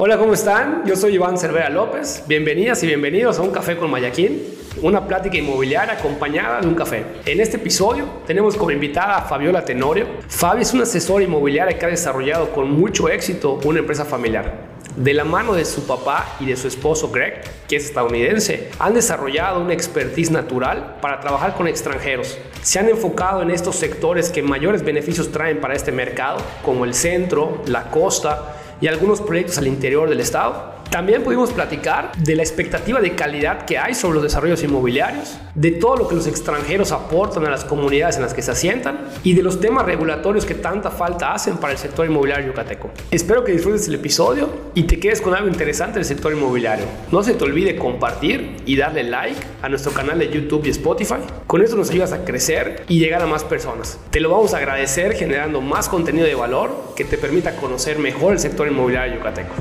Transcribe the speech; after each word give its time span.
Hola, 0.00 0.16
¿cómo 0.16 0.32
están? 0.32 0.84
Yo 0.86 0.94
soy 0.94 1.14
Iván 1.14 1.36
Cervera 1.38 1.68
López. 1.70 2.22
Bienvenidas 2.28 2.80
y 2.84 2.86
bienvenidos 2.86 3.36
a 3.40 3.42
Un 3.42 3.50
Café 3.50 3.76
con 3.76 3.90
Mayaquín, 3.90 4.44
una 4.80 5.04
plática 5.04 5.36
inmobiliaria 5.36 5.94
acompañada 5.94 6.60
de 6.60 6.68
un 6.68 6.76
café. 6.76 7.04
En 7.26 7.40
este 7.40 7.56
episodio 7.56 8.04
tenemos 8.24 8.54
como 8.54 8.70
invitada 8.70 9.16
a 9.16 9.22
Fabiola 9.22 9.64
Tenorio. 9.64 10.06
Fabi 10.28 10.62
es 10.62 10.72
una 10.72 10.84
asesora 10.84 11.24
inmobiliaria 11.24 11.76
que 11.76 11.84
ha 11.84 11.88
desarrollado 11.88 12.52
con 12.52 12.70
mucho 12.70 13.08
éxito 13.08 13.58
una 13.64 13.80
empresa 13.80 14.04
familiar. 14.04 14.68
De 14.94 15.14
la 15.14 15.24
mano 15.24 15.54
de 15.54 15.64
su 15.64 15.84
papá 15.84 16.36
y 16.38 16.46
de 16.46 16.56
su 16.56 16.68
esposo 16.68 17.10
Greg, 17.10 17.42
que 17.66 17.74
es 17.74 17.86
estadounidense, 17.86 18.70
han 18.78 18.94
desarrollado 18.94 19.60
una 19.60 19.72
expertise 19.72 20.30
natural 20.30 20.98
para 21.00 21.18
trabajar 21.18 21.56
con 21.56 21.66
extranjeros. 21.66 22.38
Se 22.62 22.78
han 22.78 22.88
enfocado 22.88 23.42
en 23.42 23.50
estos 23.50 23.74
sectores 23.74 24.30
que 24.30 24.42
mayores 24.42 24.84
beneficios 24.84 25.32
traen 25.32 25.60
para 25.60 25.74
este 25.74 25.90
mercado, 25.90 26.38
como 26.64 26.84
el 26.84 26.94
centro, 26.94 27.62
la 27.66 27.90
costa, 27.90 28.57
y 28.80 28.86
algunos 28.86 29.20
proyectos 29.20 29.58
al 29.58 29.66
interior 29.66 30.08
del 30.08 30.20
estado. 30.20 30.77
También 30.90 31.22
pudimos 31.22 31.52
platicar 31.52 32.12
de 32.16 32.34
la 32.34 32.42
expectativa 32.42 32.98
de 32.98 33.14
calidad 33.14 33.66
que 33.66 33.76
hay 33.76 33.94
sobre 33.94 34.14
los 34.14 34.22
desarrollos 34.22 34.62
inmobiliarios, 34.62 35.38
de 35.54 35.72
todo 35.72 35.96
lo 35.96 36.08
que 36.08 36.14
los 36.14 36.26
extranjeros 36.26 36.92
aportan 36.92 37.44
a 37.44 37.50
las 37.50 37.66
comunidades 37.66 38.16
en 38.16 38.22
las 38.22 38.32
que 38.32 38.40
se 38.40 38.52
asientan 38.52 39.00
y 39.22 39.34
de 39.34 39.42
los 39.42 39.60
temas 39.60 39.84
regulatorios 39.84 40.46
que 40.46 40.54
tanta 40.54 40.90
falta 40.90 41.34
hacen 41.34 41.58
para 41.58 41.74
el 41.74 41.78
sector 41.78 42.06
inmobiliario 42.06 42.46
yucateco. 42.46 42.90
Espero 43.10 43.44
que 43.44 43.52
disfrutes 43.52 43.86
el 43.88 43.96
episodio 43.96 44.48
y 44.74 44.84
te 44.84 44.98
quedes 44.98 45.20
con 45.20 45.34
algo 45.34 45.48
interesante 45.48 45.98
del 45.98 46.06
sector 46.06 46.32
inmobiliario. 46.32 46.86
No 47.12 47.22
se 47.22 47.34
te 47.34 47.44
olvide 47.44 47.76
compartir 47.76 48.56
y 48.64 48.76
darle 48.76 49.04
like 49.04 49.40
a 49.60 49.68
nuestro 49.68 49.92
canal 49.92 50.18
de 50.18 50.30
YouTube 50.30 50.64
y 50.64 50.70
Spotify. 50.70 51.16
Con 51.46 51.60
esto 51.60 51.76
nos 51.76 51.90
ayudas 51.90 52.12
a 52.12 52.24
crecer 52.24 52.84
y 52.88 52.98
llegar 52.98 53.20
a 53.20 53.26
más 53.26 53.44
personas. 53.44 53.98
Te 54.10 54.20
lo 54.20 54.30
vamos 54.30 54.54
a 54.54 54.56
agradecer 54.56 55.12
generando 55.12 55.60
más 55.60 55.90
contenido 55.90 56.26
de 56.26 56.34
valor 56.34 56.94
que 56.96 57.04
te 57.04 57.18
permita 57.18 57.56
conocer 57.56 57.98
mejor 57.98 58.32
el 58.32 58.38
sector 58.38 58.66
inmobiliario 58.66 59.16
yucateco. 59.16 59.52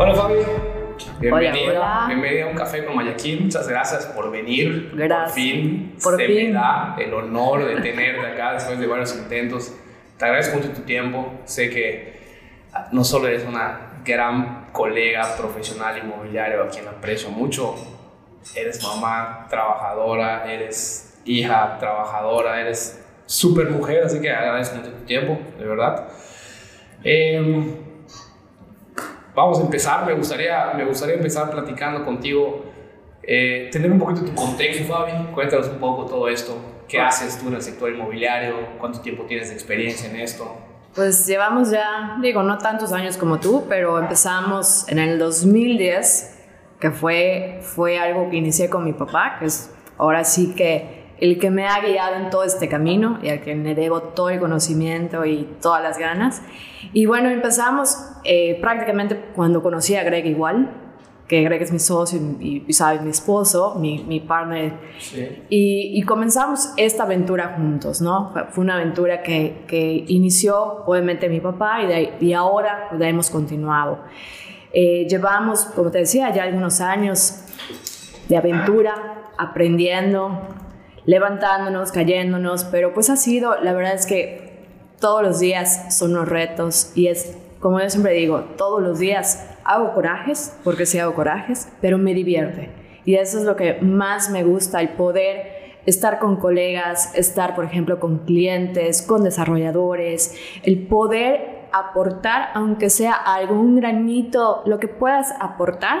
Hola 0.00 0.14
Fabi. 0.14 0.36
Bienvenida, 1.18 2.04
bienvenida 2.06 2.44
a 2.44 2.46
un 2.46 2.54
café 2.54 2.84
con 2.84 2.94
Mayaquín. 2.94 3.44
Muchas 3.44 3.66
gracias 3.66 4.06
por 4.06 4.30
venir. 4.30 4.92
Gracias. 4.94 5.30
Por 5.30 5.34
fin 5.34 5.96
Por 6.00 6.16
se 6.16 6.26
fin. 6.26 6.46
me 6.46 6.52
da 6.52 6.94
el 7.00 7.12
honor 7.12 7.66
de 7.66 7.80
tenerte 7.80 8.24
acá 8.24 8.52
después 8.52 8.78
de 8.78 8.86
varios 8.86 9.16
intentos. 9.16 9.74
Te 10.16 10.24
agradezco 10.24 10.58
mucho 10.58 10.70
tu 10.70 10.82
tiempo. 10.82 11.32
Sé 11.46 11.68
que 11.70 12.20
no 12.92 13.02
solo 13.02 13.26
eres 13.26 13.44
una 13.44 14.00
gran 14.04 14.68
colega 14.70 15.36
profesional 15.36 15.98
inmobiliario 15.98 16.62
a 16.62 16.68
quien 16.68 16.86
aprecio 16.86 17.30
mucho, 17.30 17.74
eres 18.54 18.80
mamá 18.82 19.48
trabajadora, 19.50 20.52
eres 20.52 21.20
hija 21.24 21.76
trabajadora, 21.80 22.60
eres 22.60 23.04
súper 23.26 23.68
mujer, 23.70 24.04
así 24.04 24.20
que 24.20 24.30
agradezco 24.30 24.76
mucho 24.76 24.92
tu 24.92 25.04
tiempo, 25.04 25.38
de 25.58 25.64
verdad. 25.66 26.08
Em, 27.02 27.87
vamos 29.38 29.60
a 29.60 29.62
empezar, 29.62 30.04
me 30.04 30.14
gustaría, 30.14 30.72
me 30.74 30.84
gustaría 30.84 31.14
empezar 31.14 31.50
platicando 31.50 32.04
contigo, 32.04 32.64
eh, 33.22 33.68
tener 33.70 33.90
un 33.90 33.98
poquito 33.98 34.24
tu 34.24 34.34
contexto, 34.34 34.92
Fabi, 34.92 35.12
cuéntanos 35.32 35.68
un 35.68 35.78
poco 35.78 36.06
todo 36.06 36.28
esto, 36.28 36.56
qué 36.88 37.00
haces 37.00 37.38
tú 37.38 37.48
en 37.48 37.54
el 37.54 37.62
sector 37.62 37.90
inmobiliario, 37.92 38.56
cuánto 38.78 39.00
tiempo 39.00 39.24
tienes 39.24 39.48
de 39.48 39.54
experiencia 39.54 40.10
en 40.10 40.16
esto. 40.16 40.56
Pues 40.94 41.26
llevamos 41.26 41.70
ya, 41.70 42.18
digo, 42.20 42.42
no 42.42 42.58
tantos 42.58 42.92
años 42.92 43.16
como 43.16 43.38
tú, 43.38 43.66
pero 43.68 43.98
empezamos 44.00 44.88
en 44.88 44.98
el 44.98 45.18
2010, 45.18 46.36
que 46.80 46.90
fue, 46.90 47.60
fue 47.62 47.98
algo 47.98 48.30
que 48.30 48.36
inicié 48.36 48.68
con 48.68 48.84
mi 48.84 48.92
papá, 48.92 49.36
que 49.38 49.46
es 49.46 49.70
ahora 49.98 50.24
sí 50.24 50.54
que 50.56 50.97
el 51.20 51.38
que 51.38 51.50
me 51.50 51.66
ha 51.66 51.80
guiado 51.80 52.16
en 52.16 52.30
todo 52.30 52.44
este 52.44 52.68
camino 52.68 53.18
y 53.22 53.28
al 53.28 53.40
que 53.40 53.54
le 53.54 53.74
debo 53.74 54.00
todo 54.02 54.30
el 54.30 54.38
conocimiento 54.40 55.24
y 55.24 55.48
todas 55.60 55.82
las 55.82 55.98
ganas. 55.98 56.42
Y 56.92 57.06
bueno, 57.06 57.28
empezamos 57.28 57.96
eh, 58.24 58.58
prácticamente 58.60 59.16
cuando 59.34 59.62
conocí 59.62 59.96
a 59.96 60.04
Greg 60.04 60.26
igual, 60.26 60.70
que 61.26 61.42
Greg 61.42 61.60
es 61.60 61.72
mi 61.72 61.78
socio 61.78 62.18
y, 62.40 62.64
y 62.66 62.72
sabes, 62.72 63.02
mi 63.02 63.10
esposo, 63.10 63.74
mi, 63.78 64.02
mi 64.04 64.20
partner 64.20 64.72
Sí. 64.98 65.26
Y, 65.50 65.98
y 66.00 66.02
comenzamos 66.04 66.70
esta 66.78 67.02
aventura 67.02 67.54
juntos, 67.58 68.00
¿no? 68.00 68.32
Fue- 68.50 68.64
una 68.64 68.76
aventura 68.76 69.22
que, 69.22 69.64
que 69.66 70.04
inició 70.08 70.84
obviamente 70.86 71.28
mi 71.28 71.40
papá 71.40 71.82
y, 71.82 71.86
de 71.86 72.12
y 72.20 72.32
ahora 72.32 72.86
pues, 72.88 73.00
la 73.00 73.08
hemos 73.08 73.28
continuado. 73.28 73.98
Eh, 74.72 75.06
llevamos, 75.08 75.66
como 75.66 75.90
te 75.90 75.98
decía, 75.98 76.32
ya 76.32 76.44
algunos 76.44 76.80
años 76.80 77.42
de 78.28 78.36
aventura, 78.36 79.30
aprendiendo, 79.36 80.38
levantándonos, 81.08 81.90
cayéndonos, 81.90 82.64
pero 82.64 82.92
pues 82.92 83.08
ha 83.08 83.16
sido, 83.16 83.58
la 83.62 83.72
verdad 83.72 83.94
es 83.94 84.04
que 84.04 84.66
todos 85.00 85.22
los 85.22 85.40
días 85.40 85.96
son 85.96 86.10
unos 86.10 86.28
retos 86.28 86.92
y 86.94 87.06
es, 87.06 87.34
como 87.60 87.80
yo 87.80 87.88
siempre 87.88 88.12
digo, 88.12 88.40
todos 88.58 88.82
los 88.82 88.98
días 88.98 89.48
hago 89.64 89.94
corajes, 89.94 90.54
porque 90.64 90.84
sí 90.84 90.98
hago 90.98 91.14
corajes, 91.14 91.72
pero 91.80 91.96
me 91.96 92.12
divierte. 92.12 92.68
Y 93.06 93.14
eso 93.14 93.38
es 93.38 93.44
lo 93.44 93.56
que 93.56 93.78
más 93.80 94.28
me 94.28 94.44
gusta, 94.44 94.82
el 94.82 94.90
poder 94.90 95.78
estar 95.86 96.18
con 96.18 96.36
colegas, 96.36 97.14
estar, 97.14 97.54
por 97.54 97.64
ejemplo, 97.64 97.98
con 98.00 98.26
clientes, 98.26 99.00
con 99.00 99.24
desarrolladores, 99.24 100.34
el 100.62 100.86
poder 100.88 101.68
aportar, 101.72 102.50
aunque 102.52 102.90
sea 102.90 103.14
algún 103.14 103.76
granito, 103.76 104.60
lo 104.66 104.78
que 104.78 104.88
puedas 104.88 105.32
aportar, 105.40 106.00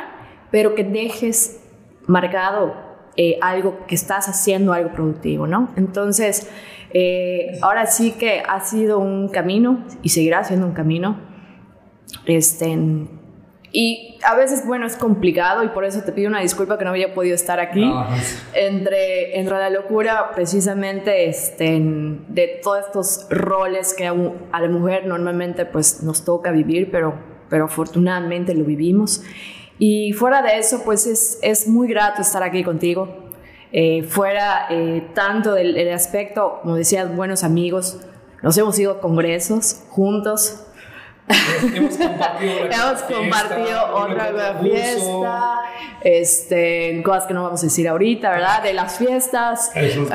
pero 0.50 0.74
que 0.74 0.84
dejes 0.84 1.64
marcado 2.06 2.87
eh, 3.20 3.36
algo 3.42 3.84
que 3.88 3.96
estás 3.96 4.28
haciendo, 4.28 4.72
algo 4.72 4.92
productivo, 4.92 5.48
¿no? 5.48 5.70
Entonces, 5.74 6.48
eh, 6.94 7.58
ahora 7.62 7.86
sí 7.86 8.12
que 8.12 8.44
ha 8.48 8.60
sido 8.60 9.00
un 9.00 9.28
camino 9.28 9.84
y 10.04 10.10
seguirá 10.10 10.44
siendo 10.44 10.66
un 10.68 10.72
camino. 10.72 11.18
Este, 12.26 12.78
y 13.72 14.18
a 14.24 14.36
veces, 14.36 14.64
bueno, 14.64 14.86
es 14.86 14.94
complicado 14.94 15.64
y 15.64 15.68
por 15.70 15.84
eso 15.84 16.02
te 16.04 16.12
pido 16.12 16.28
una 16.28 16.42
disculpa 16.42 16.78
que 16.78 16.84
no 16.84 16.90
había 16.90 17.12
podido 17.12 17.34
estar 17.34 17.58
aquí. 17.58 17.84
No, 17.84 18.06
Entre, 18.54 19.36
entre 19.36 19.58
la 19.58 19.70
locura, 19.70 20.30
precisamente, 20.32 21.28
este, 21.28 21.76
de 21.80 22.60
todos 22.62 22.86
estos 22.86 23.26
roles 23.30 23.94
que 23.94 24.06
a 24.06 24.60
la 24.60 24.68
mujer 24.68 25.08
normalmente 25.08 25.66
pues, 25.66 26.04
nos 26.04 26.24
toca 26.24 26.52
vivir, 26.52 26.92
pero, 26.92 27.14
pero 27.50 27.64
afortunadamente 27.64 28.54
lo 28.54 28.64
vivimos. 28.64 29.24
Y 29.78 30.12
fuera 30.12 30.42
de 30.42 30.58
eso, 30.58 30.82
pues 30.84 31.06
es, 31.06 31.38
es 31.42 31.68
muy 31.68 31.88
grato 31.88 32.22
estar 32.22 32.42
aquí 32.42 32.64
contigo. 32.64 33.26
Eh, 33.72 34.02
fuera 34.02 34.66
eh, 34.70 35.06
tanto 35.14 35.52
del, 35.54 35.74
del 35.74 35.92
aspecto, 35.92 36.60
como 36.62 36.76
decías, 36.76 37.14
buenos 37.14 37.44
amigos, 37.44 37.98
nos 38.42 38.56
hemos 38.56 38.78
ido 38.78 38.92
a 38.92 39.00
congresos 39.00 39.82
juntos, 39.90 40.64
Hemos 41.74 41.94
compartido, 41.98 42.52
Hemos 42.64 43.02
fiesta, 43.02 43.06
compartido 43.14 43.94
otra 43.94 44.32
concurso. 44.32 44.60
fiesta, 44.62 45.54
este, 46.02 47.02
cosas 47.04 47.26
que 47.26 47.34
no 47.34 47.42
vamos 47.42 47.60
a 47.60 47.66
decir 47.66 47.86
ahorita, 47.86 48.30
¿verdad? 48.30 48.62
De 48.62 48.72
las 48.72 48.96
fiestas. 48.96 49.70
Eso, 49.74 50.06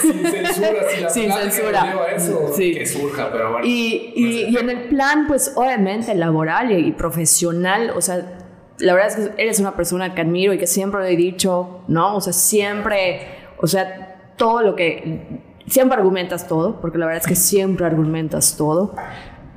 sin 0.00 0.26
censura, 0.26 0.80
si 0.88 1.00
la 1.02 1.10
Sin 1.10 1.30
censura. 1.32 2.06
eso, 2.16 2.52
Sí. 2.56 2.72
que 2.74 2.86
surja, 2.86 3.30
pero 3.30 3.52
bueno. 3.52 3.66
Y, 3.66 4.12
y, 4.16 4.44
y 4.48 4.56
en 4.56 4.70
el 4.70 4.88
plan, 4.88 5.26
pues 5.26 5.52
obviamente 5.56 6.14
laboral 6.14 6.72
y, 6.72 6.86
y 6.88 6.92
profesional, 6.92 7.92
o 7.94 8.00
sea, 8.00 8.38
la 8.82 8.94
verdad 8.94 9.08
es 9.18 9.28
que 9.30 9.42
eres 9.42 9.60
una 9.60 9.74
persona 9.76 10.14
que 10.14 10.20
admiro 10.20 10.52
y 10.52 10.58
que 10.58 10.66
siempre 10.66 11.00
lo 11.00 11.06
he 11.06 11.16
dicho, 11.16 11.80
¿no? 11.88 12.16
O 12.16 12.20
sea, 12.20 12.32
siempre, 12.32 13.20
o 13.58 13.66
sea, 13.66 14.32
todo 14.36 14.62
lo 14.62 14.74
que, 14.76 15.40
siempre 15.66 15.96
argumentas 15.96 16.46
todo, 16.48 16.80
porque 16.80 16.98
la 16.98 17.06
verdad 17.06 17.22
es 17.22 17.28
que 17.28 17.36
siempre 17.36 17.86
argumentas 17.86 18.56
todo, 18.56 18.94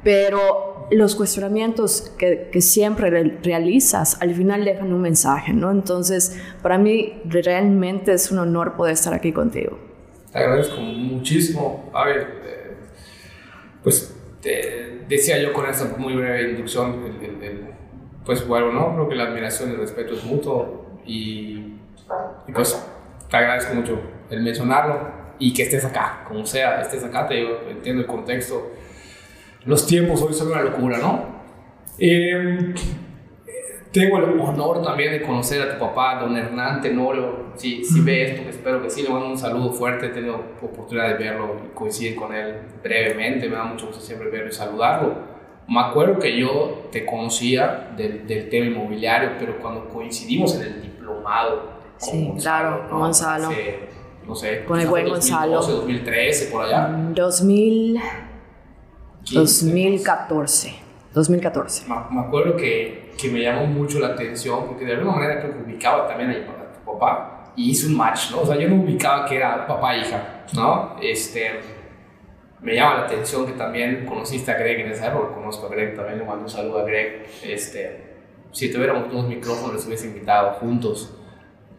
pero 0.04 0.88
los 0.92 1.16
cuestionamientos 1.16 2.14
que, 2.18 2.50
que 2.52 2.62
siempre 2.62 3.10
re- 3.10 3.40
realizas 3.44 4.22
al 4.22 4.36
final 4.36 4.64
dejan 4.64 4.94
un 4.94 5.02
mensaje, 5.02 5.52
¿no? 5.54 5.72
Entonces, 5.72 6.40
para 6.62 6.78
mí 6.78 7.22
realmente 7.26 8.14
es 8.14 8.32
un 8.32 8.38
honor 8.40 8.76
poder 8.76 8.94
estar 8.94 9.14
aquí 9.14 9.32
contigo. 9.32 9.80
Te 10.32 10.38
agradezco 10.40 10.80
muchísimo. 10.80 11.90
A 11.94 12.06
ver, 12.06 12.20
eh, 12.46 12.76
pues 13.84 14.14
te 14.42 15.00
decía 15.10 15.42
yo 15.42 15.54
con 15.54 15.66
esta 15.68 15.86
muy 15.98 16.14
breve 16.16 16.52
inducción, 16.52 17.04
el- 17.06 17.26
el- 17.26 17.44
el- 17.44 17.75
pues 18.26 18.48
bueno, 18.48 18.72
¿no? 18.72 18.94
Creo 18.94 19.10
que 19.10 19.16
la 19.16 19.26
admiración 19.26 19.70
y 19.70 19.74
el 19.74 19.80
respeto 19.80 20.14
es 20.14 20.24
mutuo 20.24 20.86
y, 21.06 21.76
y 22.48 22.52
pues 22.54 22.86
te 23.30 23.38
agradezco 23.38 23.76
mucho 23.76 24.00
el 24.30 24.42
mencionarlo 24.42 25.26
y 25.38 25.54
que 25.54 25.64
estés 25.64 25.86
acá, 25.86 26.24
como 26.28 26.46
sea, 26.46 26.82
estés 26.82 27.04
acá, 27.04 27.28
te 27.28 27.36
digo, 27.36 27.60
entiendo 27.70 28.02
el 28.02 28.08
contexto. 28.08 28.72
Los 29.66 29.86
tiempos 29.86 30.22
hoy 30.22 30.34
son 30.34 30.48
una 30.48 30.62
locura, 30.62 30.98
¿no? 30.98 31.36
Eh, 31.98 32.74
tengo 33.92 34.18
el 34.18 34.40
honor 34.40 34.82
también 34.84 35.14
de 35.14 35.22
conocer 35.22 35.62
a 35.62 35.74
tu 35.74 35.80
papá, 35.80 36.20
don 36.20 36.36
Hernán 36.36 36.82
Tenorio. 36.82 37.54
Si, 37.56 37.84
si 37.86 38.02
ve 38.02 38.32
esto, 38.32 38.44
que 38.44 38.50
espero 38.50 38.82
que 38.82 38.90
sí, 38.90 39.04
le 39.04 39.10
mando 39.10 39.28
un 39.28 39.38
saludo 39.38 39.72
fuerte. 39.72 40.08
He 40.08 40.10
tenido 40.10 40.36
oportunidad 40.62 41.08
de 41.08 41.14
verlo 41.14 41.56
y 41.66 41.74
coincidir 41.74 42.16
con 42.16 42.36
él 42.36 42.56
brevemente. 42.84 43.48
Me 43.48 43.56
da 43.56 43.64
mucho 43.64 43.88
gusto 43.88 44.02
siempre 44.02 44.30
verlo 44.30 44.50
y 44.50 44.52
saludarlo. 44.52 45.35
Me 45.68 45.80
acuerdo 45.80 46.20
que 46.20 46.38
yo 46.38 46.90
te 46.92 47.06
conocía 47.06 47.94
del, 47.98 48.28
del 48.28 48.50
tema 48.50 48.68
inmobiliario, 48.68 49.32
pero 49.40 49.60
cuando 49.60 49.90
coincidimos 49.90 50.56
en 50.56 50.62
el 50.62 50.82
diplomado. 50.82 51.72
con 52.00 52.10
Sí, 52.10 52.34
claro, 52.40 52.88
con 52.90 53.00
Gonzalo. 53.00 53.48
Hace, 53.48 53.80
no 54.28 54.36
sé, 54.36 54.64
Con 54.66 54.80
el 54.80 54.88
buen 54.88 55.06
2012, 55.06 55.34
Gonzalo. 55.34 55.78
2013, 55.78 56.52
por 56.52 56.66
allá. 56.66 56.90
2000, 57.14 58.00
15, 59.24 59.66
2014. 59.66 60.86
2014. 61.16 61.86
Me, 61.88 62.20
acuerdo 62.20 62.58
que, 62.58 63.14
que, 63.18 63.30
me 63.30 63.42
llamó 63.42 63.66
mucho 63.66 64.00
la 64.00 64.10
atención 64.10 64.68
porque 64.68 64.86
de 64.86 64.94
alguna 64.94 65.14
manera 65.14 65.40
creo 65.40 65.54
que 65.54 65.64
ubicaba 65.64 66.08
también 66.08 66.32
a, 66.32 66.74
tu 66.74 66.92
papá 66.92 67.54
y 67.56 67.72
hice 67.72 67.88
un 67.88 67.96
match, 67.96 68.32
¿no? 68.32 68.42
O 68.42 68.46
sea, 68.46 68.58
yo 68.58 68.68
no 68.68 68.84
ubicaba 68.84 69.26
que 69.26 69.38
era 69.38 69.66
papá 69.66 69.96
e 69.96 70.02
hija, 70.02 70.44
¿no? 70.54 70.98
Este, 71.02 71.62
me 72.62 72.76
llama 72.76 72.96
la 72.96 73.02
atención 73.06 73.46
que 73.46 73.54
también 73.54 74.06
conociste 74.06 74.52
a 74.52 74.56
Greg 74.56 74.82
en 74.82 74.92
esa 74.92 75.08
época, 75.08 75.34
conozco 75.36 75.68
a 75.68 75.70
Greg, 75.70 75.96
también 75.96 76.20
le 76.20 76.26
mando 76.26 76.44
un 76.44 76.50
saludo 76.50 76.80
a 76.80 76.84
Greg. 76.84 77.26
Este, 77.44 78.16
si 78.52 78.72
tuviéramos 78.72 79.12
dos 79.12 79.28
micrófonos, 79.28 79.76
les 79.76 79.86
hubiese 79.86 80.08
invitado 80.08 80.54
juntos. 80.54 81.16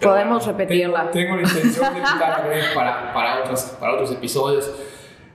Podemos 0.00 0.46
repetirla. 0.46 1.10
Tengo, 1.10 1.36
la 1.36 1.42
intención 1.42 1.92
de 1.94 1.98
invitar 2.00 2.40
a 2.40 2.46
Greg 2.46 2.74
para, 2.74 3.12
para, 3.14 3.40
otros, 3.40 3.76
para 3.80 3.94
otros 3.94 4.12
episodios. 4.12 4.70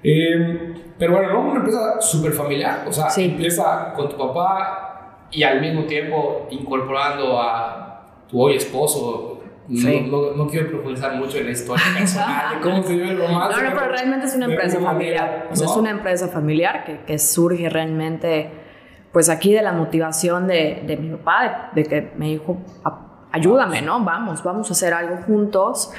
Eh, 0.03 0.73
pero 0.97 1.13
bueno, 1.13 1.33
¿no? 1.33 1.41
Una 1.41 1.57
empresa 1.57 1.99
súper 1.99 2.31
familiar, 2.33 2.85
o 2.87 2.91
sea, 2.91 3.07
empieza 3.17 3.93
con 3.95 4.09
tu 4.09 4.17
papá 4.17 5.27
y 5.31 5.43
al 5.43 5.61
mismo 5.61 5.85
tiempo 5.85 6.47
incorporando 6.51 7.39
a 7.41 8.03
tu 8.29 8.41
hoy 8.41 8.55
esposo. 8.55 9.30
No, 9.67 10.35
no, 10.35 10.47
quiero 10.47 10.69
profundizar 10.69 11.15
mucho 11.15 11.37
en 11.37 11.45
la 11.45 11.51
historia 11.51 11.83
personal 11.97 12.55
de 12.55 12.61
cómo 12.61 12.83
se 12.83 12.93
vive 12.93 13.09
el 13.09 13.17
romance. 13.17 13.61
No, 13.61 13.69
no, 13.69 13.75
pero 13.75 13.91
realmente 13.91 14.25
es 14.25 14.35
una 14.35 14.45
empresa 14.45 14.79
familiar. 14.79 15.49
o 15.51 15.55
sea, 15.55 15.67
es 15.67 15.75
una 15.75 15.89
empresa 15.91 16.27
familiar 16.27 16.83
que, 16.83 16.99
que, 17.01 17.19
surge 17.19 17.69
realmente, 17.69 18.49
pues 19.11 19.29
aquí 19.29 19.53
de 19.53 19.61
la 19.61 19.71
motivación 19.71 20.47
de, 20.47 20.83
de 20.85 20.97
mi 20.97 21.15
papá, 21.15 21.71
de, 21.73 21.83
de, 21.83 21.89
que 21.89 22.11
me 22.17 22.27
dijo, 22.27 22.57
ayúdame, 23.31 23.81
¿no? 23.81 24.03
Vamos, 24.03 24.43
vamos 24.43 24.69
a 24.69 24.73
hacer 24.73 24.93
algo 24.93 25.17
juntos. 25.25 25.91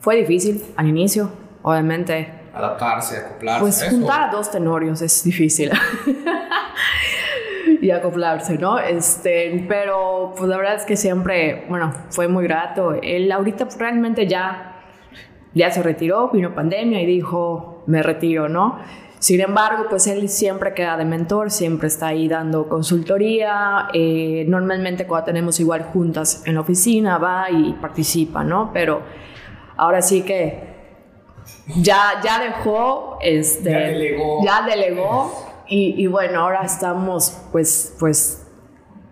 Fue 0.00 0.16
difícil 0.16 0.62
al 0.76 0.88
inicio, 0.88 1.30
obviamente 1.62 2.44
adaptarse, 2.54 3.18
acoplarse. 3.18 3.60
Pues 3.60 3.84
juntar 3.90 4.22
a 4.22 4.30
dos 4.30 4.50
tenorios 4.50 5.02
es 5.02 5.24
difícil. 5.24 5.70
y 7.80 7.90
acoplarse, 7.90 8.58
¿no? 8.58 8.78
Este, 8.78 9.64
pero 9.68 10.32
pues 10.36 10.48
la 10.48 10.56
verdad 10.56 10.74
es 10.74 10.84
que 10.84 10.96
siempre, 10.96 11.64
bueno, 11.68 11.92
fue 12.10 12.28
muy 12.28 12.44
grato. 12.44 12.94
Él 13.02 13.30
ahorita 13.30 13.66
pues, 13.66 13.78
realmente 13.78 14.26
ya, 14.26 14.80
ya 15.54 15.70
se 15.70 15.82
retiró, 15.82 16.30
vino 16.30 16.54
pandemia 16.54 17.00
y 17.02 17.06
dijo, 17.06 17.82
me 17.86 18.02
retiro, 18.02 18.48
¿no? 18.48 18.78
Sin 19.18 19.40
embargo, 19.40 19.86
pues 19.88 20.06
él 20.06 20.28
siempre 20.28 20.74
queda 20.74 20.98
de 20.98 21.06
mentor, 21.06 21.50
siempre 21.50 21.88
está 21.88 22.08
ahí 22.08 22.28
dando 22.28 22.68
consultoría. 22.68 23.88
Eh, 23.94 24.44
normalmente 24.46 25.06
cuando 25.06 25.24
tenemos 25.24 25.58
igual 25.60 25.82
juntas 25.84 26.42
en 26.46 26.56
la 26.56 26.60
oficina 26.60 27.16
va 27.16 27.50
y 27.50 27.72
participa, 27.72 28.44
¿no? 28.44 28.70
Pero 28.74 29.00
ahora 29.76 30.02
sí 30.02 30.22
que 30.22 30.74
ya, 31.76 32.20
ya 32.22 32.38
dejó, 32.38 33.18
este, 33.22 33.70
ya 33.70 33.78
delegó, 33.78 34.44
ya 34.44 34.62
delegó 34.66 35.53
y, 35.68 35.94
y, 36.02 36.06
bueno, 36.06 36.40
ahora 36.40 36.62
estamos 36.62 37.36
pues, 37.52 37.94
pues, 37.98 38.46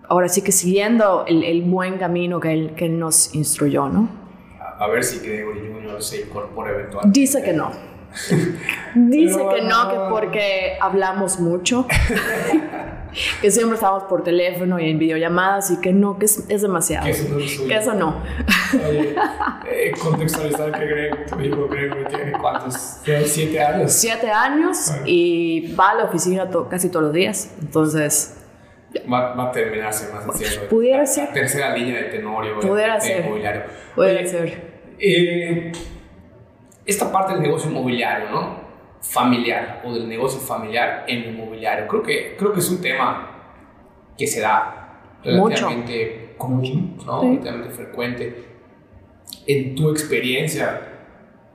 ahora 0.08 0.28
sí 0.28 0.42
que 0.42 0.52
siguiendo 0.52 1.24
el, 1.26 1.44
el 1.44 1.62
buen 1.62 1.98
camino 1.98 2.40
que 2.40 2.52
él, 2.52 2.74
que 2.76 2.86
él 2.86 2.98
nos 2.98 3.34
instruyó, 3.34 3.88
¿no? 3.88 4.08
A, 4.78 4.86
ver 4.88 5.04
si 5.04 5.20
Gregory 5.20 5.60
Junior 5.72 6.02
se 6.02 6.22
incorpora 6.22 6.72
eventualmente. 6.72 7.20
Dice 7.20 7.42
que 7.42 7.52
no. 7.52 7.70
Dice 8.94 9.38
que 9.54 9.62
no, 9.62 9.88
que 9.88 9.96
porque 10.10 10.76
hablamos 10.80 11.40
mucho, 11.40 11.86
que 13.40 13.50
siempre 13.50 13.76
estamos 13.76 14.04
por 14.04 14.22
teléfono 14.22 14.78
y 14.78 14.90
en 14.90 14.98
videollamadas 14.98 15.70
y 15.70 15.80
que 15.80 15.92
no, 15.92 16.18
que 16.18 16.26
es, 16.26 16.44
es 16.50 16.62
demasiado. 16.62 17.06
Que 17.06 17.12
eso 17.12 17.28
no. 17.28 17.68
que 17.68 17.76
eso 17.76 17.94
no. 17.94 18.22
Oye, 18.74 19.14
eh, 19.70 19.92
contextualizar 20.00 20.72
que 20.72 20.86
Greg, 20.86 21.26
tu 21.26 21.40
hijo 21.40 21.68
Greg 21.68 22.08
tiene 22.08 22.32
cuántos, 22.32 23.00
siete 23.24 23.60
años. 23.62 23.92
Siete 23.92 24.30
años 24.30 24.92
y 25.04 25.74
va 25.74 25.90
a 25.90 25.94
la 25.94 26.04
oficina 26.04 26.48
casi 26.70 26.88
todos 26.88 27.06
los 27.06 27.12
días, 27.12 27.54
entonces... 27.60 28.38
Va, 29.10 29.34
va, 29.34 29.48
a 29.48 29.52
terminarse 29.52 30.12
más 30.12 30.26
haciendo. 30.28 30.68
Pudiera 30.68 31.06
ser. 31.06 31.32
Tercera 31.32 31.74
línea 31.74 31.96
de 31.96 32.04
tenorio. 32.10 32.60
Pudiera 32.60 33.00
ser. 33.00 33.26
Pudiera 33.94 34.26
ser. 34.26 34.72
Eh, 34.98 35.72
esta 36.84 37.10
parte 37.10 37.32
del 37.32 37.42
negocio 37.42 37.70
inmobiliario, 37.70 38.30
¿no? 38.30 38.60
Familiar 39.00 39.82
o 39.84 39.92
del 39.94 40.08
negocio 40.08 40.40
familiar 40.40 41.04
en 41.08 41.30
inmobiliario. 41.30 41.88
Creo 41.88 42.02
que, 42.02 42.36
creo 42.36 42.52
que 42.52 42.60
es 42.60 42.70
un 42.70 42.80
tema 42.80 43.30
que 44.16 44.26
se 44.26 44.40
da 44.40 45.18
relativamente 45.24 46.34
común, 46.36 46.98
¿no? 47.04 47.22
Relativamente 47.22 47.70
frecuente. 47.70 48.51
En 49.46 49.74
tu 49.74 49.90
experiencia, 49.90 50.80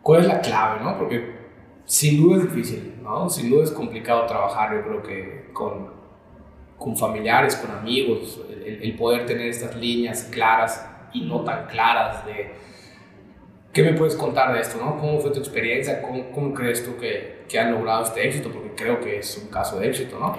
¿cuál 0.01 0.21
es 0.21 0.27
la 0.27 0.41
clave, 0.41 0.83
no? 0.83 0.97
Porque 0.97 1.38
sin 1.85 2.21
duda 2.21 2.38
es 2.38 2.44
difícil, 2.44 2.95
¿no? 3.01 3.29
Sin 3.29 3.50
duda 3.50 3.63
es 3.63 3.71
complicado 3.71 4.25
trabajar, 4.25 4.75
yo 4.75 4.83
creo 4.83 5.03
que 5.03 5.50
con, 5.53 5.89
con 6.77 6.97
familiares, 6.97 7.56
con 7.56 7.71
amigos, 7.71 8.41
el 8.65 8.95
poder 8.97 9.25
tener 9.25 9.47
estas 9.47 9.75
líneas 9.75 10.24
claras 10.31 10.89
y 11.13 11.21
no 11.21 11.41
tan 11.41 11.68
claras 11.68 12.25
de 12.25 12.51
¿Qué 13.77 13.83
me 13.83 13.94
puedes 13.94 14.15
contar 14.15 14.56
de 14.56 14.62
esto? 14.62 14.79
¿no? 14.83 14.97
¿Cómo 14.97 15.19
fue 15.19 15.29
tu 15.29 15.38
experiencia? 15.38 16.01
¿Cómo, 16.01 16.31
cómo 16.31 16.51
crees 16.51 16.83
tú 16.83 16.97
que, 16.97 17.44
que 17.47 17.59
han 17.59 17.71
logrado 17.71 18.06
este 18.06 18.27
éxito? 18.27 18.50
Porque 18.51 18.71
creo 18.75 19.00
que 19.00 19.19
es 19.19 19.38
un 19.38 19.50
caso 19.50 19.79
de 19.79 19.88
éxito, 19.88 20.18
¿no? 20.19 20.35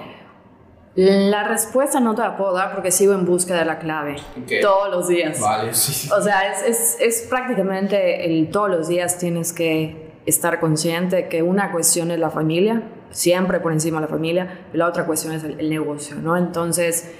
La 1.01 1.43
respuesta 1.43 1.99
no 1.99 2.15
te 2.15 2.21
la 2.21 2.35
puedo 2.35 2.53
dar 2.53 2.73
porque 2.73 2.91
sigo 2.91 3.13
en 3.13 3.25
busca 3.25 3.55
de 3.55 3.65
la 3.65 3.79
clave 3.79 4.17
todos 4.61 4.89
los 4.89 5.07
días. 5.07 5.39
Vale, 5.39 5.73
sí. 5.73 6.09
O 6.11 6.21
sea, 6.21 6.51
es, 6.51 6.63
es, 6.63 6.97
es, 6.99 7.27
prácticamente 7.29 8.25
el 8.25 8.49
todos 8.49 8.69
los 8.69 8.87
días 8.87 9.17
tienes 9.17 9.53
que 9.53 10.11
estar 10.25 10.59
consciente 10.59 11.27
que 11.27 11.41
una 11.43 11.71
cuestión 11.71 12.11
es 12.11 12.19
la 12.19 12.29
familia, 12.29 12.83
siempre 13.11 13.59
por 13.59 13.71
encima 13.71 13.97
de 13.97 14.01
la 14.01 14.07
familia, 14.07 14.65
y 14.73 14.77
la 14.77 14.87
otra 14.87 15.05
cuestión 15.05 15.33
es 15.33 15.43
el, 15.43 15.69
negocio, 15.69 16.15
¿no? 16.17 16.35
Entonces, 16.35 17.11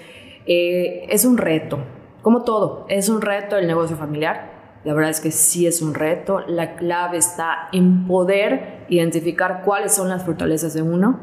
eh, 0.46 1.06
es 1.10 1.26
un 1.26 1.38
reto, 1.38 1.80
como 2.22 2.44
todo, 2.44 2.86
es 2.90 3.08
un 3.08 3.22
reto 3.22 3.58
el 3.58 3.68
negocio 3.68 3.96
familiar 3.96 4.60
la 4.84 4.94
verdad 4.94 5.12
es 5.12 5.20
que 5.20 5.32
sí 5.32 5.68
es 5.68 5.82
un 5.82 5.94
reto. 5.94 6.40
La 6.48 6.76
clave 6.76 7.18
está 7.18 7.70
en 7.72 8.08
poder 8.08 8.86
identificar 8.90 9.62
cuáles 9.66 9.94
son 9.94 10.10
las 10.10 10.24
fortalezas 10.24 10.74
de 10.74 10.82
uno, 10.82 11.20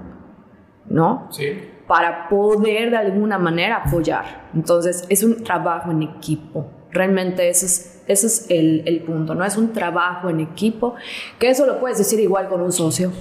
¿no? 0.87 1.29
Sí. 1.31 1.71
Para 1.87 2.29
poder 2.29 2.91
de 2.91 2.97
alguna 2.97 3.39
manera 3.39 3.83
apoyar. 3.87 4.49
Entonces, 4.55 5.05
es 5.09 5.23
un 5.23 5.45
trabajo 5.45 5.91
en 5.91 6.03
equipo. 6.03 6.67
Realmente 6.91 7.49
ese 7.49 7.67
es, 7.67 8.03
ese 8.07 8.27
es 8.27 8.47
el, 8.51 8.83
el 8.87 9.03
punto, 9.03 9.35
¿no? 9.35 9.45
Es 9.45 9.57
un 9.57 9.73
trabajo 9.73 10.29
en 10.31 10.41
equipo, 10.41 10.95
que 11.39 11.51
eso 11.51 11.67
lo 11.67 11.79
puedes 11.79 11.99
decir 11.99 12.19
igual 12.21 12.49
con 12.49 12.61
un 12.61 12.73
socio, 12.73 13.13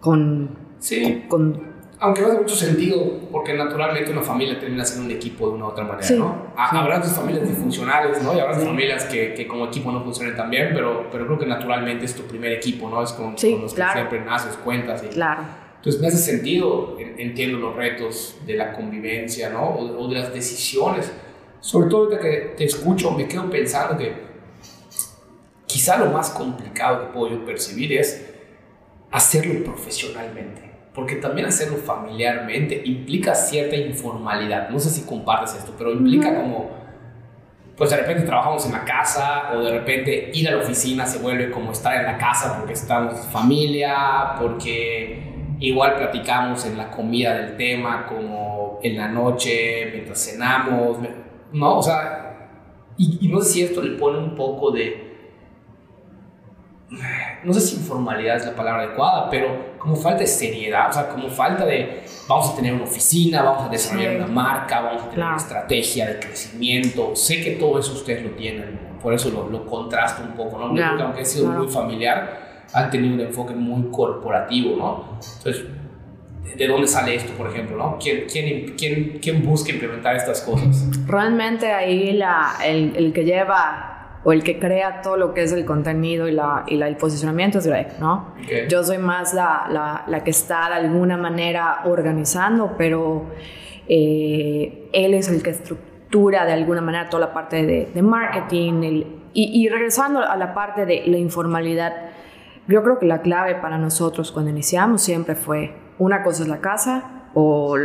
con, 0.00 0.50
sí. 0.80 1.24
con 1.28 1.70
aunque 2.00 2.22
no 2.22 2.28
hace 2.28 2.38
mucho 2.38 2.56
sentido, 2.56 3.28
porque 3.30 3.52
naturalmente 3.52 4.10
una 4.10 4.22
familia 4.22 4.58
termina 4.58 4.84
siendo 4.84 5.04
un 5.04 5.12
equipo 5.12 5.48
de 5.48 5.56
una 5.56 5.66
u 5.66 5.68
otra 5.68 5.84
manera, 5.84 6.08
¿no? 6.16 6.46
Habrá 6.56 7.02
sus 7.02 7.12
familias 7.12 7.46
disfuncionales, 7.46 8.22
¿no? 8.22 8.34
Y 8.34 8.40
habrá 8.40 8.54
familias 8.54 9.04
que, 9.04 9.34
que, 9.34 9.46
como 9.46 9.66
equipo 9.66 9.92
no 9.92 10.02
funcionen 10.02 10.34
tan 10.34 10.48
bien, 10.48 10.70
pero, 10.72 11.08
pero 11.12 11.26
creo 11.26 11.38
que 11.38 11.44
naturalmente 11.44 12.06
es 12.06 12.14
tu 12.14 12.22
primer 12.22 12.52
equipo, 12.52 12.88
¿no? 12.88 13.02
Es 13.02 13.12
con, 13.12 13.34
con 13.34 13.60
los 13.60 13.74
que 13.74 13.82
siempre 13.92 14.24
naces, 14.24 14.56
cuentas. 14.56 15.04
Y, 15.04 15.08
claro. 15.08 15.42
Entonces 15.80 16.00
me 16.00 16.08
hace 16.08 16.18
sentido, 16.18 16.96
entiendo 16.98 17.58
los 17.58 17.74
retos 17.74 18.36
de 18.46 18.54
la 18.54 18.72
convivencia, 18.72 19.50
¿no? 19.50 19.70
O, 19.70 20.04
o 20.04 20.08
de 20.08 20.20
las 20.20 20.32
decisiones. 20.32 21.10
Sobre 21.60 21.88
todo 21.88 22.04
ahorita 22.04 22.20
que 22.20 22.36
te 22.56 22.64
escucho, 22.64 23.10
me 23.12 23.26
quedo 23.26 23.48
pensando 23.50 23.96
que 23.96 24.12
quizá 25.66 25.98
lo 25.98 26.10
más 26.10 26.30
complicado 26.30 27.06
que 27.06 27.12
puedo 27.12 27.30
yo 27.30 27.44
percibir 27.44 27.92
es 27.94 28.26
hacerlo 29.10 29.64
profesionalmente 29.64 30.70
porque 30.94 31.16
también 31.16 31.46
hacerlo 31.46 31.76
familiarmente 31.78 32.82
implica 32.84 33.34
cierta 33.34 33.76
informalidad. 33.76 34.68
No 34.70 34.78
sé 34.78 34.90
si 34.90 35.02
compartes 35.02 35.54
esto, 35.54 35.72
pero 35.78 35.92
implica 35.92 36.34
como, 36.34 36.70
pues 37.76 37.90
de 37.90 37.96
repente 37.96 38.24
trabajamos 38.24 38.66
en 38.66 38.72
la 38.72 38.84
casa 38.84 39.52
o 39.54 39.60
de 39.60 39.70
repente 39.70 40.30
ir 40.34 40.48
a 40.48 40.52
la 40.52 40.58
oficina 40.58 41.06
se 41.06 41.18
vuelve 41.18 41.50
como 41.50 41.72
estar 41.72 41.94
en 41.96 42.04
la 42.04 42.18
casa 42.18 42.58
porque 42.58 42.72
estamos 42.72 43.18
familia, 43.26 44.34
porque 44.40 45.29
igual 45.60 45.96
platicamos 45.96 46.64
en 46.66 46.76
la 46.76 46.90
comida 46.90 47.34
del 47.34 47.56
tema, 47.56 48.06
como 48.06 48.80
en 48.82 48.96
la 48.96 49.08
noche, 49.08 49.90
mientras 49.92 50.24
cenamos, 50.24 50.98
¿no? 51.52 51.78
O 51.78 51.82
sea, 51.82 52.48
y, 52.96 53.18
y 53.26 53.28
no 53.28 53.40
sé 53.40 53.52
si 53.52 53.62
esto 53.62 53.82
le 53.82 53.96
pone 53.96 54.18
un 54.18 54.34
poco 54.34 54.70
de 54.72 55.10
no 57.44 57.52
sé 57.52 57.60
si 57.60 57.76
informalidad 57.76 58.36
es 58.36 58.46
la 58.46 58.54
palabra 58.54 58.82
adecuada, 58.82 59.30
pero 59.30 59.78
como 59.78 59.94
falta 59.94 60.20
de 60.20 60.26
seriedad, 60.26 60.90
o 60.90 60.92
sea, 60.92 61.08
como 61.08 61.28
falta 61.28 61.64
de, 61.64 62.02
vamos 62.28 62.50
a 62.50 62.56
tener 62.56 62.74
una 62.74 62.84
oficina, 62.84 63.42
vamos 63.42 63.62
a 63.62 63.68
desarrollar 63.68 64.16
una 64.16 64.26
marca, 64.26 64.80
vamos 64.80 65.02
a 65.04 65.10
tener 65.10 65.24
una 65.24 65.36
estrategia 65.36 66.06
de 66.08 66.18
crecimiento. 66.18 67.14
Sé 67.14 67.42
que 67.42 67.52
todo 67.52 67.78
eso 67.78 67.92
ustedes 67.92 68.24
lo 68.24 68.30
tienen, 68.30 68.98
por 69.00 69.14
eso 69.14 69.30
lo, 69.30 69.48
lo 69.48 69.64
contrasto 69.66 70.22
un 70.22 70.34
poco, 70.34 70.58
¿no? 70.58 70.68
Porque 70.68 71.02
aunque 71.02 71.20
ha 71.20 71.24
sido 71.24 71.46
muy 71.46 71.68
familiar, 71.68 72.49
han 72.72 72.90
tenido 72.90 73.14
un 73.14 73.20
enfoque 73.20 73.54
muy 73.54 73.90
corporativo, 73.90 74.76
¿no? 74.76 75.04
Entonces, 75.38 75.64
¿de 76.56 76.66
dónde 76.66 76.86
sale 76.86 77.14
esto, 77.14 77.32
por 77.34 77.48
ejemplo, 77.50 77.76
¿no? 77.76 77.98
¿Quién, 77.98 78.24
quién, 78.30 78.74
quién, 78.76 79.18
quién 79.20 79.44
busca 79.44 79.70
implementar 79.72 80.16
estas 80.16 80.40
cosas? 80.42 80.86
Realmente 81.06 81.70
ahí 81.72 82.12
la, 82.12 82.52
el, 82.64 82.94
el 82.96 83.12
que 83.12 83.24
lleva 83.24 84.20
o 84.22 84.32
el 84.32 84.42
que 84.42 84.58
crea 84.58 85.00
todo 85.00 85.16
lo 85.16 85.32
que 85.32 85.42
es 85.44 85.52
el 85.52 85.64
contenido 85.64 86.28
y, 86.28 86.32
la, 86.32 86.64
y 86.66 86.76
la, 86.76 86.88
el 86.88 86.96
posicionamiento 86.96 87.58
es 87.58 87.66
Greg, 87.66 87.98
¿no? 88.00 88.34
Yo 88.68 88.84
soy 88.84 88.98
más 88.98 89.32
la, 89.32 89.66
la, 89.70 90.04
la, 90.06 90.22
que 90.22 90.30
está 90.30 90.68
de 90.68 90.74
alguna 90.74 91.16
manera 91.16 91.80
organizando, 91.84 92.74
pero 92.76 93.26
Eh, 93.92 94.88
él 94.92 95.14
es 95.14 95.28
el 95.28 95.42
que 95.42 95.50
estructura 95.50 96.46
de 96.46 96.52
alguna 96.52 96.80
manera 96.80 97.08
toda 97.08 97.26
la 97.26 97.32
parte 97.32 97.66
de, 97.66 98.02
marketing. 98.02 99.02
y, 99.34 99.64
y, 99.64 99.68
regresando 99.68 100.20
a 100.20 100.36
la 100.36 100.54
parte 100.54 100.86
de 100.86 101.02
la 101.06 101.18
informalidad, 101.18 101.92
yo 102.68 102.82
creo 102.82 102.98
que 102.98 103.06
la 103.06 103.22
clave 103.22 103.56
para 103.56 103.78
nosotros 103.78 104.32
cuando 104.32 104.50
iniciamos 104.50 105.02
siempre 105.02 105.34
fue, 105.34 105.74
una 106.00 106.22
cosa 106.22 106.42
es 106.42 106.48
la 106.48 106.60
casa 106.60 107.28
o, 107.34 107.76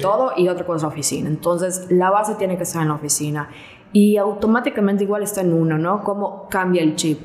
todo 0.00 0.32
y 0.36 0.48
otra 0.48 0.64
cosa 0.64 0.76
es 0.76 0.82
la 0.82 0.88
oficina. 0.88 1.28
Entonces, 1.28 1.86
la 1.90 2.10
base 2.10 2.36
tiene 2.36 2.56
que 2.56 2.62
estar 2.62 2.80
en 2.80 2.88
la 2.88 2.94
oficina 2.94 3.50
y 3.92 4.16
automáticamente 4.16 5.04
igual 5.04 5.22
está 5.22 5.42
en 5.42 5.52
uno, 5.52 5.76
¿no? 5.76 6.02
Cómo 6.02 6.48
cambia 6.48 6.82
el 6.82 6.96
chip 6.96 7.20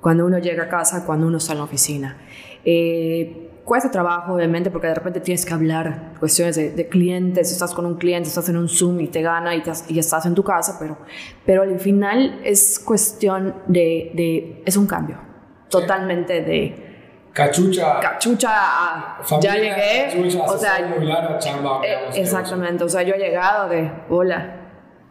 cuando 0.00 0.24
uno 0.24 0.38
llega 0.38 0.64
a 0.64 0.68
casa, 0.68 1.04
cuando 1.04 1.26
uno 1.26 1.38
está 1.38 1.52
en 1.52 1.58
la 1.58 1.64
oficina. 1.64 2.16
Eh, 2.64 3.60
cuesta 3.64 3.90
trabajo, 3.90 4.34
obviamente, 4.34 4.70
porque 4.70 4.86
de 4.86 4.94
repente 4.94 5.20
tienes 5.20 5.44
que 5.44 5.52
hablar 5.52 6.14
cuestiones 6.18 6.56
de, 6.56 6.88
clientes, 6.88 7.50
estás 7.50 7.74
con 7.74 7.86
un 7.86 7.96
cliente, 7.96 8.28
estás 8.28 8.48
en 8.48 8.56
un 8.56 8.68
Zoom 8.68 9.00
y 9.00 9.08
te 9.08 9.22
gana 9.22 9.54
y, 9.54 9.62
y 9.88 9.98
estás 9.98 10.26
en 10.26 10.34
tu 10.34 10.44
casa, 10.44 10.76
pero, 10.78 10.98
pero 11.44 11.62
al 11.62 11.78
final 11.78 12.40
es 12.44 12.80
cuestión 12.84 13.54
de, 13.66 14.12
de 14.14 14.62
es 14.64 14.76
un 14.76 14.86
cambio 14.86 15.31
totalmente 15.80 16.42
de... 16.42 16.92
Cachucha. 17.32 17.98
Cachucha, 17.98 19.16
ya 19.40 19.54
llegué. 19.54 20.38
o 20.46 20.58
sea, 20.58 21.38
chamba, 21.38 21.80
eh, 21.82 22.10
exactamente, 22.14 22.84
o 22.84 22.88
sea, 22.88 23.02
yo 23.02 23.14
he 23.14 23.18
llegado 23.18 23.70
de, 23.70 23.90
hola, 24.10 24.62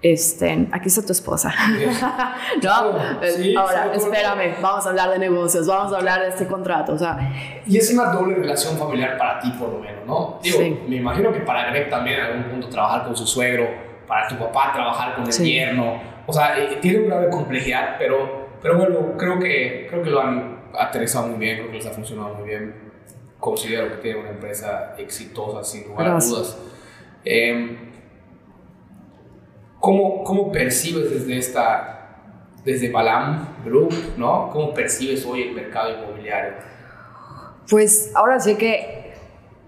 este, 0.03 0.67
aquí 0.71 0.87
está 0.87 1.05
tu 1.05 1.11
esposa. 1.11 1.53
no, 2.63 2.97
eh, 3.21 3.53
ahora, 3.57 3.91
espérame, 3.93 4.55
vamos 4.61 4.85
a 4.85 4.89
hablar 4.89 5.11
de 5.11 5.19
negocios, 5.19 5.67
vamos 5.67 5.93
a 5.93 5.97
hablar 5.97 6.21
de 6.21 6.29
este 6.29 6.47
contrato, 6.47 6.93
o 6.93 6.97
sea. 6.97 7.17
Y 7.67 7.77
es 7.77 7.91
una 7.93 8.11
doble 8.11 8.35
relación 8.35 8.77
familiar 8.77 9.17
para 9.17 9.39
ti, 9.39 9.51
por 9.59 9.69
lo 9.69 9.79
menos, 9.79 10.05
¿no? 10.07 10.39
Digo, 10.41 10.59
me 10.87 10.95
imagino 10.95 11.31
que 11.31 11.41
para 11.41 11.69
Greg 11.69 11.89
también 11.89 12.19
en 12.19 12.25
algún 12.25 12.43
punto 12.45 12.69
trabajar 12.69 13.05
con 13.05 13.15
su 13.15 13.27
suegro, 13.27 13.67
para 14.07 14.27
tu 14.27 14.37
papá 14.37 14.71
trabajar 14.73 15.15
con 15.15 15.25
el 15.25 15.31
yerno, 15.31 16.01
o 16.25 16.33
sea, 16.33 16.57
eh, 16.57 16.79
tiene 16.81 16.99
un 16.99 17.07
grado 17.07 17.21
de 17.23 17.29
complejidad, 17.29 17.95
pero, 17.99 18.40
pero 18.61 18.77
bueno, 18.77 19.17
creo 19.17 19.39
que, 19.39 19.87
creo 19.89 20.03
que 20.03 20.09
lo 20.09 20.21
han 20.21 20.61
aterrizado 20.77 21.27
muy 21.27 21.39
bien, 21.39 21.57
creo 21.57 21.71
que 21.71 21.77
les 21.77 21.85
ha 21.85 21.91
funcionado 21.91 22.35
muy 22.35 22.49
bien. 22.49 22.91
Considero 23.39 23.89
que 23.89 23.95
tiene 23.95 24.19
una 24.19 24.29
empresa 24.29 24.95
exitosa, 24.97 25.63
sin 25.63 25.87
lugar 25.87 26.07
a 26.07 26.19
dudas. 26.19 26.57
Eh, 27.25 27.77
¿Cómo, 29.79 30.23
cómo 30.23 30.51
percibes 30.51 31.09
desde 31.09 31.37
esta, 31.39 32.17
desde 32.63 32.91
Balam 32.91 33.63
Group, 33.65 33.93
¿no? 34.15 34.49
¿Cómo 34.51 34.73
percibes 34.75 35.25
hoy 35.25 35.41
el 35.41 35.53
mercado 35.53 35.97
inmobiliario? 35.97 36.53
Pues 37.67 38.11
ahora 38.13 38.39
sí 38.39 38.55
que 38.57 39.00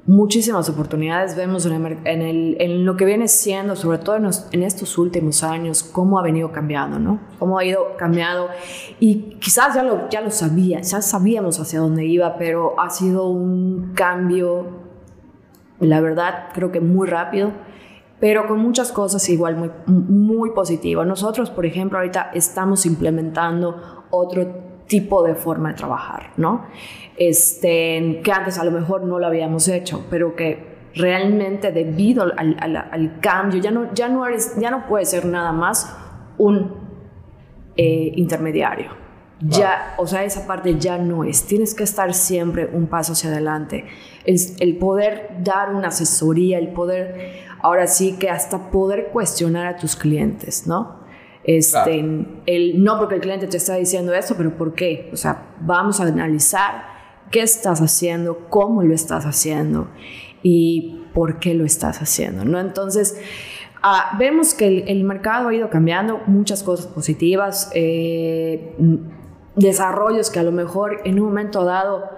muchísimas 0.05 0.67
oportunidades 0.69 1.35
vemos 1.35 1.65
en, 1.65 1.73
el, 2.21 2.57
en, 2.59 2.85
lo 2.85 2.97
que 2.97 3.05
viene 3.05 3.27
siendo, 3.27 3.75
sobre 3.75 3.99
todo 3.99 4.17
en, 4.17 4.63
estos 4.63 4.97
últimos 4.97 5.43
años, 5.43 5.83
cómo 5.83 6.19
ha 6.19 6.23
venido 6.23 6.51
cambiando, 6.51 6.99
¿no? 6.99 7.19
Cómo 7.39 7.57
ha 7.57 7.65
ido 7.65 7.95
cambiando. 7.97 8.49
Y 8.99 9.35
quizás 9.39 9.75
ya 9.75 9.83
lo, 9.83 10.09
ya 10.09 10.21
lo 10.21 10.31
sabía, 10.31 10.81
ya 10.81 11.01
sabíamos 11.01 11.59
hacia 11.59 11.79
dónde 11.79 12.05
iba, 12.05 12.37
pero 12.37 12.79
ha 12.79 12.89
sido 12.89 13.27
un 13.27 13.93
cambio, 13.93 14.67
la 15.79 16.01
verdad, 16.01 16.49
creo 16.53 16.71
que 16.71 16.81
muy 16.81 17.07
rápido 17.07 17.51
pero 18.23 18.47
con 18.47 18.57
muchas 18.59 18.93
cosas 18.93 19.27
igual 19.27 19.57
muy, 19.57 19.69
muy 19.85 20.51
positivas. 20.51 21.05
Nosotros, 21.05 21.49
por 21.49 21.65
ejemplo, 21.65 21.97
ahorita 21.97 22.31
estamos 22.33 22.85
implementando 22.85 24.05
otro 24.11 24.62
tipo 24.87 25.23
de 25.23 25.35
forma 25.35 25.69
de 25.69 25.75
trabajar, 25.75 26.31
¿no? 26.37 26.65
Este, 27.17 28.21
que 28.23 28.31
antes 28.31 28.57
a 28.57 28.63
lo 28.63 28.71
mejor 28.71 29.03
no 29.03 29.19
lo 29.19 29.27
habíamos 29.27 29.67
hecho, 29.67 30.05
pero 30.09 30.35
que 30.35 30.73
realmente 30.95 31.71
debido 31.71 32.23
al, 32.23 32.57
al, 32.59 33.19
cambio 33.19 33.59
ya 33.59 33.71
no, 33.71 33.93
ya, 33.93 34.09
no 34.09 34.25
eres, 34.25 34.55
ya 34.59 34.69
no 34.69 34.87
puede 34.87 35.05
ser 35.05 35.25
nada 35.25 35.51
más 35.51 35.95
un 36.37 36.75
eh, 37.75 38.11
intermediario. 38.15 39.03
Ya, 39.45 39.95
o 39.97 40.07
sea, 40.07 40.23
esa 40.23 40.47
parte 40.47 40.79
ya 40.79 40.97
no 40.97 41.25
es. 41.25 41.45
Tienes 41.45 41.75
que 41.75 41.83
estar 41.83 42.13
siempre 42.13 42.69
un 42.71 42.87
paso 42.87 43.11
hacia 43.11 43.29
adelante. 43.29 43.85
El, 44.23 44.37
el 44.59 44.77
poder 44.77 45.37
dar 45.43 45.73
una 45.73 45.89
asesoría, 45.89 46.59
el 46.59 46.69
poder 46.69 47.43
ahora 47.61 47.87
sí 47.87 48.13
que 48.13 48.29
hasta 48.29 48.71
poder 48.71 49.09
cuestionar 49.11 49.65
a 49.67 49.75
tus 49.75 49.95
clientes, 49.95 50.65
¿no? 50.67 51.02
Este, 51.43 51.99
el, 52.45 52.83
no 52.83 52.97
porque 52.97 53.15
el 53.15 53.21
cliente 53.21 53.47
te 53.47 53.57
está 53.57 53.75
diciendo 53.75 54.13
eso, 54.13 54.35
pero 54.37 54.55
¿por 54.55 54.73
qué? 54.73 55.09
O 55.11 55.17
sea, 55.17 55.55
vamos 55.59 55.99
a 55.99 56.03
analizar 56.03 56.85
qué 57.31 57.41
estás 57.41 57.81
haciendo, 57.81 58.47
cómo 58.49 58.83
lo 58.83 58.93
estás 58.93 59.25
haciendo 59.25 59.89
y 60.41 61.05
por 61.13 61.39
qué 61.39 61.53
lo 61.53 61.65
estás 61.65 62.01
haciendo, 62.01 62.45
¿no? 62.45 62.59
Entonces, 62.59 63.19
ah, 63.81 64.15
vemos 64.17 64.53
que 64.53 64.85
el, 64.87 65.03
mercado 65.03 65.49
ha 65.49 65.53
ido 65.53 65.69
cambiando, 65.69 66.21
muchas 66.27 66.63
cosas 66.63 66.87
positivas, 66.87 67.69
eh, 67.73 68.75
desarrollos 69.55 70.29
que 70.29 70.39
a 70.39 70.43
lo 70.43 70.51
mejor 70.51 71.01
en 71.03 71.19
un 71.19 71.27
momento 71.27 71.65
dado 71.65 72.09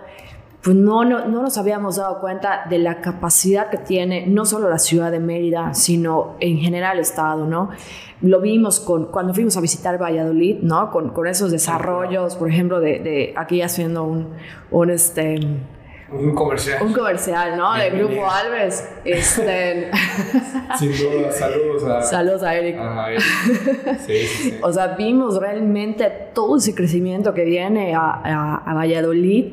pues 0.65 0.75
no, 0.75 1.05
no, 1.05 1.27
no, 1.27 1.43
nos 1.43 1.59
habíamos 1.59 1.97
dado 1.97 2.19
cuenta 2.19 2.65
de 2.67 2.79
la 2.79 2.99
capacidad 2.99 3.69
que 3.69 3.77
tiene 3.77 4.25
no 4.25 4.45
solo 4.45 4.67
la 4.67 4.79
ciudad 4.79 5.11
de 5.11 5.19
Mérida, 5.19 5.75
sino 5.75 6.37
en 6.39 6.57
general 6.57 6.97
el 6.97 7.03
Estado, 7.03 7.45
¿no? 7.45 7.69
Lo 8.21 8.41
vimos 8.41 8.79
con, 8.79 9.05
cuando 9.11 9.31
fuimos 9.35 9.55
a 9.57 9.61
visitar 9.61 10.01
Valladolid, 10.01 10.61
¿no? 10.63 10.89
Con, 10.89 11.11
con 11.11 11.27
esos 11.27 11.51
desarrollos, 11.51 12.35
por 12.35 12.49
ejemplo, 12.49 12.79
de, 12.79 12.97
de 12.97 13.33
aquí 13.37 13.61
haciendo 13.61 14.05
un, 14.05 14.29
un 14.71 14.89
este, 14.89 15.39
un 16.11 16.35
comercial. 16.35 16.83
Un 16.83 16.93
comercial, 16.93 17.57
¿no? 17.57 17.73
De 17.73 17.89
Grupo 17.89 18.29
Alves. 18.29 18.87
Este... 19.03 19.89
Sin 20.79 20.91
duda, 20.91 21.31
saludos 21.31 21.83
a... 21.83 22.01
Saludos 22.03 22.43
a 22.43 22.55
Eric. 22.55 22.77
Sí, 24.05 24.13
sí, 24.13 24.27
sí. 24.27 24.57
O 24.61 24.71
sea, 24.71 24.95
vimos 24.95 25.39
realmente 25.39 26.11
todo 26.33 26.57
ese 26.57 26.75
crecimiento 26.75 27.33
que 27.33 27.43
viene 27.43 27.95
a, 27.95 28.61
a, 28.65 28.73
Valladolid 28.73 29.45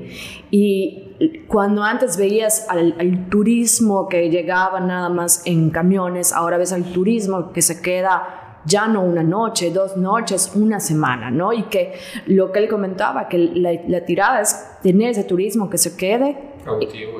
y 0.51 1.45
cuando 1.49 1.83
antes 1.83 2.17
veías 2.17 2.67
al, 2.69 2.97
al, 2.99 3.29
turismo 3.31 4.09
que 4.09 4.29
llegaba 4.29 4.81
nada 4.81 5.09
más 5.09 5.43
en 5.47 5.71
camiones, 5.71 6.33
ahora 6.33 6.59
ves 6.59 6.73
al 6.73 6.85
turismo 6.85 7.53
que 7.53 7.63
se 7.63 7.81
queda 7.81 8.42
ya 8.65 8.87
no 8.87 9.03
una 9.03 9.23
noche, 9.23 9.71
dos 9.71 9.97
noches, 9.97 10.53
una 10.55 10.81
semana, 10.81 11.31
¿no? 11.31 11.53
Y 11.53 11.65
que 11.65 11.95
lo 12.27 12.53
que 12.53 12.61
él 12.61 12.69
comentaba, 12.69 13.29
que 13.29 13.39
la, 13.39 14.05
tirada 14.05 14.41
es 14.41 14.79
tener 14.83 15.11
ese 15.11 15.25
turismo 15.25 15.69
que 15.69 15.79
se 15.79 15.97
quede 15.97 16.37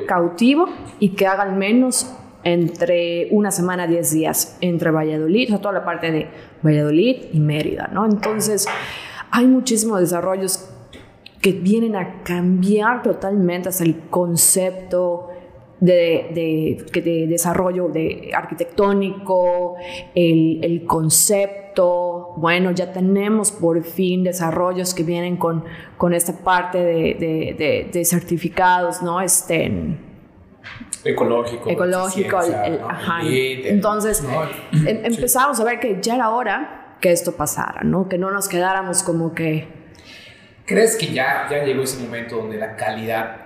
cautivo, 0.07 0.67
y 1.01 1.11
que 1.11 1.27
haga 1.27 1.43
al 1.43 1.57
menos 1.57 2.15
entre 2.45 3.29
una 3.31 3.51
semana, 3.51 3.87
diez 3.87 4.13
días 4.13 4.57
entre 4.61 4.91
Valladolid, 4.91 5.47
o 5.47 5.49
sea, 5.49 5.59
toda 5.61 5.75
la 5.75 5.85
parte 5.85 6.11
de 6.11 6.29
Valladolid 6.63 7.27
y 7.33 7.41
Mérida, 7.41 7.89
¿no? 7.93 8.05
Entonces, 8.05 8.67
hay 9.31 9.47
muchísimos 9.47 10.01
desarrollos 10.01 10.69
que 11.41 11.53
vienen 11.53 11.97
a 11.97 12.23
cambiar 12.23 13.03
totalmente 13.03 13.69
hasta 13.69 13.83
el 13.85 13.99
concepto 14.11 15.32
de, 15.83 16.79
de, 17.03 17.27
desarrollo 17.27 17.89
de 17.89 18.31
arquitectónico, 18.35 19.75
el, 20.15 20.63
el, 20.63 20.85
concepto. 20.87 22.35
Bueno, 22.37 22.71
ya 22.71 22.93
tenemos 22.93 23.51
por 23.51 23.83
fin 23.83 24.23
desarrollos 24.23 24.95
que 24.95 25.03
vienen 25.03 25.37
con, 25.37 25.65
con 25.97 26.15
esta 26.15 26.33
parte 26.33 26.79
de, 26.79 27.91
de 27.93 28.05
certificados, 28.05 29.03
¿no? 29.03 29.21
Este, 29.21 29.99
ecológico. 31.05 31.69
Ecológico, 31.69 32.39
ajá. 32.39 33.21
Entonces, 33.25 34.23
em, 34.87 35.05
empezamos 35.05 35.59
a 35.59 35.65
ver 35.65 35.81
que 35.81 35.99
ya 36.01 36.15
era 36.15 36.31
hora 36.31 36.97
que 37.01 37.11
esto 37.11 37.33
pasara, 37.33 37.83
¿no? 37.83 38.09
Que 38.09 38.19
no 38.19 38.31
nos 38.31 38.49
quedáramos 38.49 39.03
como 39.03 39.35
que... 39.35 39.67
¿Crees 40.65 40.97
que 40.97 41.13
ya, 41.13 41.49
ya 41.51 41.65
llegó 41.65 41.83
ese 41.83 42.01
momento 42.01 42.37
donde 42.37 42.57
la 42.57 42.77
calidad 42.77 43.42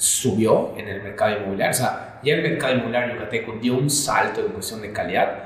subió 0.00 0.72
en 0.78 0.88
el 0.88 1.02
mercado 1.02 1.36
inmobiliario. 1.36 1.72
O 1.72 1.78
sea, 1.78 2.20
ya 2.22 2.34
el 2.34 2.42
mercado 2.42 2.74
inmobiliario 2.74 3.16
yucateco 3.16 3.52
dio 3.60 3.76
un 3.76 3.90
salto 3.90 4.40
en 4.40 4.52
cuestión 4.52 4.80
de 4.80 4.92
calidad 4.92 5.44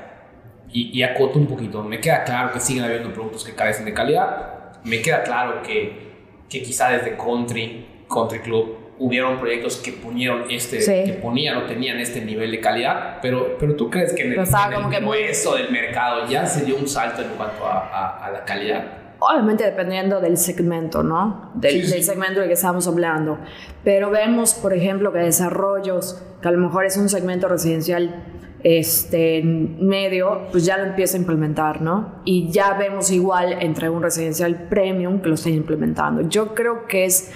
y, 0.71 0.97
y 0.97 1.03
acoto 1.03 1.37
un 1.37 1.45
poquito. 1.45 1.83
Me 1.83 1.99
queda 1.99 2.23
claro 2.23 2.53
que 2.53 2.61
siguen 2.61 2.85
habiendo 2.85 3.11
productos 3.11 3.43
que 3.43 3.53
carecen 3.53 3.83
de 3.83 3.93
calidad. 3.93 4.79
Me 4.85 5.01
queda 5.01 5.23
claro 5.23 5.61
que, 5.61 6.13
que 6.49 6.61
quizá 6.61 6.89
desde 6.91 7.17
Country, 7.17 8.05
Country 8.09 8.39
Club, 8.39 8.77
hubieron 8.97 9.37
proyectos 9.37 9.75
que 9.75 9.91
ponieron 9.91 10.49
este, 10.49 10.77
que 10.77 11.19
ponían 11.21 11.57
o 11.57 11.63
tenían 11.63 11.99
este 11.99 12.21
nivel 12.21 12.51
de 12.51 12.61
calidad, 12.61 13.17
pero, 13.21 13.57
pero 13.59 13.75
tú 13.75 13.89
crees 13.89 14.13
que 14.13 14.21
en 14.21 14.31
el, 14.31 14.39
en 14.39 15.05
del 15.53 15.69
mercado 15.69 16.29
ya 16.29 16.45
se 16.45 16.63
dio 16.63 16.77
un 16.77 16.87
salto 16.87 17.21
en 17.21 17.27
cuanto 17.31 17.65
a, 17.65 18.25
a 18.25 18.31
la 18.31 18.45
calidad? 18.45 19.04
Obviamente 19.19 19.63
dependiendo 19.63 20.19
del 20.19 20.37
segmento, 20.37 21.03
¿no? 21.03 21.51
Del, 21.55 21.85
segmento 22.03 22.39
del 22.39 22.49
que 22.49 22.53
estamos 22.53 22.87
hablando. 22.87 23.37
Pero 23.83 24.09
vemos, 24.09 24.53
por 24.53 24.73
ejemplo, 24.73 25.11
que 25.11 25.19
desarrollos, 25.19 26.21
que 26.41 26.47
a 26.47 26.51
lo 26.51 26.59
mejor 26.59 26.85
es 26.85 26.97
un 26.97 27.09
segmento 27.09 27.47
residencial 27.47 28.23
este, 28.63 29.43
medio, 29.43 30.47
pues 30.51 30.65
ya 30.65 30.77
lo 30.77 30.85
empieza 30.85 31.17
a 31.17 31.19
implementar, 31.19 31.81
¿no? 31.81 32.21
Y 32.25 32.49
ya 32.49 32.73
vemos 32.73 33.11
igual 33.11 33.57
entre 33.61 33.89
un 33.89 34.01
residencial 34.01 34.67
premium 34.69 35.21
que 35.21 35.29
lo 35.29 35.35
está 35.35 35.49
implementando. 35.49 36.27
Yo 36.27 36.55
creo 36.55 36.87
que 36.87 37.05
es, 37.05 37.31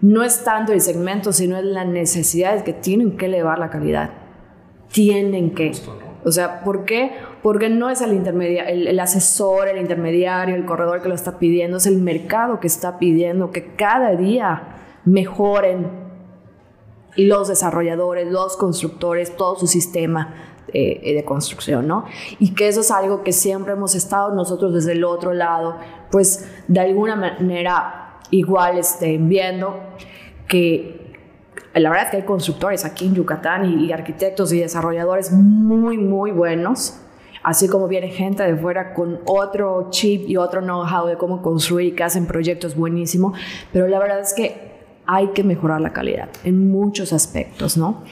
no 0.00 0.24
es 0.24 0.42
tanto 0.42 0.72
el 0.72 0.80
segmento, 0.80 1.32
sino 1.32 1.56
es 1.56 1.64
la 1.64 1.84
necesidad 1.84 2.56
de 2.56 2.64
que 2.64 2.72
tienen 2.72 3.16
que 3.16 3.26
elevar 3.26 3.58
la 3.58 3.70
calidad. 3.70 4.10
tienen 4.90 5.54
que. 5.54 5.72
O 6.24 6.30
sea, 6.30 6.62
¿por 6.64 6.84
qué? 6.84 7.12
Porque 7.42 7.68
no 7.68 7.90
es 7.90 8.00
el, 8.00 8.24
el, 8.24 9.00
asesor, 9.00 9.68
el 9.68 9.78
intermediario, 9.78 10.54
el 10.54 10.64
corredor 10.64 11.02
que 11.02 11.08
lo 11.08 11.14
está 11.14 11.38
pidiendo, 11.38 11.78
es 11.78 11.86
el 11.86 12.00
mercado 12.00 12.60
que 12.60 12.68
está 12.68 12.98
pidiendo 12.98 13.50
que 13.50 13.74
cada 13.74 14.14
día 14.14 14.76
mejoren 15.04 15.88
los 17.16 17.48
desarrolladores, 17.48 18.30
los 18.30 18.56
constructores, 18.56 19.36
todo 19.36 19.56
su 19.56 19.66
sistema 19.66 20.34
eh, 20.72 21.14
de 21.14 21.24
construcción, 21.24 21.86
¿no? 21.86 22.04
Y 22.38 22.54
que 22.54 22.68
eso 22.68 22.80
es 22.80 22.90
algo 22.90 23.22
que 23.22 23.32
siempre 23.32 23.72
hemos 23.74 23.94
estado 23.94 24.34
nosotros 24.34 24.72
desde 24.72 24.92
el 24.92 25.04
otro 25.04 25.34
lado, 25.34 25.76
pues 26.10 26.48
de 26.68 26.80
alguna 26.80 27.16
manera 27.16 28.20
igual 28.30 28.78
estén 28.78 29.28
viendo 29.28 29.78
que 30.48 31.12
la 31.74 31.90
verdad 31.90 32.06
es 32.06 32.10
que 32.10 32.16
hay 32.18 32.22
constructores 32.22 32.84
aquí 32.84 33.06
en 33.06 33.14
Yucatán 33.14 33.64
y, 33.64 33.86
y 33.86 33.92
arquitectos 33.92 34.52
y 34.52 34.60
desarrolladores 34.60 35.32
muy, 35.32 35.98
muy 35.98 36.30
buenos 36.30 37.01
así 37.42 37.68
como 37.68 37.88
viene 37.88 38.08
gente 38.08 38.42
de 38.42 38.56
fuera 38.56 38.94
con 38.94 39.20
otro 39.26 39.88
chip 39.90 40.28
y 40.28 40.36
otro 40.36 40.60
know-how 40.60 41.06
de 41.06 41.16
cómo 41.16 41.42
construir 41.42 41.88
y 41.88 41.92
que 41.92 42.04
hacen 42.04 42.26
proyectos 42.26 42.76
buenísimos, 42.76 43.38
pero 43.72 43.88
la 43.88 43.98
verdad 43.98 44.20
es 44.20 44.32
que 44.32 44.72
hay 45.06 45.28
que 45.28 45.42
mejorar 45.42 45.80
la 45.80 45.92
calidad 45.92 46.28
en 46.44 46.70
muchos 46.70 47.12
aspectos, 47.12 47.76
¿no? 47.76 48.04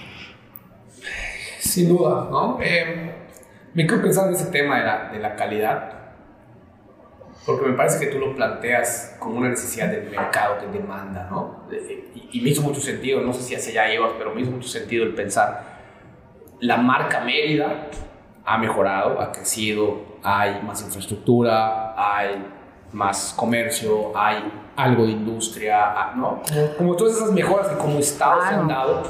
Sin 1.61 1.89
duda, 1.89 2.29
¿no? 2.31 2.59
Eh, 2.61 3.15
me 3.75 3.87
quedo 3.87 4.03
pensando 4.03 4.31
en 4.31 4.37
ese 4.37 4.51
tema 4.51 4.79
de 4.79 4.85
la, 4.85 5.13
de 5.13 5.19
la 5.21 5.37
calidad, 5.37 5.95
porque 7.47 7.69
me 7.69 7.77
parece 7.77 8.05
que 8.05 8.13
tú 8.13 8.19
lo 8.19 8.35
planteas 8.35 9.17
como 9.19 9.39
una 9.39 9.51
necesidad 9.51 9.89
del 9.89 10.11
mercado 10.11 10.59
que 10.59 10.79
demanda, 10.79 11.29
¿no? 11.31 11.65
Y, 11.71 12.39
y 12.39 12.41
me 12.41 12.51
hizo 12.51 12.63
mucho 12.63 12.81
sentido, 12.81 13.21
no 13.21 13.33
sé 13.33 13.43
si 13.43 13.55
hacia 13.55 13.85
allá 13.85 13.95
ibas, 13.95 14.13
pero 14.19 14.35
me 14.35 14.41
hizo 14.41 14.51
mucho 14.51 14.69
sentido 14.69 15.05
el 15.05 15.15
pensar, 15.15 15.79
la 16.61 16.77
marca 16.77 17.21
Mérida 17.21 17.89
ha 18.51 18.59
mejorado, 18.59 19.21
ha 19.21 19.31
crecido, 19.31 20.01
hay 20.25 20.61
más 20.67 20.83
infraestructura, 20.83 21.95
hay 21.97 22.45
más 22.93 23.33
comercio, 23.37 24.11
hay 24.13 24.43
algo 24.75 25.07
de 25.07 25.13
industria, 25.13 25.79
ah, 25.85 26.15
¿no? 26.17 26.43
Como, 26.77 26.97
todas 26.97 27.17
esas 27.17 27.31
mejoras 27.31 27.69
que 27.69 27.77
como 27.77 28.01
Estado 28.01 28.43
se 28.43 28.55
han 28.55 28.67
dado, 28.67 29.05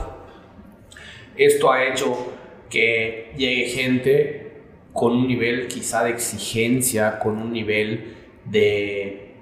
esto 1.36 1.72
ha 1.72 1.84
hecho 1.84 2.34
que 2.68 3.32
llegue 3.38 3.64
gente 3.70 4.62
con 4.92 5.12
un 5.12 5.26
nivel 5.26 5.68
quizá 5.68 6.04
de 6.04 6.10
exigencia, 6.10 7.18
con 7.18 7.38
un 7.38 7.50
nivel 7.50 8.14
de... 8.44 9.36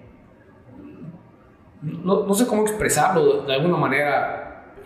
No, 1.82 2.24
no 2.24 2.34
sé 2.34 2.46
cómo 2.46 2.62
expresarlo, 2.62 3.42
de 3.42 3.52
alguna 3.52 3.76
manera 3.76 4.37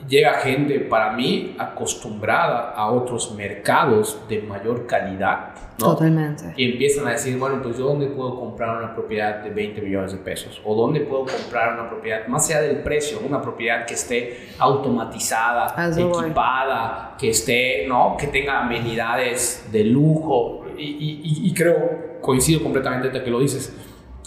llega 0.08 0.34
gente 0.34 0.80
para 0.80 1.12
mí 1.12 1.54
acostumbrada 1.58 2.70
a 2.70 2.90
otros 2.90 3.34
mercados 3.34 4.18
de 4.28 4.42
mayor 4.42 4.86
calidad. 4.86 5.50
¿no? 5.78 5.86
Totalmente. 5.86 6.52
Y 6.56 6.72
empiezan 6.72 7.06
a 7.06 7.12
decir, 7.12 7.38
bueno, 7.38 7.60
pues 7.62 7.78
yo 7.78 7.86
dónde 7.86 8.06
puedo 8.06 8.38
comprar 8.38 8.78
una 8.78 8.94
propiedad 8.94 9.42
de 9.42 9.50
20 9.50 9.80
millones 9.80 10.12
de 10.12 10.18
pesos? 10.18 10.60
¿O 10.64 10.74
dónde 10.74 11.00
puedo 11.00 11.26
comprar 11.26 11.74
una 11.74 11.88
propiedad, 11.88 12.26
más 12.26 12.48
allá 12.50 12.62
del 12.62 12.78
precio, 12.78 13.18
una 13.26 13.40
propiedad 13.40 13.86
que 13.86 13.94
esté 13.94 14.50
automatizada, 14.58 15.74
equipada, 15.90 17.16
que 17.18 17.30
esté, 17.30 17.86
¿no? 17.88 18.16
Que 18.18 18.26
tenga 18.28 18.60
amenidades 18.60 19.68
de 19.72 19.84
lujo. 19.84 20.66
Y, 20.76 20.84
y, 20.84 21.48
y 21.48 21.54
creo, 21.54 22.20
coincido 22.20 22.62
completamente 22.62 23.10
de 23.10 23.22
que 23.22 23.30
lo 23.30 23.40
dices. 23.40 23.74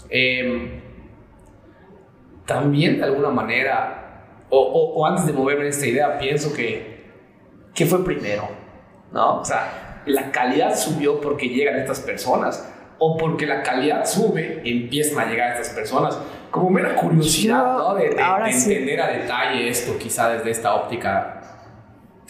Eh, 0.08 0.82
también 2.46 2.98
de 2.98 3.04
alguna 3.04 3.30
manera 3.30 4.05
o, 4.50 4.92
o, 4.96 5.06
antes 5.06 5.26
de 5.26 5.32
moverme 5.32 5.62
en 5.62 5.68
esta 5.68 5.86
idea, 5.86 6.18
pienso 6.18 6.52
que, 6.52 7.04
¿qué 7.74 7.86
fue 7.86 8.04
primero? 8.04 8.48
¿No? 9.12 9.40
O 9.40 9.44
sea, 9.44 10.02
la 10.06 10.30
calidad 10.30 10.76
subió 10.76 11.20
porque 11.20 11.48
llegan 11.48 11.76
estas 11.76 12.00
personas 12.00 12.72
o 12.98 13.16
porque 13.16 13.46
la 13.46 13.62
calidad 13.62 14.04
sube, 14.04 14.62
empiezan 14.64 15.26
a 15.26 15.30
llegar 15.30 15.52
estas 15.52 15.70
personas. 15.70 16.18
Como 16.50 16.70
mera 16.70 16.94
curiosidad, 16.94 17.76
¿no? 17.76 17.94
De, 17.94 18.06
entender 18.06 19.00
a 19.00 19.08
detalle 19.08 19.68
esto, 19.68 19.98
quizá 19.98 20.30
desde 20.30 20.50
esta 20.50 20.74
óptica 20.74 21.42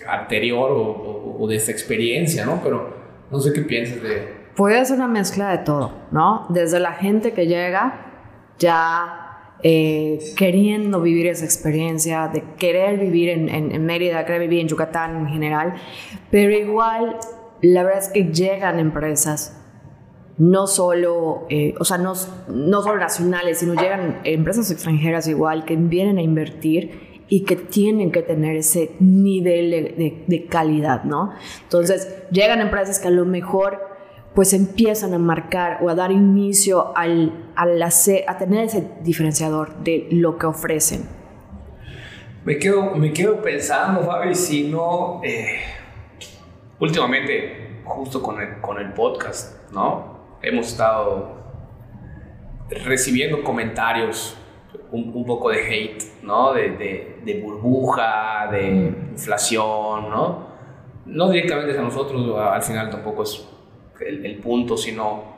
anterior 0.08 0.72
o, 0.72 1.36
o, 1.38 1.46
de 1.46 1.56
esta 1.56 1.70
experiencia, 1.70 2.44
¿no? 2.44 2.60
Pero 2.62 2.96
no 3.30 3.38
sé 3.38 3.52
qué 3.52 3.60
piensas 3.62 4.02
de... 4.02 4.34
Puede 4.56 4.84
ser 4.84 4.96
una 4.96 5.06
mezcla 5.06 5.50
de 5.50 5.58
todo, 5.58 5.92
¿no? 6.10 6.46
Desde 6.48 6.80
la 6.80 6.92
gente 6.94 7.32
que 7.32 7.46
llega 7.46 8.06
ya 8.58 9.25
eh, 9.62 10.18
queriendo 10.36 11.00
vivir 11.00 11.26
esa 11.26 11.44
experiencia, 11.44 12.28
de 12.28 12.42
querer 12.58 12.98
vivir 12.98 13.30
en, 13.30 13.48
en, 13.48 13.84
Mérida, 13.86 14.24
querer 14.26 14.42
vivir 14.42 14.60
en 14.60 14.68
Yucatán 14.68 15.16
en 15.16 15.28
general, 15.28 15.74
pero 16.30 16.52
igual 16.52 17.16
la 17.62 17.82
verdad 17.82 18.02
es 18.02 18.08
que 18.10 18.24
llegan 18.24 18.78
empresas, 18.78 19.62
no 20.36 20.66
solo, 20.66 21.46
eh, 21.48 21.74
o 21.80 21.84
sea, 21.84 21.96
no, 21.96 22.12
no 22.48 22.82
solo 22.82 22.98
nacionales, 22.98 23.58
sino 23.58 23.74
llegan 23.74 24.20
empresas 24.24 24.70
extranjeras 24.70 25.26
igual 25.26 25.64
que 25.64 25.76
vienen 25.76 26.18
a 26.18 26.22
invertir 26.22 27.24
y 27.28 27.44
que 27.44 27.56
tienen 27.56 28.12
que 28.12 28.22
tener 28.22 28.56
ese 28.56 28.92
nivel 29.00 29.70
de, 29.70 30.24
de 30.26 30.46
calidad, 30.46 31.04
¿no? 31.04 31.32
Entonces, 31.62 32.24
llegan 32.30 32.60
empresas 32.60 33.00
que 33.00 33.08
a 33.08 33.10
lo 33.10 33.24
mejor 33.24 33.95
pues 34.36 34.52
empiezan 34.52 35.14
a 35.14 35.18
marcar 35.18 35.78
o 35.82 35.88
a 35.88 35.94
dar 35.94 36.12
inicio 36.12 36.94
al, 36.94 37.32
al 37.56 37.82
a 37.82 38.38
tener 38.38 38.64
ese 38.66 38.92
diferenciador 39.00 39.76
de 39.76 40.08
lo 40.10 40.36
que 40.36 40.44
ofrecen. 40.44 41.08
Me 42.44 42.58
quedo, 42.58 42.94
me 42.94 43.14
quedo 43.14 43.40
pensando, 43.40 44.02
Fabi, 44.02 44.34
si 44.34 44.68
no, 44.68 45.22
eh, 45.24 45.60
últimamente, 46.78 47.80
justo 47.82 48.22
con 48.22 48.38
el, 48.38 48.60
con 48.60 48.78
el 48.78 48.92
podcast, 48.92 49.72
¿no? 49.72 50.18
Hemos 50.42 50.66
estado 50.68 51.38
recibiendo 52.84 53.42
comentarios 53.42 54.36
un, 54.92 55.12
un 55.14 55.24
poco 55.24 55.48
de 55.48 55.66
hate, 55.66 56.04
¿no? 56.22 56.52
De, 56.52 56.76
de, 56.76 57.20
de 57.24 57.40
burbuja, 57.40 58.48
de 58.52 58.92
inflación, 59.12 60.10
¿no? 60.10 60.46
No 61.06 61.30
directamente 61.30 61.78
a 61.78 61.80
nosotros, 61.80 62.38
al 62.38 62.62
final 62.62 62.90
tampoco 62.90 63.22
es 63.22 63.55
el, 64.00 64.36
punto, 64.36 64.76
sino 64.76 65.36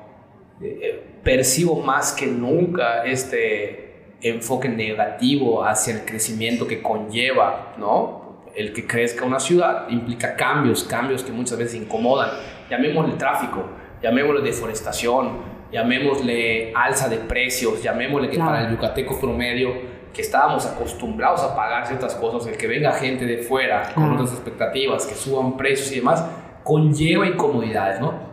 eh, 0.60 1.02
percibo 1.22 1.80
más 1.80 2.12
que 2.12 2.26
nunca 2.26 3.04
este 3.04 3.88
enfoque 4.20 4.68
negativo 4.68 5.64
hacia 5.64 5.94
el 5.94 6.04
crecimiento 6.04 6.66
que 6.66 6.82
conlleva, 6.82 7.74
¿no? 7.78 8.38
El 8.54 8.72
que 8.72 8.86
crezca 8.86 9.24
una 9.24 9.38
ciudad 9.38 9.88
implica 9.88 10.34
cambios, 10.34 10.84
cambios 10.84 11.22
que 11.22 11.30
muchas 11.30 11.58
veces 11.58 11.80
incomodan. 11.80 12.30
Llamémosle 12.68 13.14
tráfico, 13.14 13.64
llamémosle 14.02 14.42
deforestación, 14.42 15.58
llamémosle 15.70 16.72
alza 16.74 17.08
de 17.08 17.18
precios, 17.18 17.82
llamémosle 17.82 18.30
que 18.30 18.38
para 18.38 18.66
el 18.66 18.70
yucateco 18.72 19.20
promedio 19.20 19.98
que 20.12 20.22
estábamos 20.22 20.66
acostumbrados 20.66 21.42
a 21.42 21.54
pagar 21.54 21.86
ciertas 21.86 22.14
cosas, 22.16 22.50
el 22.50 22.56
que 22.56 22.66
venga 22.66 22.92
gente 22.92 23.24
de 23.24 23.38
fuera 23.38 23.92
con 23.94 24.12
otras 24.12 24.32
expectativas, 24.32 25.06
que 25.06 25.14
suban 25.14 25.56
precios 25.56 25.92
y 25.92 25.96
demás, 25.96 26.24
conlleva 26.64 27.26
incomodidades, 27.26 28.00
¿no? 28.00 28.27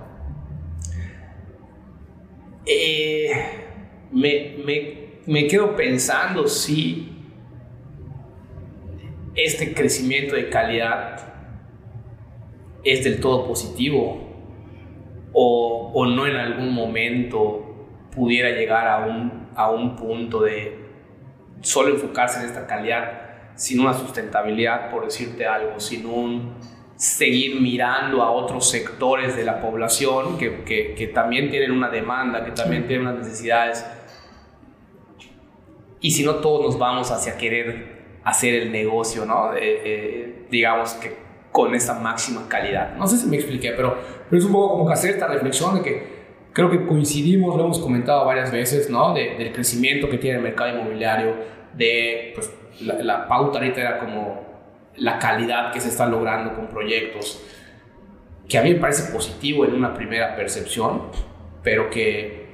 Eh, 2.65 3.31
me, 4.11 4.55
me, 4.65 4.97
me 5.25 5.47
quedo 5.47 5.75
pensando 5.75 6.47
si 6.47 7.11
este 9.35 9.73
crecimiento 9.73 10.35
de 10.35 10.49
calidad 10.49 11.17
es 12.83 13.03
del 13.03 13.19
todo 13.19 13.47
positivo 13.47 14.21
o, 15.33 15.91
o, 15.93 16.05
no 16.05 16.25
en 16.25 16.37
algún 16.37 16.73
momento 16.73 17.87
pudiera 18.15 18.51
llegar 18.51 18.87
a 18.87 19.05
un, 19.05 19.49
a 19.55 19.69
un 19.69 19.95
punto 19.95 20.41
de 20.41 20.79
solo 21.61 21.89
enfocarse 21.89 22.39
en 22.39 22.45
esta 22.45 22.65
calidad 22.65 23.25
sin 23.55 23.79
una 23.79 23.93
sustentabilidad, 23.93 24.89
por 24.91 25.05
decirte 25.05 25.45
algo, 25.45 25.79
sin 25.79 26.05
un 26.05 26.53
seguir 26.95 27.59
mirando 27.59 28.23
a 28.23 28.31
otros 28.31 28.69
sectores 28.69 29.35
de 29.35 29.43
la 29.43 29.61
población 29.61 30.37
que, 30.37 30.63
que, 30.63 31.11
también 31.13 31.49
tienen 31.49 31.71
una 31.71 31.89
demanda, 31.89 32.45
que 32.45 32.51
también 32.51 32.87
tienen 32.87 33.07
unas 33.07 33.19
necesidades. 33.25 33.85
Y 35.99 36.11
si 36.11 36.23
no, 36.23 36.35
todos 36.35 36.65
nos 36.65 36.79
vamos 36.79 37.11
hacia 37.11 37.37
querer 37.37 38.19
hacer 38.23 38.55
el 38.55 38.71
negocio, 38.71 39.25
¿no? 39.25 39.51
Eh, 39.55 40.45
digamos 40.49 40.93
que 40.93 41.25
con 41.51 41.73
esa 41.73 41.99
máxima 41.99 42.49
calidad. 42.49 42.95
No 42.97 43.07
sé 43.07 43.17
si 43.17 43.27
me 43.27 43.37
expliqué, 43.37 43.71
pero, 43.71 43.97
pero 44.29 44.39
es 44.39 44.45
un 44.45 44.51
poco 44.51 44.73
como 44.73 44.87
que 44.87 44.93
hacer 44.93 45.11
esta 45.11 45.27
reflexión 45.27 45.75
de 45.75 45.81
que 45.81 46.15
creo 46.51 46.69
que 46.69 46.85
coincidimos, 46.85 47.55
lo 47.55 47.65
hemos 47.65 47.79
comentado 47.79 48.25
varias 48.25 48.51
veces, 48.51 48.89
¿no? 48.89 49.13
del 49.13 49.51
crecimiento 49.53 50.09
que 50.09 50.17
tiene 50.17 50.37
el 50.37 50.43
mercado 50.43 50.77
inmobiliario, 50.77 51.35
de 51.73 52.31
pues, 52.35 52.51
la, 52.81 52.95
la 52.95 53.27
pauta 53.27 53.59
ahorita 53.59 53.79
era 53.79 53.99
como 53.99 54.54
la 54.97 55.19
calidad 55.19 55.71
que 55.71 55.81
se 55.81 55.89
está 55.89 56.05
logrando 56.05 56.55
con 56.55 56.67
proyectos, 56.67 57.41
que 58.47 58.57
a 58.57 58.61
mí 58.61 58.73
me 58.73 58.79
parece 58.79 59.11
positivo 59.11 59.65
en 59.65 59.73
una 59.73 59.93
primera 59.93 60.35
percepción, 60.35 61.03
pero 61.63 61.89
que 61.89 62.45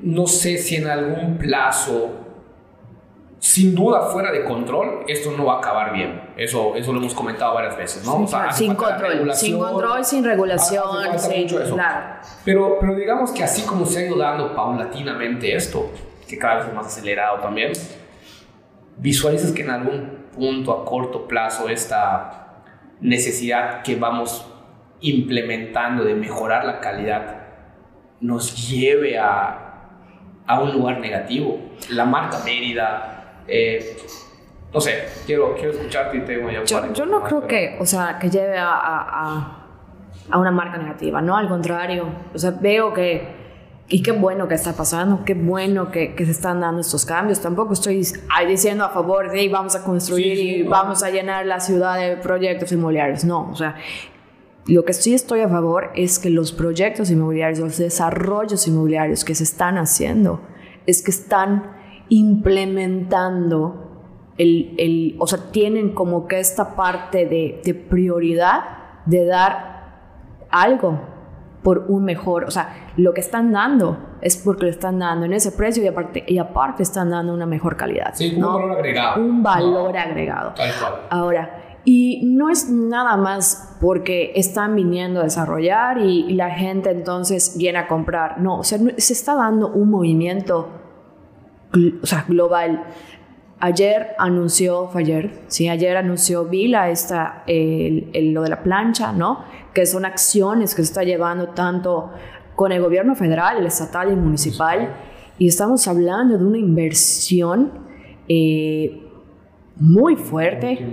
no 0.00 0.26
sé 0.26 0.58
si 0.58 0.76
en 0.76 0.88
algún 0.88 1.38
plazo 1.38 2.22
sin 3.42 3.74
duda 3.74 4.02
fuera 4.02 4.30
de 4.30 4.44
control, 4.44 5.04
esto 5.08 5.32
no 5.36 5.46
va 5.46 5.56
a 5.56 5.58
acabar 5.58 5.92
bien. 5.92 6.30
Eso, 6.36 6.76
eso 6.76 6.92
lo 6.92 7.00
hemos 7.00 7.12
comentado 7.12 7.54
varias 7.54 7.76
veces, 7.76 8.06
¿no? 8.06 8.24
sin 8.52 8.74
control, 8.76 9.34
sin 9.34 9.58
control, 9.58 10.04
sin 10.04 10.24
regulación, 10.24 10.84
claro. 11.74 12.20
Pero, 12.44 12.78
pero 12.80 12.94
digamos 12.94 13.32
que 13.32 13.42
así 13.42 13.62
como 13.62 13.84
se 13.84 13.98
ha 13.98 14.06
ido 14.06 14.16
dando 14.16 14.54
paulatinamente 14.54 15.56
esto, 15.56 15.90
que 16.28 16.38
cada 16.38 16.58
vez 16.58 16.68
es 16.68 16.74
más 16.74 16.86
acelerado 16.86 17.40
también, 17.40 17.72
visualizas 18.96 19.52
que 19.52 19.62
en 19.62 19.70
algún 19.70 20.22
punto 20.34 20.72
a 20.72 20.84
corto 20.84 21.26
plazo 21.26 21.68
esta 21.68 22.64
necesidad 23.00 23.82
que 23.82 23.96
vamos 23.96 24.46
implementando 25.00 26.04
de 26.04 26.14
mejorar 26.14 26.64
la 26.64 26.80
calidad 26.80 27.42
nos 28.20 28.68
lleve 28.68 29.18
a, 29.18 29.88
a 30.46 30.60
un 30.60 30.72
lugar 30.72 31.00
negativo. 31.00 31.58
La 31.90 32.04
marca 32.04 32.38
Mérida, 32.44 33.42
eh, 33.48 33.96
no 34.72 34.80
sé, 34.80 35.08
quiero, 35.26 35.54
quiero 35.54 35.72
escucharte 35.72 36.18
y 36.18 36.20
tengo 36.20 36.50
ya 36.50 36.62
Yo, 36.64 36.92
yo 36.92 37.06
no 37.06 37.22
creo 37.22 37.46
que, 37.46 37.76
o 37.80 37.84
sea, 37.84 38.18
que 38.20 38.30
lleve 38.30 38.56
a, 38.56 38.70
a, 38.70 39.66
a, 40.30 40.38
una 40.38 40.52
marca 40.52 40.78
negativa, 40.78 41.20
¿no? 41.20 41.36
Al 41.36 41.48
contrario, 41.48 42.06
o 42.32 42.38
sea, 42.38 42.52
veo 42.52 42.92
que, 42.92 43.41
y 43.92 44.02
qué 44.02 44.12
bueno 44.12 44.48
que 44.48 44.54
está 44.54 44.72
pasando, 44.72 45.22
qué 45.22 45.34
bueno 45.34 45.90
que, 45.90 46.14
que 46.14 46.24
se 46.24 46.30
están 46.30 46.60
dando 46.60 46.80
estos 46.80 47.04
cambios. 47.04 47.40
Tampoco 47.40 47.74
estoy 47.74 48.02
diciendo 48.48 48.86
a 48.86 48.88
favor 48.88 49.30
de 49.30 49.46
vamos 49.50 49.76
a 49.76 49.84
construir 49.84 50.38
y 50.38 50.62
vamos 50.62 51.02
a 51.02 51.10
llenar 51.10 51.44
la 51.44 51.60
ciudad 51.60 51.98
de 51.98 52.16
proyectos 52.16 52.72
inmobiliarios. 52.72 53.22
No, 53.24 53.50
o 53.50 53.54
sea, 53.54 53.76
lo 54.66 54.86
que 54.86 54.94
sí 54.94 55.12
estoy 55.12 55.40
a 55.40 55.48
favor 55.50 55.90
es 55.94 56.18
que 56.18 56.30
los 56.30 56.52
proyectos 56.52 57.10
inmobiliarios, 57.10 57.58
los 57.58 57.76
desarrollos 57.76 58.66
inmobiliarios 58.66 59.26
que 59.26 59.34
se 59.34 59.44
están 59.44 59.76
haciendo, 59.76 60.40
es 60.86 61.02
que 61.02 61.10
están 61.10 61.76
implementando 62.08 64.06
el, 64.38 64.74
el, 64.78 65.16
o 65.18 65.26
sea, 65.26 65.50
tienen 65.50 65.92
como 65.92 66.26
que 66.26 66.40
esta 66.40 66.76
parte 66.76 67.26
de, 67.26 67.60
de, 67.62 67.74
prioridad 67.74 69.04
de 69.04 69.26
dar 69.26 70.46
algo 70.48 71.11
por 71.62 71.86
un 71.88 72.04
mejor, 72.04 72.44
o 72.44 72.50
sea, 72.50 72.90
lo 72.96 73.14
que 73.14 73.20
están 73.20 73.52
dando 73.52 73.98
es 74.20 74.36
porque 74.36 74.64
lo 74.64 74.70
están 74.70 74.98
dando 74.98 75.26
en 75.26 75.32
ese 75.32 75.52
precio 75.52 75.82
y 75.82 75.86
aparte, 75.86 76.24
y 76.26 76.38
aparte 76.38 76.82
están 76.82 77.10
dando 77.10 77.32
una 77.32 77.46
mejor 77.46 77.76
calidad. 77.76 78.12
Sí, 78.14 78.34
un 78.36 78.42
valor 78.42 78.72
agregado. 78.72 79.20
Un 79.22 79.42
valor 79.42 79.96
agregado. 79.96 80.54
Ahora, 81.10 81.78
y 81.84 82.22
no 82.24 82.48
es 82.48 82.68
nada 82.68 83.16
más 83.16 83.76
porque 83.80 84.32
están 84.34 84.76
viniendo 84.76 85.20
a 85.20 85.24
desarrollar 85.24 85.98
y, 85.98 86.26
y 86.26 86.34
la 86.34 86.50
gente 86.50 86.90
entonces 86.90 87.56
viene 87.56 87.78
a 87.78 87.88
comprar, 87.88 88.40
no, 88.40 88.58
o 88.58 88.64
sea, 88.64 88.78
se 88.96 89.12
está 89.12 89.34
dando 89.34 89.68
un 89.68 89.90
movimiento 89.90 90.82
o 92.02 92.06
sea, 92.06 92.24
global. 92.28 92.84
Ayer 93.64 94.16
anunció, 94.18 94.90
ayer, 94.92 95.30
sí, 95.46 95.68
ayer 95.68 95.96
anunció 95.96 96.46
Vila 96.46 96.90
esta, 96.90 97.44
el, 97.46 98.32
lo 98.32 98.42
de 98.42 98.48
la 98.48 98.60
plancha, 98.64 99.12
¿no? 99.12 99.44
Que 99.72 99.86
son 99.86 100.04
acciones 100.04 100.74
que 100.74 100.82
se 100.82 100.88
está 100.88 101.04
llevando 101.04 101.50
tanto 101.50 102.10
con 102.56 102.72
el 102.72 102.82
gobierno 102.82 103.14
federal, 103.14 103.58
el 103.58 103.66
estatal 103.66 104.08
y 104.08 104.14
el 104.14 104.16
municipal. 104.16 104.92
Y 105.38 105.46
estamos 105.46 105.86
hablando 105.86 106.38
de 106.38 106.44
una 106.44 106.58
inversión 106.58 107.70
eh, 108.26 109.00
muy 109.76 110.16
fuerte, 110.16 110.84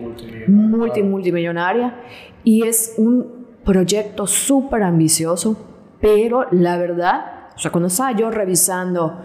multi, 0.47 1.01
multimillonaria. 1.01 1.95
Y 2.43 2.67
es 2.67 2.93
un 2.97 3.47
proyecto 3.65 4.27
súper 4.27 4.83
ambicioso, 4.83 5.57
pero 5.99 6.45
la 6.51 6.77
verdad, 6.77 7.47
o 7.55 7.57
sea, 7.57 7.71
cuando 7.71 7.87
estaba 7.87 8.11
yo 8.11 8.29
revisando 8.29 9.23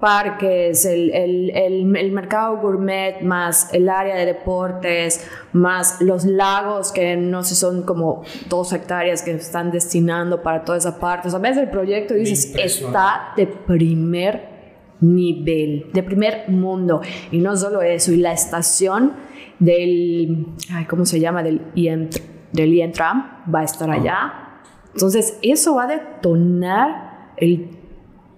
parques, 0.00 0.84
el, 0.84 1.10
el, 1.14 1.50
el, 1.56 2.12
mercado 2.12 2.58
gourmet, 2.58 3.22
más 3.22 3.72
el 3.72 3.88
área 3.88 4.16
de 4.16 4.26
deportes, 4.26 5.26
más 5.52 6.02
los 6.02 6.24
lagos 6.24 6.92
que 6.92 7.16
no 7.16 7.42
sé, 7.42 7.54
son 7.54 7.82
como 7.82 8.22
dos 8.48 8.72
hectáreas 8.72 9.22
que 9.22 9.32
están 9.32 9.70
destinando 9.70 10.42
para 10.42 10.64
toda 10.64 10.78
esa 10.78 10.98
parte. 10.98 11.28
O 11.28 11.30
sea, 11.30 11.40
ves 11.40 11.56
el 11.56 11.70
proyecto 11.70 12.14
y 12.14 12.20
dices, 12.20 12.54
está 12.56 13.32
de 13.36 13.46
primer 13.46 14.56
nivel, 15.00 15.86
de 15.92 16.02
primer 16.02 16.48
mundo. 16.48 17.00
Y 17.30 17.38
no 17.38 17.56
solo 17.56 17.80
eso, 17.80 18.12
y 18.12 18.16
la 18.16 18.32
estación 18.32 19.14
del, 19.58 20.46
ay, 20.72 20.84
¿cómo 20.84 21.06
se 21.06 21.20
llama? 21.20 21.42
Del 21.42 21.62
IEM, 21.74 22.10
del 22.52 22.74
IENTRAM 22.74 23.44
va 23.54 23.60
a 23.60 23.64
estar 23.64 23.90
allá. 23.90 24.60
Entonces, 24.92 25.38
eso 25.42 25.76
va 25.76 25.84
a 25.84 25.88
detonar 25.88 27.32
el 27.36 27.85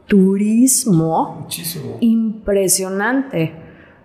turismo 0.09 1.47
impresionante. 2.01 3.55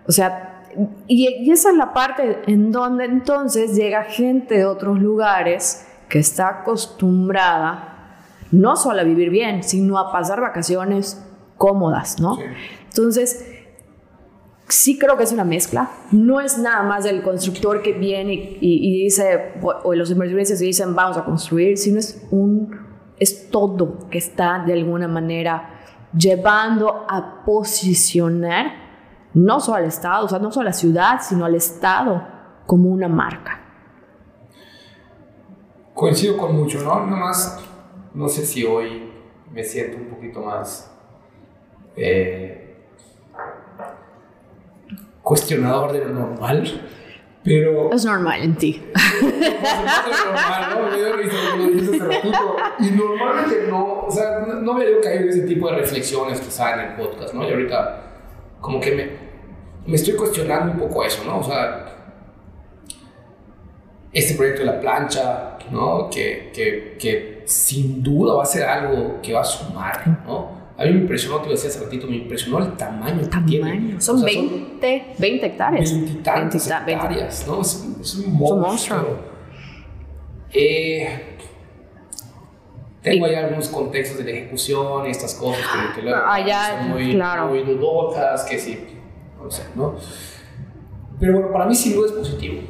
O 0.06 0.12
sea, 0.12 0.62
y, 1.08 1.50
esa 1.50 1.70
es 1.70 1.76
la 1.76 1.92
parte 1.92 2.42
en 2.46 2.70
donde 2.70 3.06
entonces 3.06 3.74
llega 3.74 4.04
gente 4.04 4.58
de 4.58 4.66
otros 4.66 5.00
lugares 5.00 5.86
que 6.08 6.18
está 6.18 6.60
acostumbrada 6.60 7.90
no 8.52 8.76
solo 8.76 9.00
a 9.00 9.04
vivir 9.04 9.30
bien, 9.30 9.64
sino 9.64 9.98
a 9.98 10.12
pasar 10.12 10.40
vacaciones 10.40 11.20
cómodas, 11.56 12.20
¿no? 12.20 12.38
Entonces, 12.88 13.44
sí 14.68 14.96
creo 14.96 15.16
que 15.16 15.24
es 15.24 15.32
una 15.32 15.44
mezcla. 15.44 15.90
No 16.12 16.40
es 16.40 16.58
nada 16.58 16.82
más 16.84 17.02
del 17.02 17.22
constructor 17.22 17.82
que 17.82 17.94
viene 17.94 18.34
y, 18.34 18.58
y 18.60 19.04
dice, 19.04 19.54
o 19.62 19.94
los 19.94 20.10
inversionistas 20.10 20.60
dicen, 20.60 20.94
vamos 20.94 21.16
a 21.16 21.24
construir, 21.24 21.78
sino 21.78 21.98
es 21.98 22.24
un, 22.30 22.83
es 23.18 23.50
todo 23.50 24.08
que 24.10 24.18
está 24.18 24.62
de 24.66 24.72
alguna 24.72 25.08
manera 25.08 25.70
llevando 26.16 27.06
a 27.08 27.44
posicionar 27.44 28.84
no 29.34 29.60
solo 29.60 29.78
al 29.78 29.84
Estado, 29.84 30.26
o 30.26 30.28
sea, 30.28 30.38
no 30.38 30.52
solo 30.52 30.68
a 30.68 30.70
la 30.70 30.72
ciudad, 30.72 31.20
sino 31.20 31.44
al 31.44 31.54
Estado 31.54 32.26
como 32.66 32.88
una 32.90 33.08
marca. 33.08 33.60
Coincido 35.92 36.36
con 36.36 36.56
mucho, 36.56 36.82
¿no? 36.82 37.06
Nada 37.06 37.20
más, 37.20 37.60
no 38.14 38.28
sé 38.28 38.46
si 38.46 38.64
hoy 38.64 39.12
me 39.52 39.62
siento 39.62 39.96
un 39.96 40.08
poquito 40.08 40.40
más 40.40 40.90
eh, 41.96 42.76
cuestionador 45.22 45.92
de 45.92 46.04
lo 46.04 46.10
normal 46.10 46.88
pero... 47.44 47.92
Es 47.92 48.04
normal 48.06 48.42
en 48.42 48.56
ti. 48.56 48.82
Y 52.80 52.90
normalmente 52.90 53.66
no, 53.68 54.06
o 54.06 54.10
sea, 54.10 54.40
no, 54.40 54.74
me 54.74 54.86
dio 54.86 55.00
caído 55.00 55.28
ese 55.28 55.42
tipo 55.42 55.68
de 55.68 55.76
reflexiones 55.76 56.40
que 56.40 56.50
salen 56.50 56.86
en 56.86 56.92
el 56.92 56.96
podcast, 56.96 57.34
¿no? 57.34 57.46
Y 57.46 57.52
ahorita 57.52 58.00
como 58.60 58.80
que 58.80 58.92
me, 58.92 59.10
me 59.86 59.94
estoy 59.96 60.14
cuestionando 60.14 60.72
un 60.72 60.78
poco 60.78 61.04
eso, 61.04 61.22
¿no? 61.24 61.40
O 61.40 61.44
sea, 61.44 61.84
este 64.10 64.34
proyecto 64.34 64.60
de 64.62 64.66
la 64.66 64.80
plancha, 64.80 65.58
¿no? 65.70 66.08
Que, 66.08 66.50
que, 66.54 66.96
que 66.98 67.42
sin 67.44 68.02
duda 68.02 68.34
va 68.34 68.44
a 68.44 68.46
ser 68.46 68.64
algo 68.64 69.20
que 69.22 69.34
va 69.34 69.42
a 69.42 69.44
sumar, 69.44 70.24
¿no? 70.26 70.63
A 70.76 70.84
mí 70.84 70.90
me 70.90 71.00
impresionó, 71.00 71.38
te 71.38 71.46
lo 71.46 71.52
decía 71.52 71.70
hace 71.70 71.84
ratito, 71.84 72.06
me 72.08 72.16
impresionó 72.16 72.58
el 72.58 72.72
tamaño, 72.76 73.28
que 73.30 73.38
tiene. 73.46 74.00
Son, 74.00 74.22
20, 74.22 75.14
20 75.18 75.46
hectáreas. 75.46 75.92
20 75.92 76.22
tantas 76.22 76.66
hectáreas, 76.66 77.46
¿no? 77.46 77.60
Es, 77.60 77.86
es, 78.00 78.14
un 78.16 78.34
monstruo. 78.34 79.18
Eh, 80.52 81.36
tengo 83.02 83.26
ahí 83.26 83.34
algunos 83.34 83.68
contextos 83.68 84.18
de 84.18 84.24
la 84.24 84.30
ejecución 84.30 85.06
estas 85.06 85.34
cosas 85.34 85.62
que, 85.94 86.00
que 86.00 86.08
Allá, 86.08 86.78
son 86.80 86.90
muy, 86.90 87.12
claro. 87.12 87.48
muy 87.48 87.62
dudosas, 87.62 88.44
que 88.44 88.58
sí, 88.58 88.78
no 89.40 89.50
sé, 89.50 89.62
¿no? 89.74 89.94
Pero 91.20 91.34
bueno, 91.34 91.52
para 91.52 91.66
mí 91.66 91.74
sin 91.74 91.94
duda 91.94 92.06
es 92.06 92.12
positivo. 92.12 92.62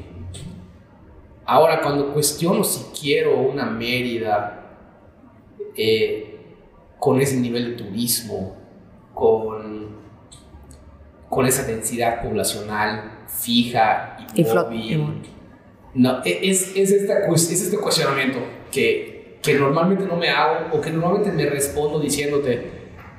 Ahora, 1.47 1.81
cuando 1.81 2.13
cuestiono 2.13 2.65
si 2.65 2.85
quiero 2.99 3.39
una 3.39 3.67
Mérida, 3.67 4.61
eh, 5.77 6.34
con 7.05 7.21
ese 7.21 7.37
nivel 7.37 7.77
de 7.77 7.85
turismo, 7.85 8.57
con, 9.13 9.89
con 11.29 11.45
esa 11.45 11.65
densidad 11.65 12.23
poblacional 12.23 13.27
fija 13.29 14.17
y, 14.35 14.43
móvil. 14.43 15.23
No, 15.93 16.25
e, 16.25 16.49
es, 16.49 16.75
es, 16.75 16.93
esta, 16.93 17.27
es 17.27 17.51
este 17.51 17.77
cuestionamiento 17.77 18.39
que, 18.73 19.39
que 19.43 19.53
normalmente 19.53 20.07
no 20.07 20.17
me 20.17 20.31
hago 20.31 20.75
o 20.75 20.81
que 20.81 20.91
normalmente 20.91 21.31
me 21.31 21.45
respondo 21.45 22.01
diciéndote, 22.01 22.71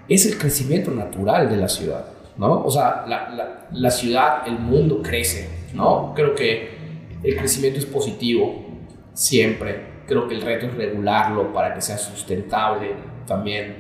es 0.10 0.26
el 0.26 0.40
crecimiento 0.40 0.90
natural 0.90 1.48
de 1.48 1.58
la 1.58 1.70
ciudad, 1.70 2.08
¿no? 2.38 2.64
O 2.66 2.72
sea, 2.72 3.06
la, 3.08 3.30
la, 3.30 3.68
la 3.72 3.92
ciudad, 3.92 4.48
el 4.48 4.58
mundo 4.58 5.04
crece, 5.04 5.48
¿no? 5.76 6.12
Creo 6.16 6.34
que 6.34 6.70
el 7.22 7.38
crecimiento 7.38 7.78
es 7.78 7.86
positivo 7.86 8.66
siempre. 9.14 9.94
Creo 10.08 10.28
que 10.28 10.34
el 10.34 10.42
reto 10.42 10.66
es 10.66 10.74
regularlo 10.74 11.54
para 11.54 11.76
que 11.76 11.82
sea 11.82 12.00
sustentable 12.00 13.15
también. 13.26 13.76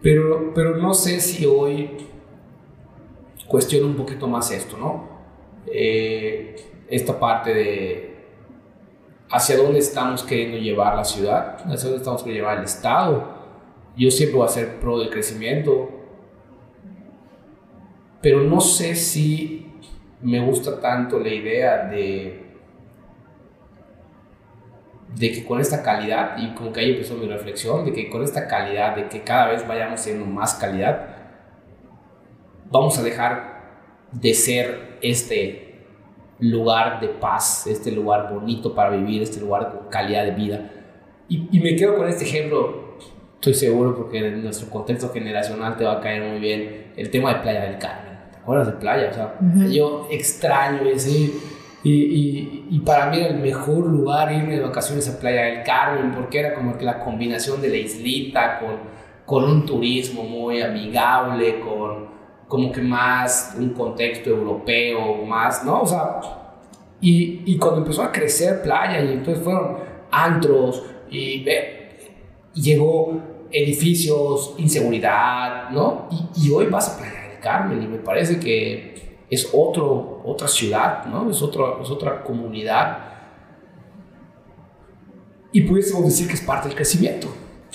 Pero, 0.00 0.52
pero 0.54 0.76
no 0.76 0.94
sé 0.94 1.20
si 1.20 1.46
hoy 1.46 1.90
cuestiono 3.46 3.86
un 3.86 3.96
poquito 3.96 4.26
más 4.26 4.50
esto, 4.50 4.76
¿no? 4.76 5.08
Eh, 5.66 6.56
esta 6.88 7.18
parte 7.18 7.54
de 7.54 8.12
hacia 9.30 9.56
dónde 9.56 9.78
estamos 9.78 10.22
queriendo 10.22 10.58
llevar 10.58 10.94
la 10.94 11.04
ciudad, 11.04 11.56
hacia 11.64 11.88
dónde 11.88 11.98
estamos 11.98 12.22
queriendo 12.22 12.44
llevar 12.44 12.58
el 12.58 12.64
Estado. 12.64 13.42
Yo 13.96 14.10
siempre 14.10 14.36
voy 14.38 14.46
a 14.46 14.50
ser 14.50 14.78
pro 14.78 14.98
del 14.98 15.08
crecimiento, 15.08 15.88
pero 18.20 18.42
no 18.42 18.60
sé 18.60 18.94
si 18.94 19.72
me 20.20 20.38
gusta 20.44 20.80
tanto 20.80 21.18
la 21.18 21.28
idea 21.28 21.86
de 21.86 22.41
de 25.16 25.32
que 25.32 25.44
con 25.44 25.60
esta 25.60 25.82
calidad, 25.82 26.36
y 26.38 26.54
como 26.54 26.72
que 26.72 26.80
ahí 26.80 26.92
empezó 26.92 27.14
mi 27.14 27.26
reflexión, 27.26 27.84
de 27.84 27.92
que 27.92 28.08
con 28.08 28.22
esta 28.22 28.46
calidad, 28.46 28.96
de 28.96 29.08
que 29.08 29.22
cada 29.22 29.48
vez 29.48 29.66
vayamos 29.66 30.02
teniendo 30.02 30.26
más 30.26 30.54
calidad, 30.54 31.06
vamos 32.70 32.98
a 32.98 33.02
dejar 33.02 33.52
de 34.12 34.34
ser 34.34 34.98
este 35.02 35.86
lugar 36.38 37.00
de 37.00 37.08
paz, 37.08 37.66
este 37.66 37.92
lugar 37.92 38.32
bonito 38.32 38.74
para 38.74 38.90
vivir, 38.90 39.22
este 39.22 39.40
lugar 39.40 39.70
con 39.70 39.88
calidad 39.88 40.24
de 40.24 40.32
vida. 40.32 40.70
Y, 41.28 41.48
y 41.56 41.60
me 41.60 41.76
quedo 41.76 41.96
con 41.96 42.08
este 42.08 42.24
ejemplo, 42.24 42.96
estoy 43.34 43.54
seguro 43.54 43.94
porque 43.94 44.18
en 44.18 44.42
nuestro 44.42 44.70
contexto 44.70 45.10
generacional 45.10 45.76
te 45.76 45.84
va 45.84 45.94
a 45.94 46.00
caer 46.00 46.30
muy 46.30 46.40
bien 46.40 46.92
el 46.96 47.10
tema 47.10 47.34
de 47.34 47.40
Playa 47.40 47.62
del 47.64 47.78
Carmen. 47.78 48.12
¿Te 48.30 48.38
acuerdas 48.38 48.66
de 48.66 48.72
playa? 48.72 49.08
O 49.10 49.14
sea, 49.14 49.38
yo 49.70 50.08
extraño 50.10 50.82
ese 50.88 51.30
y, 51.84 52.66
y, 52.70 52.80
para 52.80 53.10
mí 53.10 53.18
era 53.18 53.28
el 53.28 53.40
mejor 53.40 53.86
lugar 53.86 54.32
irme 54.32 54.54
de 54.54 54.60
vacaciones 54.60 55.08
a 55.08 55.18
Playa 55.18 55.46
del 55.46 55.64
Carmen, 55.64 56.12
porque 56.12 56.38
era 56.38 56.54
como 56.54 56.78
que 56.78 56.84
la 56.84 57.00
combinación 57.00 57.60
de 57.60 57.68
la 57.68 57.76
islita 57.76 58.60
con, 58.60 58.76
con 59.26 59.50
un 59.50 59.66
turismo 59.66 60.22
muy 60.22 60.60
amigable, 60.60 61.58
con 61.58 62.06
como 62.46 62.70
que 62.70 62.82
más 62.82 63.56
un 63.58 63.70
contexto 63.70 64.30
europeo, 64.30 65.24
más, 65.24 65.64
¿no? 65.64 65.80
O 65.82 65.86
sea, 65.86 66.20
y, 67.00 67.42
y 67.46 67.58
cuando 67.58 67.80
empezó 67.80 68.02
a 68.02 68.12
crecer 68.12 68.62
Playa 68.62 69.02
y 69.02 69.14
entonces 69.14 69.42
fueron 69.42 69.78
antros 70.10 70.84
y, 71.10 71.44
y 72.54 72.60
llegó 72.60 73.20
edificios, 73.50 74.54
inseguridad, 74.58 75.70
¿no? 75.70 76.08
Y, 76.12 76.46
y 76.46 76.50
hoy 76.52 76.66
vas 76.66 76.90
a 76.90 76.98
Playa 76.98 77.28
del 77.28 77.40
Carmen 77.40 77.82
y 77.82 77.86
me 77.88 77.98
parece 77.98 78.38
que 78.38 78.91
es 79.32 79.48
otro, 79.54 80.20
otra 80.26 80.46
ciudad, 80.46 81.06
¿no? 81.06 81.30
es, 81.30 81.40
otro, 81.40 81.80
es 81.80 81.88
otra 81.88 82.22
comunidad. 82.22 82.98
Y 85.52 85.62
pudiésemos 85.62 86.04
decir 86.04 86.28
que 86.28 86.34
es 86.34 86.42
parte 86.42 86.68
del 86.68 86.76
crecimiento, 86.76 87.28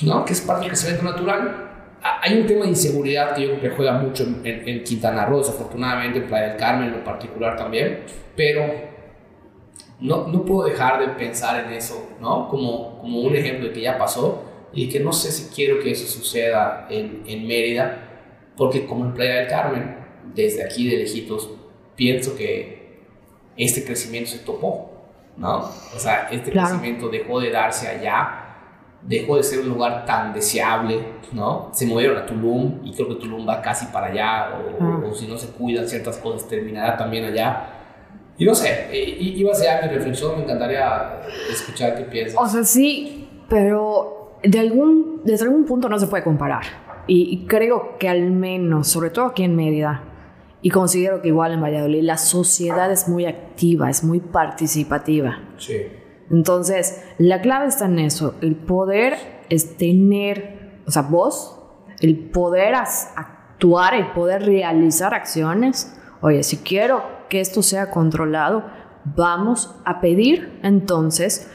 ¿no? 0.03 0.23
que 0.23 0.33
es 0.33 0.41
parte 0.41 0.61
del 0.61 0.69
crecimiento 0.69 1.05
natural. 1.05 1.97
Hay 2.21 2.39
un 2.39 2.45
tema 2.45 2.65
de 2.65 2.69
inseguridad 2.69 3.33
que 3.33 3.41
yo 3.41 3.47
creo 3.49 3.61
que 3.61 3.69
juega 3.71 3.93
mucho 3.93 4.23
en, 4.43 4.83
Quintana 4.83 5.25
Roo, 5.25 5.39
desafortunadamente 5.39 6.19
en 6.19 6.27
Playa 6.27 6.49
del 6.49 6.57
Carmen 6.57 6.93
en 6.93 7.03
particular 7.03 7.57
también, 7.57 8.03
pero 8.35 8.63
no, 9.99 10.27
no 10.27 10.45
puedo 10.45 10.69
dejar 10.69 10.99
de 10.99 11.07
pensar 11.15 11.65
en 11.65 11.73
eso, 11.73 12.07
¿no? 12.21 12.49
Como, 12.49 12.99
como 12.99 13.21
un 13.21 13.35
ejemplo 13.35 13.69
de 13.69 13.73
que 13.73 13.81
ya 13.81 13.97
pasó 13.97 14.43
y 14.73 14.89
que 14.89 14.99
no 14.99 15.11
sé 15.11 15.31
si 15.31 15.51
quiero 15.55 15.79
que 15.79 15.89
eso 15.89 16.05
suceda 16.05 16.85
en, 16.87 17.23
en 17.25 17.47
Mérida, 17.47 17.97
porque 18.55 18.85
como 18.85 19.05
en 19.05 19.15
Playa 19.15 19.37
del 19.37 19.47
Carmen, 19.47 20.06
desde 20.33 20.63
aquí 20.63 20.89
de 20.89 20.97
lejitos, 20.97 21.49
pienso 21.95 22.35
que 22.35 22.77
este 23.57 23.83
crecimiento 23.83 24.31
se 24.31 24.39
topó, 24.39 24.91
¿no? 25.35 25.59
O 25.59 25.99
sea, 25.99 26.29
este 26.31 26.51
crecimiento 26.51 27.09
dejó 27.09 27.39
de 27.39 27.49
darse 27.49 27.87
allá, 27.87 28.45
dejó 29.01 29.37
de 29.37 29.43
ser 29.43 29.59
un 29.59 29.69
lugar 29.69 30.05
tan 30.05 30.33
deseable, 30.33 30.99
¿no? 31.33 31.69
Se 31.73 31.85
movieron 31.85 32.17
a 32.17 32.25
Tulum 32.25 32.81
y 32.83 32.93
creo 32.93 33.09
que 33.09 33.15
Tulum 33.15 33.47
va 33.47 33.61
casi 33.61 33.87
para 33.87 34.07
allá, 34.07 34.51
o, 34.55 34.83
ah. 34.83 35.11
si 35.13 35.27
no 35.27 35.37
se 35.37 35.49
cuidan 35.49 35.87
ciertas 35.87 36.17
cosas, 36.17 36.47
terminará 36.47 36.95
también 36.95 37.25
allá. 37.25 37.73
Y 38.37 38.45
no 38.45 38.53
sé, 38.53 38.87
iba 39.19 39.51
a 39.51 39.55
ser 39.55 39.83
mi 39.83 39.95
reflexión, 39.95 40.37
me 40.37 40.43
encantaría 40.43 41.21
escuchar 41.51 41.95
qué 41.95 42.03
piensas. 42.03 42.39
O 42.39 42.47
sea, 42.47 42.63
sí, 42.63 43.27
pero 43.49 44.37
de 44.43 44.59
algún, 44.59 45.21
desde 45.23 45.45
algún 45.45 45.65
punto 45.65 45.89
no 45.89 45.97
se 45.97 46.05
puede 46.05 46.23
comparar. 46.23 46.63
y 47.07 47.45
creo 47.47 47.97
que 47.97 48.09
al 48.09 48.31
menos, 48.31 48.89
sobre 48.89 49.09
todo 49.09 49.25
aquí 49.27 49.43
en 49.43 49.55
Mérida, 49.55 50.03
y 50.67 50.69
considero 50.69 51.21
que 51.21 51.30
igual 51.30 51.53
en 51.53 51.62
Valladolid 51.62 52.01
la 52.01 52.17
sociedad 52.17 52.91
es 52.91 53.08
muy 53.08 53.25
activa, 53.25 53.89
es 53.89 54.03
muy 54.03 54.19
participativa. 54.19 55.39
Sí. 55.56 55.77
Entonces, 56.30 57.06
la 57.19 57.39
clave 57.39 57.67
está 57.67 57.86
en 57.86 57.99
eso. 57.99 58.36
El 58.41 58.58
poder 58.58 59.13
es 59.49 59.77
tener, 59.77 60.82
o 60.86 60.91
sea, 60.91 61.03
vos, 61.03 61.58
el 62.01 62.17
poder 62.17 62.75
actuar, 62.75 63.93
el 63.93 64.12
poder 64.12 64.43
realizar 64.43 65.13
acciones. 65.13 65.97
Oye, 66.19 66.43
si 66.43 66.58
quiero 66.58 67.01
que 67.30 67.39
esto 67.39 67.63
sea 67.63 67.89
controlado, 67.89 68.65
vamos 69.06 69.73
a 69.86 70.01
pedir 70.01 70.60
entonces 70.63 71.49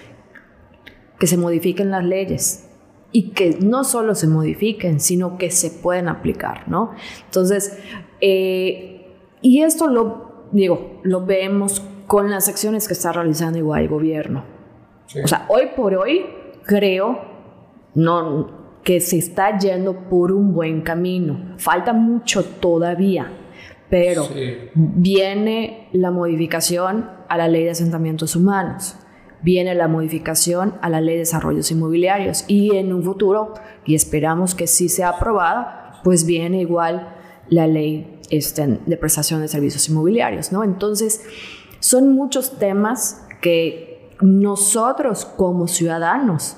que 1.18 1.26
se 1.26 1.36
modifiquen 1.36 1.90
las 1.90 2.02
leyes 2.02 2.66
y 3.12 3.32
que 3.32 3.58
no 3.60 3.84
solo 3.84 4.14
se 4.14 4.26
modifiquen, 4.26 5.00
sino 5.00 5.36
que 5.36 5.50
se 5.50 5.70
pueden 5.70 6.08
aplicar, 6.08 6.66
¿no? 6.66 6.92
Entonces, 7.26 7.78
eh, 8.22 9.00
y 9.42 9.62
esto 9.62 9.88
lo, 9.88 10.46
digo, 10.52 11.00
lo 11.02 11.26
vemos 11.26 11.82
con 12.06 12.30
las 12.30 12.48
acciones 12.48 12.86
que 12.86 12.94
está 12.94 13.12
realizando 13.12 13.58
igual 13.58 13.82
el 13.82 13.88
gobierno. 13.88 14.44
O 15.22 15.26
sea, 15.26 15.46
hoy 15.48 15.68
por 15.76 15.94
hoy 15.94 16.24
creo 16.64 17.20
no, 17.94 18.78
que 18.82 19.00
se 19.00 19.18
está 19.18 19.58
yendo 19.58 20.08
por 20.08 20.32
un 20.32 20.54
buen 20.54 20.82
camino. 20.82 21.54
Falta 21.58 21.92
mucho 21.92 22.44
todavía, 22.44 23.30
pero 23.90 24.26
viene 24.74 25.88
la 25.92 26.10
modificación 26.10 27.10
a 27.28 27.36
la 27.36 27.48
ley 27.48 27.64
de 27.64 27.70
asentamientos 27.70 28.36
humanos, 28.36 28.96
viene 29.42 29.74
la 29.74 29.88
modificación 29.88 30.74
a 30.82 30.88
la 30.88 31.00
ley 31.00 31.14
de 31.14 31.20
desarrollos 31.20 31.70
inmobiliarios 31.70 32.44
y 32.48 32.76
en 32.76 32.92
un 32.92 33.02
futuro, 33.02 33.54
y 33.84 33.94
esperamos 33.94 34.54
que 34.54 34.66
sí 34.66 34.88
sea 34.88 35.10
aprobada, 35.10 36.00
pues 36.04 36.26
viene 36.26 36.60
igual 36.60 37.16
la 37.52 37.66
ley 37.66 38.18
este, 38.30 38.66
de 38.86 38.96
prestación 38.96 39.42
de 39.42 39.48
servicios 39.48 39.88
inmobiliarios, 39.88 40.52
¿no? 40.52 40.64
Entonces, 40.64 41.22
son 41.80 42.14
muchos 42.14 42.58
temas 42.58 43.26
que 43.42 44.10
nosotros 44.20 45.26
como 45.26 45.68
ciudadanos 45.68 46.56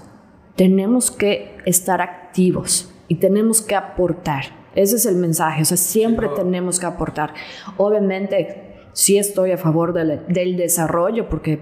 tenemos 0.54 1.10
que 1.10 1.56
estar 1.66 2.00
activos 2.00 2.92
y 3.08 3.16
tenemos 3.16 3.60
que 3.60 3.74
aportar. 3.74 4.44
Ese 4.76 4.96
es 4.96 5.06
el 5.06 5.16
mensaje, 5.16 5.62
o 5.62 5.64
sea, 5.64 5.76
siempre 5.76 6.28
tenemos 6.28 6.78
que 6.78 6.86
aportar. 6.86 7.34
Obviamente, 7.76 8.88
sí 8.92 9.18
estoy 9.18 9.50
a 9.50 9.58
favor 9.58 9.92
del, 9.92 10.20
del 10.28 10.56
desarrollo 10.56 11.28
porque 11.28 11.60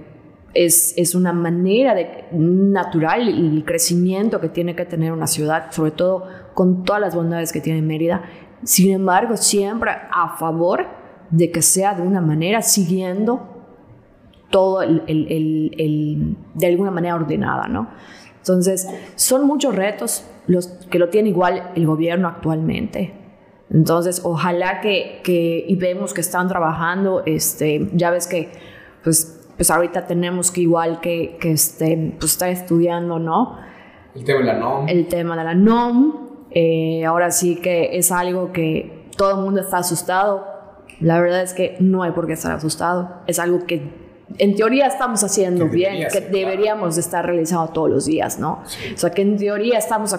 es, 0.53 0.93
es, 0.99 1.15
una 1.15 1.33
manera 1.33 1.95
de, 1.95 2.27
natural 2.33 3.29
y 3.31 3.57
el 3.57 3.65
crecimiento 3.65 4.41
que 4.41 4.51
tiene 4.51 4.77
que 4.77 4.85
tener 4.85 5.13
una 5.13 5.27
ciudad, 5.27 5.71
sobre 5.71 5.93
todo 5.93 6.27
con 6.53 6.85
todas 6.85 7.01
las 7.01 7.15
bondades 7.15 7.53
que 7.53 7.63
tiene 7.63 7.81
Mérida, 7.81 8.25
sin 8.65 8.93
embargo, 8.93 9.37
siempre 9.37 9.91
a 9.91 10.37
favor 10.37 10.87
de 11.31 11.51
que 11.51 11.63
sea 11.63 11.95
de 11.95 12.03
una 12.03 12.21
manera 12.21 12.63
siguiendo 12.63 13.49
todo 14.51 14.83
el, 14.83 15.03
el, 15.09 16.37
de 16.55 16.67
alguna 16.67 16.91
manera 16.91 17.15
ordenada, 17.17 17.67
¿no? 17.69 17.89
Entonces, 18.37 18.89
son 19.15 19.47
muchos 19.47 19.75
retos 19.75 20.27
los 20.47 20.67
que 20.91 20.99
lo 20.99 21.09
tiene 21.09 21.31
igual 21.31 21.71
el 21.75 21.87
gobierno 21.87 22.29
actualmente. 22.29 23.15
Entonces, 23.71 24.21
ojalá 24.25 24.81
que, 24.81 25.21
que 25.25 25.65
y 25.67 25.77
vemos 25.77 26.13
que 26.13 26.21
están 26.21 26.49
trabajando, 26.49 27.23
este, 27.25 27.89
ya 27.95 28.11
ves 28.11 28.27
que, 28.27 28.51
pues, 29.03 29.49
pues 29.57 29.71
ahorita 29.71 30.07
tenemos 30.07 30.51
que 30.51 30.61
igual 30.61 31.01
que, 31.01 31.39
que 31.41 31.53
este, 31.53 32.15
pues 32.19 32.33
estar 32.33 32.51
estudiando, 32.51 33.19
¿no? 33.19 33.57
El 34.15 34.25
tema 34.25 34.41
de 34.41 34.45
la 34.45 34.59
NOM. 34.59 34.89
El 34.89 35.09
tema 35.09 35.37
de 35.37 35.45
la 35.45 35.55
NOM, 35.55 36.32
eh, 36.55 37.05
ahora 37.05 37.31
sí 37.31 37.57
que 37.57 37.97
es 37.97 38.13
algo 38.13 38.53
que 38.53 39.07
todo 39.17 39.33
el 39.33 39.37
mundo 39.39 39.61
está 39.61 39.79
asustado. 39.79 40.47
La 41.01 41.21
verdad 41.21 41.43
es 41.43 41.55
que 41.55 41.77
no 41.81 42.03
hay 42.03 42.13
por 42.13 42.27
qué 42.27 42.35
estar 42.35 42.53
asustado. 42.53 43.23
Es 43.27 43.39
algo 43.39 43.67
que 43.67 44.03
en 44.39 44.55
teoría 44.55 44.87
estamos 44.87 45.23
haciendo 45.25 45.69
bien, 45.69 46.09
que 46.11 46.21
deberíamos 46.21 46.95
de 46.95 47.01
estar 47.01 47.25
realizando 47.25 47.73
todos 47.73 47.91
los 47.91 48.07
días, 48.07 48.39
¿no? 48.39 48.63
O 48.95 48.99
sea, 48.99 49.11
que 49.11 49.23
en 49.23 49.37
teoría 49.37 49.79
estamos, 49.79 50.15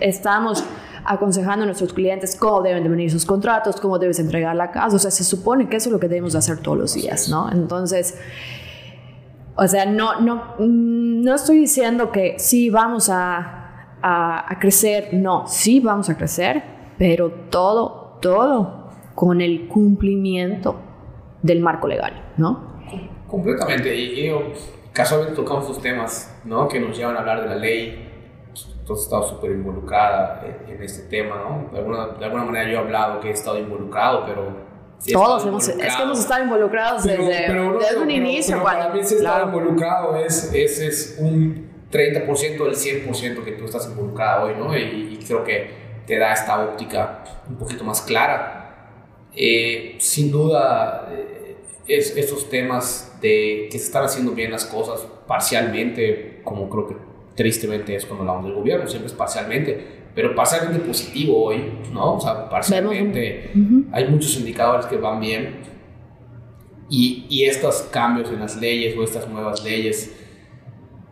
estamos 0.00 0.64
aconsejando 1.04 1.64
a 1.64 1.66
nuestros 1.66 1.92
clientes 1.92 2.36
cómo 2.36 2.62
deben 2.62 2.82
de 2.82 2.88
venir 2.88 3.10
sus 3.10 3.24
contratos, 3.24 3.80
cómo 3.80 3.98
debes 3.98 4.18
entregar 4.18 4.54
la 4.56 4.70
casa. 4.70 4.96
O 4.96 4.98
sea, 4.98 5.10
se 5.10 5.24
supone 5.24 5.68
que 5.68 5.76
eso 5.76 5.88
es 5.88 5.92
lo 5.92 6.00
que 6.00 6.08
debemos 6.08 6.32
de 6.32 6.38
hacer 6.38 6.58
todos 6.58 6.78
los 6.78 6.94
días, 6.94 7.28
¿no? 7.28 7.50
Entonces, 7.50 8.16
o 9.56 9.66
sea, 9.66 9.86
no, 9.86 10.20
no, 10.20 10.54
no 10.58 11.34
estoy 11.34 11.58
diciendo 11.58 12.12
que 12.12 12.36
sí 12.38 12.70
vamos 12.70 13.10
a 13.10 13.57
a, 14.02 14.56
crecer, 14.60 15.10
no, 15.12 15.46
sí 15.46 15.80
vamos 15.80 16.08
a 16.10 16.16
crecer, 16.16 16.62
pero 16.98 17.30
todo, 17.50 18.18
todo 18.20 18.90
con 19.14 19.40
el 19.40 19.68
cumplimiento 19.68 20.76
del 21.42 21.60
marco 21.60 21.88
legal, 21.88 22.32
¿no? 22.36 22.78
Completamente, 23.26 23.94
y, 23.94 24.32
casualmente 24.92 25.36
tocamos 25.36 25.64
esos 25.64 25.80
temas, 25.80 26.34
¿no? 26.44 26.68
Que 26.68 26.80
nos 26.80 26.96
llevan 26.96 27.16
a 27.16 27.20
hablar 27.20 27.42
de 27.42 27.48
la 27.48 27.56
ley, 27.56 28.08
tú 28.86 28.94
has 28.94 29.00
estado 29.00 29.28
súper 29.28 29.52
involucrada 29.52 30.44
en, 30.66 30.82
este 30.82 31.08
tema, 31.08 31.36
¿no? 31.36 31.70
De 31.72 31.78
alguna, 31.78 32.06
de 32.08 32.24
alguna 32.24 32.44
manera 32.44 32.70
yo 32.70 32.78
he 32.78 32.78
hablado 32.78 33.20
que 33.20 33.28
he 33.28 33.32
estado 33.32 33.58
involucrado, 33.58 34.24
pero 34.26 34.68
todos 35.12 35.46
hemos, 35.46 35.68
es 35.68 35.96
que 35.96 36.02
hemos 36.02 36.18
estado 36.18 36.44
involucrados 36.44 37.04
desde, 37.04 37.24
desde 37.24 37.98
un 37.98 38.10
inicio. 38.10 38.62
para 38.62 38.88
mí, 38.88 39.04
si 39.04 39.14
estar 39.14 39.46
involucrado 39.46 40.16
es, 40.16 40.52
es, 40.52 40.80
es 40.80 41.16
un 41.20 41.67
30% 41.90 42.64
del 42.64 42.74
100% 42.74 43.44
que 43.44 43.52
tú 43.52 43.64
estás 43.64 43.86
involucrado 43.88 44.46
hoy, 44.46 44.54
¿no? 44.58 44.76
Y, 44.76 45.18
creo 45.26 45.44
que 45.44 45.70
te 46.06 46.18
da 46.18 46.32
esta 46.32 46.64
óptica 46.64 47.24
un 47.48 47.56
poquito 47.56 47.84
más 47.84 48.00
clara. 48.02 49.24
Eh, 49.34 49.96
sin 49.98 50.30
duda, 50.30 51.08
eh, 51.12 51.56
es, 51.86 52.16
estos 52.16 52.48
temas 52.48 53.18
de 53.20 53.68
que 53.70 53.78
se 53.78 53.86
están 53.86 54.04
haciendo 54.04 54.32
bien 54.32 54.50
las 54.50 54.64
cosas 54.64 55.06
parcialmente, 55.26 56.40
como 56.44 56.68
creo 56.68 56.88
que 56.88 56.96
tristemente 57.34 57.94
es 57.94 58.04
cuando 58.04 58.22
hablamos 58.22 58.46
del 58.46 58.54
gobierno, 58.54 58.86
siempre 58.88 59.08
es 59.08 59.14
parcialmente, 59.14 59.98
pero 60.14 60.34
parcialmente 60.34 60.80
positivo 60.80 61.44
hoy, 61.44 61.62
¿no? 61.92 62.16
O 62.16 62.20
sea, 62.20 62.48
parcialmente 62.48 63.50
hay 63.92 64.08
muchos 64.08 64.36
indicadores 64.38 64.86
que 64.86 64.96
van 64.96 65.20
bien 65.20 65.60
y, 66.90 67.26
y 67.28 67.44
estos 67.44 67.82
cambios 67.92 68.28
en 68.30 68.40
las 68.40 68.56
leyes 68.56 68.96
o 68.96 69.04
estas 69.04 69.28
nuevas 69.28 69.62
leyes, 69.62 70.12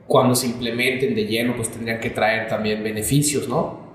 cuando 0.06 0.34
se 0.34 0.46
implementen 0.46 1.14
de 1.14 1.24
lleno, 1.24 1.56
pues 1.56 1.70
tendrían 1.70 2.00
que 2.00 2.10
traer 2.10 2.48
también 2.48 2.82
beneficios, 2.82 3.48
¿no? 3.48 3.86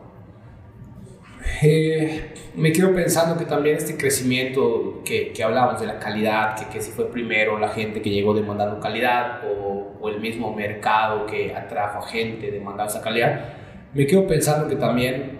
Eh, 1.63 2.33
me 2.55 2.71
quedo 2.71 2.93
pensando 2.93 3.37
que 3.37 3.45
también 3.45 3.77
este 3.77 3.97
crecimiento 3.97 5.01
que, 5.05 5.31
que 5.31 5.43
hablamos 5.43 5.79
de 5.79 5.87
la 5.87 5.99
calidad, 5.99 6.55
que, 6.57 6.65
que, 6.65 6.81
si 6.81 6.91
fue 6.91 7.11
primero 7.11 7.57
la 7.57 7.69
gente 7.69 8.01
que 8.01 8.09
llegó 8.09 8.33
demandando 8.33 8.79
calidad 8.79 9.41
o, 9.45 9.97
o, 9.99 10.09
el 10.09 10.19
mismo 10.19 10.53
mercado 10.53 11.25
que 11.25 11.53
atrajo 11.55 11.99
a 11.99 12.07
gente 12.07 12.51
demandando 12.51 12.91
esa 12.91 13.01
calidad, 13.01 13.53
me 13.93 14.05
quedo 14.05 14.27
pensando 14.27 14.67
que 14.67 14.75
también 14.75 15.39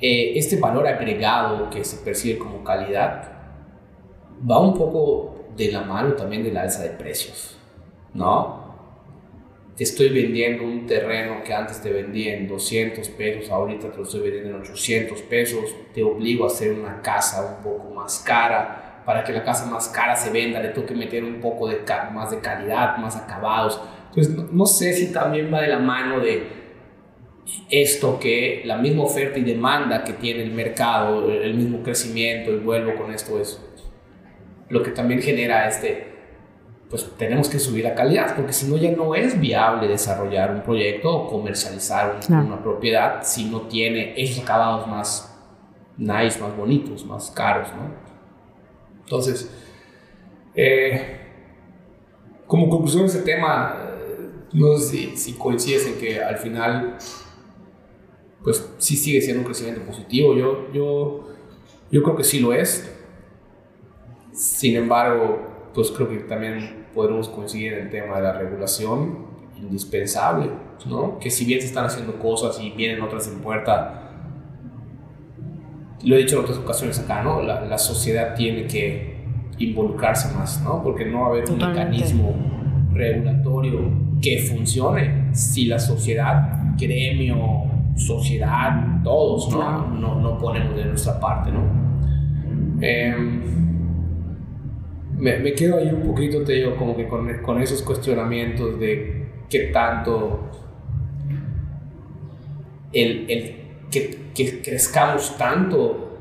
eh, 0.00 0.32
este 0.36 0.56
valor 0.56 0.86
agregado 0.86 1.70
que 1.70 1.84
se 1.84 2.04
percibe 2.04 2.38
como 2.38 2.64
calidad 2.64 3.32
va 4.48 4.58
un 4.58 4.74
poco 4.74 5.46
de 5.56 5.70
la 5.70 5.82
mano 5.82 6.14
también 6.14 6.42
de 6.42 6.50
la 6.50 6.62
alza 6.62 6.82
de 6.82 6.90
precios, 6.90 7.56
¿no? 8.12 8.61
Estoy 9.82 10.08
vendiendo 10.10 10.64
un 10.64 10.86
terreno 10.86 11.42
que 11.44 11.52
antes 11.52 11.80
te 11.82 11.90
vendía 11.90 12.36
en 12.36 12.48
200 12.48 13.08
pesos, 13.10 13.50
ahorita 13.50 13.90
te 13.90 13.96
lo 13.96 14.02
estoy 14.02 14.20
vendiendo 14.20 14.50
en 14.50 14.62
800 14.62 15.22
pesos, 15.22 15.74
te 15.94 16.02
obligo 16.02 16.44
a 16.44 16.48
hacer 16.48 16.72
una 16.72 17.00
casa 17.02 17.56
un 17.56 17.62
poco 17.62 17.90
más 17.94 18.20
cara, 18.20 19.02
para 19.04 19.24
que 19.24 19.32
la 19.32 19.42
casa 19.42 19.66
más 19.66 19.88
cara 19.88 20.14
se 20.14 20.30
venda, 20.30 20.60
le 20.60 20.68
tengo 20.68 20.86
que 20.86 20.94
meter 20.94 21.24
un 21.24 21.40
poco 21.40 21.68
de 21.68 21.80
más 22.12 22.30
de 22.30 22.38
calidad, 22.38 22.96
más 22.98 23.16
acabados. 23.16 23.80
Entonces, 24.08 24.34
no, 24.34 24.48
no 24.52 24.66
sé 24.66 24.92
si 24.92 25.12
también 25.12 25.52
va 25.52 25.60
de 25.62 25.68
la 25.68 25.78
mano 25.78 26.20
de 26.20 26.62
esto 27.70 28.18
que 28.20 28.62
la 28.64 28.76
misma 28.76 29.02
oferta 29.02 29.38
y 29.38 29.42
demanda 29.42 30.04
que 30.04 30.12
tiene 30.12 30.42
el 30.42 30.52
mercado, 30.52 31.30
el 31.30 31.54
mismo 31.54 31.82
crecimiento, 31.82 32.52
y 32.52 32.58
vuelvo 32.58 32.94
con 32.96 33.12
esto, 33.12 33.40
es 33.40 33.60
lo 34.68 34.82
que 34.82 34.90
también 34.90 35.20
genera 35.20 35.68
este 35.68 36.11
pues 36.92 37.10
tenemos 37.16 37.48
que 37.48 37.58
subir 37.58 37.84
la 37.84 37.94
calidad, 37.94 38.36
porque 38.36 38.52
si 38.52 38.66
no 38.66 38.76
ya 38.76 38.90
no 38.90 39.14
es 39.14 39.40
viable 39.40 39.88
desarrollar 39.88 40.50
un 40.50 40.60
proyecto 40.60 41.10
o 41.10 41.26
comercializar 41.26 42.20
una 42.28 42.62
propiedad 42.62 43.20
si 43.22 43.46
no 43.46 43.62
tiene 43.62 44.12
esos 44.14 44.44
acabados 44.44 44.86
más 44.86 45.34
nice, 45.96 46.38
más 46.38 46.54
bonitos, 46.54 47.06
más 47.06 47.30
caros, 47.30 47.68
¿no? 47.74 47.94
Entonces, 49.04 49.50
eh, 50.54 51.18
como 52.46 52.68
conclusión 52.68 53.04
de 53.04 53.08
ese 53.08 53.22
tema, 53.22 53.74
eh, 53.80 54.28
no 54.52 54.76
sé 54.76 54.90
si, 54.90 55.16
si 55.16 55.32
coincides 55.32 55.86
en 55.86 55.94
que 55.94 56.22
al 56.22 56.36
final, 56.36 56.98
pues 58.44 58.68
sí 58.76 58.96
sigue 58.96 59.22
siendo 59.22 59.40
un 59.40 59.46
crecimiento 59.46 59.80
positivo, 59.80 60.36
yo, 60.36 60.70
yo, 60.74 61.28
yo 61.90 62.02
creo 62.02 62.16
que 62.16 62.24
sí 62.24 62.38
lo 62.38 62.52
es, 62.52 62.94
sin 64.34 64.76
embargo, 64.76 65.70
pues 65.72 65.90
creo 65.90 66.10
que 66.10 66.18
también 66.18 66.81
podemos 66.94 67.28
coincidir 67.28 67.74
en 67.74 67.80
el 67.86 67.90
tema 67.90 68.16
de 68.16 68.22
la 68.22 68.32
regulación 68.32 69.26
indispensable, 69.60 70.50
¿no? 70.86 71.18
Que 71.18 71.30
si 71.30 71.44
bien 71.44 71.60
se 71.60 71.66
están 71.66 71.86
haciendo 71.86 72.18
cosas 72.18 72.60
y 72.60 72.70
vienen 72.70 73.00
otras 73.02 73.28
en 73.28 73.40
puerta, 73.40 74.10
lo 76.04 76.16
he 76.16 76.18
dicho 76.18 76.36
en 76.36 76.42
otras 76.42 76.58
ocasiones 76.58 76.98
acá, 76.98 77.22
¿no? 77.22 77.42
La, 77.42 77.60
la 77.62 77.78
sociedad 77.78 78.34
tiene 78.34 78.66
que 78.66 79.12
involucrarse 79.58 80.34
más, 80.34 80.60
¿no? 80.62 80.82
Porque 80.82 81.04
no 81.04 81.20
va 81.20 81.26
a 81.26 81.30
haber 81.30 81.50
un 81.50 81.58
mecanismo 81.58 82.34
regulatorio 82.92 83.90
que 84.20 84.38
funcione 84.38 85.28
si 85.32 85.66
la 85.66 85.78
sociedad, 85.78 86.74
gremio, 86.76 87.64
sociedad, 87.96 89.02
todos, 89.02 89.50
¿no? 89.50 89.88
No, 89.88 90.20
no 90.20 90.38
ponemos 90.38 90.76
de 90.76 90.84
nuestra 90.86 91.18
parte, 91.20 91.50
¿no? 91.52 91.60
Eh, 92.80 93.14
me, 95.22 95.38
me, 95.38 95.54
quedo 95.54 95.78
ahí 95.78 95.86
un 95.86 96.02
poquito, 96.02 96.42
te 96.42 96.54
digo, 96.54 96.74
como 96.74 96.96
que 96.96 97.06
con, 97.06 97.32
con 97.42 97.62
esos 97.62 97.80
cuestionamientos 97.82 98.80
de 98.80 99.26
qué 99.48 99.70
tanto 99.72 100.50
el, 102.92 103.30
el 103.30 103.56
que, 103.88 104.32
que, 104.34 104.60
crezcamos 104.60 105.38
tanto 105.38 106.18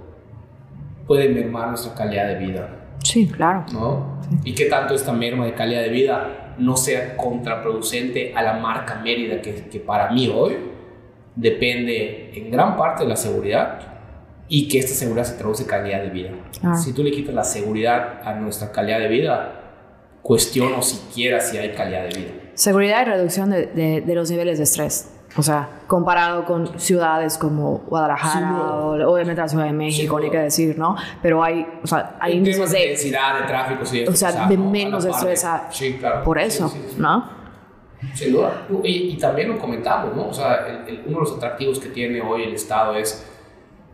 puede 1.07 1.29
mermar 1.29 1.69
nuestra 1.69 1.95
calidad 1.95 2.27
de 2.27 2.35
vida. 2.35 2.69
Sí, 3.03 3.25
claro. 3.25 3.65
¿no? 3.73 4.21
Sí. 4.29 4.51
Y 4.51 4.53
qué 4.53 4.65
tanto 4.65 4.93
esta 4.93 5.11
merma 5.11 5.45
de 5.45 5.55
calidad 5.55 5.81
de 5.81 5.89
vida 5.89 6.55
no 6.59 6.77
sea 6.77 7.17
contraproducente 7.17 8.33
a 8.35 8.43
la 8.43 8.53
marca 8.59 9.01
Mérida, 9.03 9.41
que, 9.41 9.67
que 9.67 9.79
para 9.79 10.11
mí 10.11 10.31
hoy 10.31 10.57
depende 11.35 12.33
en 12.35 12.51
gran 12.51 12.77
parte 12.77 13.01
de 13.01 13.09
la 13.09 13.15
seguridad 13.15 13.90
y 14.53 14.67
que 14.67 14.79
esta 14.79 14.93
seguridad 14.93 15.23
se 15.23 15.35
traduce 15.35 15.63
en 15.63 15.69
calidad 15.69 16.01
de 16.01 16.09
vida. 16.09 16.31
Ah. 16.61 16.75
Si 16.75 16.91
tú 16.91 17.03
le 17.03 17.11
quitas 17.11 17.33
la 17.33 17.45
seguridad 17.45 18.19
a 18.21 18.33
nuestra 18.33 18.69
calidad 18.69 18.99
de 18.99 19.07
vida, 19.07 19.61
cuestiono 20.21 20.81
siquiera 20.81 21.39
si 21.39 21.57
hay 21.57 21.71
calidad 21.71 22.03
de 22.03 22.19
vida. 22.19 22.31
Seguridad 22.53 23.01
y 23.03 23.05
reducción 23.05 23.49
de, 23.49 23.67
de, 23.67 24.01
de 24.01 24.13
los 24.13 24.29
niveles 24.29 24.57
de 24.57 24.65
estrés. 24.65 25.09
O 25.37 25.41
sea, 25.41 25.69
comparado 25.87 26.43
con 26.43 26.77
ciudades 26.77 27.37
como 27.37 27.77
Guadalajara 27.87 28.49
sí, 28.49 28.53
no. 28.53 29.07
o 29.07 29.13
obviamente 29.13 29.41
la 29.41 29.47
Ciudad 29.47 29.63
de 29.63 29.71
México, 29.71 30.17
sí, 30.17 30.21
no. 30.21 30.25
ni 30.25 30.29
que 30.29 30.37
decir, 30.39 30.77
¿no? 30.77 30.97
Pero 31.21 31.41
hay, 31.41 31.65
o 31.81 31.87
sea, 31.87 32.17
hay 32.19 32.33
índices 32.33 32.71
de, 32.71 32.77
de 32.77 32.87
densidad, 32.89 33.39
de 33.39 33.47
tráfico, 33.47 33.85
sí. 33.85 34.05
O 34.05 34.13
sea, 34.13 34.47
de 34.47 34.57
menos 34.57 35.05
¿no? 35.05 35.11
estrés 35.11 35.47
sí, 35.69 35.93
claro. 35.93 36.25
por 36.25 36.37
eso, 36.37 36.73
¿no? 36.97 37.39
Sin 38.13 38.33
duda. 38.33 38.67
Y, 38.83 39.13
y, 39.13 39.17
también 39.17 39.47
lo 39.47 39.57
comentamos, 39.57 40.13
¿no? 40.13 40.27
O 40.27 40.33
sea, 40.33 40.67
el, 40.67 40.89
el, 40.89 41.03
uno 41.05 41.19
de 41.19 41.21
los 41.21 41.37
atractivos 41.37 41.79
que 41.79 41.87
tiene 41.87 42.19
hoy 42.19 42.43
el 42.43 42.53
Estado 42.55 42.95
es 42.95 43.30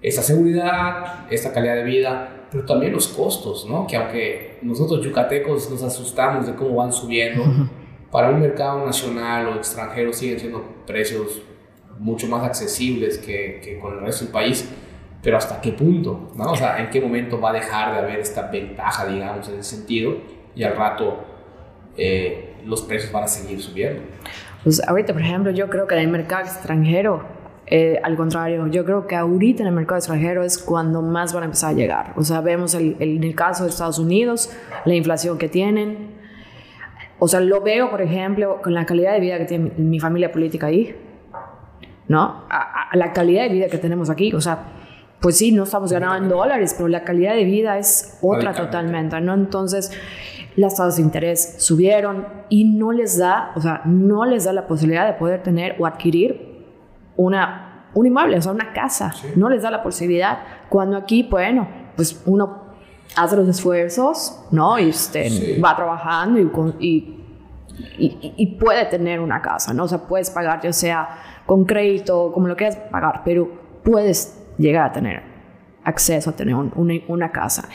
esta 0.02 0.22
seguridad, 0.22 1.26
esta 1.30 1.52
calidad 1.52 1.76
de 1.76 1.84
vida, 1.84 2.30
pero 2.52 2.66
también 2.66 2.94
los 2.94 3.08
costos, 3.08 3.66
¿no? 3.70 3.88
Que 3.88 3.98
aunque 3.98 4.60
nosotros 4.62 5.04
yucatecos 5.04 5.70
nos 5.70 5.84
asustamos 5.84 6.48
de 6.48 6.56
cómo 6.56 6.76
van 6.76 6.94
subiendo, 6.94 7.44
para 8.12 8.30
un 8.30 8.40
mercado 8.40 8.86
nacional 8.86 9.48
o 9.48 9.56
extranjero 9.56 10.14
siguen 10.14 10.40
siendo 10.40 10.64
precios 10.86 11.42
mucho 12.00 12.28
más 12.28 12.44
accesibles 12.44 13.18
que, 13.18 13.60
que 13.64 13.80
con 13.80 13.94
el 13.94 14.00
resto 14.02 14.26
del 14.26 14.34
país, 14.34 14.70
pero 15.22 15.38
hasta 15.38 15.60
qué 15.60 15.72
punto, 15.72 16.32
¿no? 16.36 16.52
O 16.52 16.56
sea, 16.56 16.80
en 16.80 16.90
qué 16.90 17.02
momento 17.02 17.40
va 17.42 17.50
a 17.50 17.54
dejar 17.54 17.94
de 17.94 18.00
haber 18.00 18.20
esta 18.20 18.44
ventaja, 18.50 19.06
digamos, 19.08 19.50
en 19.50 19.60
ese 19.60 19.76
sentido, 19.78 20.16
y 20.56 20.64
al 20.64 20.76
rato 20.76 21.24
eh, 21.98 22.56
los 22.66 22.82
precios 22.84 23.12
van 23.12 23.24
a 23.24 23.28
seguir 23.28 23.62
subiendo. 23.62 24.02
Pues 24.64 24.86
ahorita, 24.88 25.14
por 25.14 25.22
ejemplo, 25.22 25.52
yo 25.52 25.70
creo 25.70 25.88
que 25.88 25.96
en 25.96 26.02
el 26.02 26.08
mercado 26.10 26.46
extranjero 26.46 27.24
eh, 27.70 28.00
al 28.02 28.16
contrario, 28.16 28.68
yo 28.68 28.86
creo 28.86 29.08
que 29.08 29.16
ahorita 29.16 29.62
en 29.62 29.68
el 29.68 29.76
mercado 29.76 29.98
extranjero 29.98 30.42
es 30.42 30.58
cuando 30.58 31.02
más 31.02 31.34
van 31.34 31.44
a 31.44 31.46
empezar 31.48 31.72
a 31.72 31.74
llegar. 31.74 32.14
O 32.16 32.24
sea, 32.24 32.40
vemos 32.40 32.74
el, 32.74 32.96
el, 33.00 33.18
en 33.18 33.24
el 33.26 33.36
caso 33.36 33.66
de 33.66 33.70
Estados 33.70 34.00
Unidos, 34.00 34.50
la 34.86 34.96
inflación 34.96 35.38
que 35.38 35.50
tienen. 35.50 36.16
O 37.20 37.28
sea, 37.28 37.42
lo 37.42 37.62
veo, 37.62 37.90
por 37.90 38.02
ejemplo, 38.02 38.62
con 38.62 38.74
la 38.74 38.86
calidad 38.86 39.12
de 39.14 39.20
vida 39.20 39.38
que 39.38 39.46
tiene 39.46 39.72
mi, 39.78 39.84
mi 39.84 40.00
familia 40.00 40.32
política 40.32 40.68
ahí, 40.68 40.96
¿no? 42.08 42.46
A, 42.50 42.90
a, 42.92 42.96
la 42.96 43.12
calidad 43.12 43.44
de 43.44 43.50
vida 43.50 43.68
que 43.68 43.78
tenemos 43.78 44.10
aquí. 44.10 44.34
O 44.34 44.40
sea, 44.40 44.60
pues 45.20 45.38
sí, 45.38 45.52
no 45.52 45.64
estamos 45.64 45.92
ganando 45.92 46.24
en 46.24 46.30
dólares, 46.30 46.74
pero 46.78 46.88
la 46.88 47.04
calidad 47.04 47.36
de 47.36 47.44
vida 47.44 47.78
es 47.78 48.18
otra 48.22 48.54
totalmente, 48.54 49.20
¿no? 49.20 49.34
Entonces, 49.34 49.92
las 50.56 50.76
tasas 50.78 50.96
de 50.96 51.02
interés 51.02 51.56
subieron 51.58 52.28
y 52.48 52.64
no 52.64 52.94
les 52.94 53.18
da, 53.18 53.52
o 53.56 53.62
sea, 53.62 53.82
no 53.84 54.26
les 54.26 54.46
da 54.46 54.54
la 54.54 54.68
posibilidad 54.68 55.06
de 55.06 55.14
poder 55.14 55.44
tener 55.44 55.76
o 55.80 55.86
adquirir 55.86 56.57
una, 57.18 57.90
un 57.94 58.06
inmueble, 58.06 58.38
o 58.38 58.42
sea, 58.42 58.54
una 58.54 58.72
casa. 58.72 59.12
Sí. 59.12 59.28
No 59.36 59.50
les 59.50 59.64
da 59.64 59.72
la 59.72 59.84
posibilidad. 59.84 60.40
Cuando 60.70 60.98
aquí, 60.98 61.28
bueno, 61.30 61.68
pues 61.96 62.22
uno 62.26 62.68
hace 63.16 63.36
los 63.36 63.48
esfuerzos, 63.48 64.44
¿no? 64.52 64.80
Y 64.80 64.90
este, 64.90 65.30
sí. 65.30 65.60
va 65.60 65.76
trabajando 65.76 66.40
y, 66.40 66.50
y, 66.80 67.18
y, 67.98 68.34
y, 68.38 68.48
puede 68.58 68.86
tener 68.86 69.20
una 69.20 69.42
casa, 69.42 69.74
¿no? 69.74 69.84
O 69.84 69.88
sea, 69.88 70.00
puedes 70.00 70.30
pagar 70.30 70.62
ya 70.62 70.72
sea 70.74 71.10
con 71.46 71.66
crédito, 71.66 72.32
como 72.34 72.48
lo 72.48 72.56
quieras 72.56 72.78
pagar, 72.92 73.22
pero 73.26 73.50
puedes 73.84 74.38
llegar 74.58 74.90
a 74.90 74.92
tener 74.92 75.38
acceso 75.88 76.32
a 76.32 76.34
tener 76.34 76.54
un, 76.54 76.72
una, 76.76 76.96
una, 77.08 77.32
casa. 77.32 77.70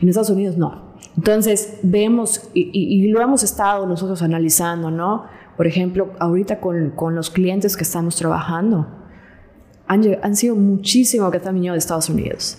En 0.00 0.08
Estados 0.08 0.30
Unidos 0.30 0.56
no. 0.56 0.94
Entonces 1.16 1.80
vemos 1.82 2.48
y, 2.54 2.70
y, 2.72 3.08
lo 3.08 3.20
hemos 3.20 3.42
estado 3.42 3.86
nosotros 3.86 4.22
analizando, 4.22 4.90
¿no? 4.90 5.26
Por 5.58 5.66
ejemplo, 5.66 6.12
ahorita 6.20 6.60
con, 6.60 6.90
con 6.90 7.16
los 7.16 7.30
clientes 7.30 7.76
que 7.76 7.82
estamos 7.82 8.14
trabajando, 8.14 8.86
han, 9.88 10.04
han 10.22 10.36
sido 10.36 10.54
muchísimo 10.54 11.32
que 11.32 11.38
están 11.38 11.54
viniendo 11.54 11.72
de 11.72 11.80
Estados 11.80 12.08
Unidos. 12.08 12.58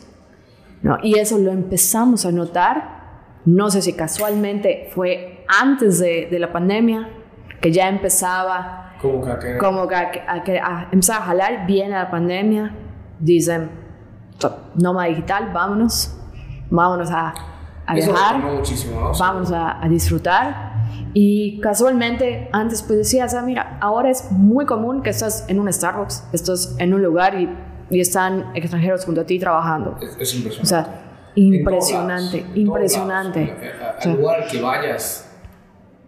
¿no? 0.82 0.98
Y 1.02 1.18
eso 1.18 1.38
lo 1.38 1.52
empezamos 1.52 2.26
a 2.26 2.34
notar, 2.34 3.00
no 3.46 3.70
sé 3.70 3.82
si 3.82 3.94
casualmente 3.94 4.90
fue 4.94 5.46
antes 5.48 6.00
de, 6.00 6.28
de 6.30 6.40
la 6.40 6.52
pandemia, 6.52 7.10
que 7.62 7.72
ya 7.72 7.88
empezaba 7.88 8.96
como 9.02 9.24
que, 9.24 9.32
a, 9.32 9.40
que, 9.40 9.58
como 9.58 9.88
que, 9.88 9.96
a, 9.96 10.12
a, 10.28 10.82
a 10.82 10.90
a 10.92 11.22
jalar, 11.22 11.66
viene 11.66 11.92
la 11.92 12.12
pandemia, 12.12 12.76
dicen, 13.18 13.70
nómada 14.76 15.08
digital, 15.08 15.52
vámonos, 15.54 16.18
vámonos 16.70 17.10
a, 17.12 17.34
a 17.86 17.94
viajar, 17.94 18.40
muchísimo, 18.40 19.00
¿no? 19.00 19.12
Vámonos 19.18 19.54
a, 19.54 19.82
a 19.82 19.88
disfrutar. 19.88 20.69
Y 21.14 21.60
casualmente, 21.62 22.50
antes 22.52 22.82
pues 22.84 23.00
decías, 23.00 23.34
ah, 23.34 23.42
mira, 23.42 23.78
ahora 23.82 24.10
es 24.10 24.32
muy 24.32 24.66
común 24.66 25.02
que 25.02 25.10
estás 25.10 25.46
en 25.50 25.60
un 25.60 25.72
Starbucks, 25.72 26.28
estás 26.34 26.76
en 26.80 26.94
un 26.94 27.02
lugar 27.04 27.40
y, 27.40 27.50
y 27.90 28.00
están 28.00 28.52
extranjeros 28.56 29.06
junto 29.06 29.22
a 29.22 29.26
ti 29.26 29.40
trabajando. 29.40 29.98
Es, 30.02 30.18
es 30.20 30.34
O 30.34 30.38
impresionante. 30.38 30.68
sea, 30.68 31.02
impresionante, 31.36 32.42
lados, 32.42 32.58
impresionante. 32.58 33.54
O 33.98 34.02
sea, 34.02 34.12
Al 34.14 34.18
lugar 34.20 34.44
al 34.44 34.50
que 34.50 34.62
vayas, 34.62 35.26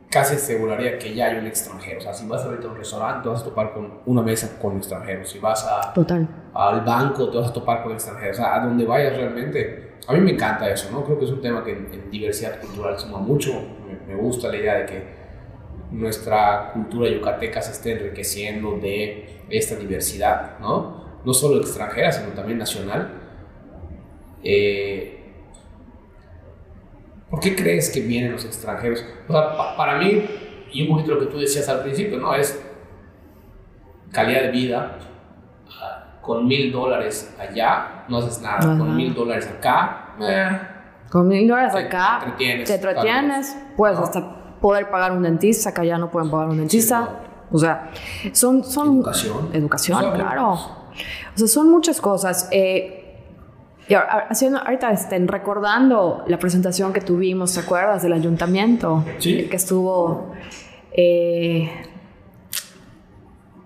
casi 0.09 0.35
aseguraría 0.35 0.97
que 0.99 1.13
ya 1.15 1.27
hay 1.27 1.37
un 1.37 1.47
extranjero. 1.47 1.99
O 1.99 2.01
sea, 2.01 2.13
si 2.13 2.27
vas 2.27 2.43
ahorita 2.43 2.67
a 2.67 2.71
un 2.71 2.77
restaurante, 2.77 3.23
te 3.23 3.29
vas 3.29 3.41
a 3.41 3.45
topar 3.45 3.73
con 3.73 3.99
una 4.05 4.21
mesa 4.21 4.57
con 4.61 4.77
extranjeros. 4.77 5.29
Si 5.29 5.39
vas 5.39 5.65
a, 5.65 5.93
Total. 5.93 6.27
al 6.53 6.81
banco, 6.81 7.29
te 7.29 7.37
vas 7.37 7.49
a 7.49 7.53
topar 7.53 7.83
con 7.83 7.93
extranjeros. 7.93 8.37
O 8.37 8.41
sea, 8.41 8.55
a 8.55 8.65
donde 8.65 8.85
vayas 8.85 9.15
realmente. 9.15 9.91
A 10.07 10.13
mí 10.13 10.19
me 10.19 10.31
encanta 10.31 10.69
eso, 10.69 10.89
¿no? 10.91 11.03
Creo 11.05 11.17
que 11.19 11.25
es 11.25 11.31
un 11.31 11.41
tema 11.41 11.63
que 11.63 11.71
en, 11.71 11.87
en 11.93 12.09
diversidad 12.11 12.59
cultural 12.59 12.97
suma 12.99 13.19
mucho. 13.19 13.51
Me, 14.11 14.15
gusta 14.21 14.47
la 14.49 14.57
idea 14.57 14.75
de 14.79 14.85
que 14.85 15.03
nuestra 15.91 16.71
cultura 16.73 17.09
yucateca 17.09 17.61
se 17.61 17.71
esté 17.71 17.91
enriqueciendo 17.93 18.77
de 18.77 19.41
esta 19.49 19.75
diversidad, 19.75 20.59
¿no? 20.59 21.19
No 21.25 21.33
solo 21.33 21.59
extranjera, 21.61 22.11
sino 22.11 22.29
también 22.33 22.57
nacional. 22.57 23.09
Eh, 24.43 25.17
¿Por 27.29 27.39
qué 27.39 27.55
crees 27.55 27.89
que 27.89 28.01
vienen 28.01 28.31
los 28.33 28.43
extranjeros? 28.45 29.05
O 29.27 29.31
sea, 29.31 29.55
pa- 29.55 29.77
para 29.77 29.97
mí, 29.97 30.25
y 30.73 30.83
un 30.87 30.95
poquito 30.97 31.15
lo 31.15 31.19
que 31.21 31.27
tú 31.27 31.39
decías 31.39 31.67
al 31.69 31.81
principio, 31.83 32.17
¿no? 32.17 32.33
Es 32.35 32.61
calidad 34.11 34.41
de 34.43 34.51
vida. 34.51 34.97
Con 36.21 36.47
mil 36.47 36.71
dólares 36.71 37.35
allá 37.39 38.05
no 38.07 38.17
haces 38.17 38.41
nada. 38.41 38.57
Ajá. 38.59 38.77
Con 38.77 38.95
mil 38.95 39.13
dólares 39.13 39.47
acá, 39.47 40.15
eh, 40.21 40.49
Con 41.09 41.27
mil 41.27 41.47
dólares 41.47 41.73
Te 41.73 41.79
acá, 41.79 42.19
entretienes, 42.21 42.67
te 42.69 42.75
entretienes, 42.75 43.57
puedes 43.81 43.97
¿no? 43.97 44.03
hasta 44.05 44.19
poder 44.61 44.89
pagar 44.91 45.11
un 45.11 45.23
dentista, 45.23 45.73
que 45.73 45.81
allá 45.81 45.97
no 45.97 46.09
pueden 46.11 46.29
pagar 46.29 46.47
un 46.49 46.57
dentista. 46.57 46.97
O 47.51 47.57
sea, 47.57 47.89
son... 48.31 48.63
son 48.63 48.97
Educación. 48.97 49.49
Educación, 49.53 49.97
O 49.97 50.01
sea, 50.01 50.13
claro. 50.13 50.51
O 50.53 51.37
sea, 51.37 51.47
son 51.47 51.69
muchas 51.71 51.99
cosas. 51.99 52.47
Eh, 52.51 52.97
y 53.87 53.93
haciendo, 54.29 54.59
ahorita 54.59 54.91
estén 54.91 55.27
recordando 55.27 56.23
la 56.27 56.37
presentación 56.37 56.93
que 56.93 57.01
tuvimos, 57.01 57.53
¿te 57.55 57.59
acuerdas? 57.61 58.03
Del 58.03 58.13
ayuntamiento. 58.13 59.03
Sí. 59.17 59.47
Que 59.49 59.55
estuvo... 59.55 60.31
eh, 60.93 61.69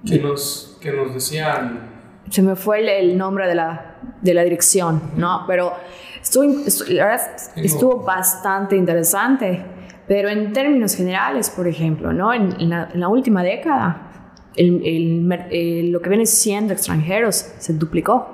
que, 0.08 0.20
nos, 0.20 0.78
que 0.82 0.92
nos 0.92 1.14
decían 1.14 1.92
se 2.30 2.42
me 2.42 2.56
fue 2.56 2.80
el, 2.80 2.90
el 2.90 3.18
nombre 3.18 3.48
de 3.48 3.56
la, 3.56 3.98
de 4.22 4.34
la 4.34 4.44
dirección, 4.44 5.02
¿no? 5.16 5.44
Pero 5.46 5.74
estuvo, 6.22 6.44
estu- 6.46 6.88
la 6.90 7.06
verdad, 7.06 7.28
estuvo 7.56 7.98
bastante 8.02 8.76
interesante. 8.76 9.64
Pero 10.08 10.30
en 10.30 10.54
términos 10.54 10.96
generales, 10.96 11.50
por 11.50 11.68
ejemplo, 11.68 12.14
¿no? 12.14 12.34
En, 12.34 12.60
en 12.62 12.70
la, 12.70 12.90
en 12.94 13.00
la 13.00 13.08
última 13.08 13.44
década, 13.44 14.42
el, 14.56 14.82
el 14.86 15.22
mer- 15.22 15.48
el- 15.52 15.92
lo 15.92 16.02
que 16.02 16.10
viene 16.10 16.26
siendo 16.26 16.74
extranjeros 16.74 17.36
se 17.58 17.74
duplicó. 17.74 18.30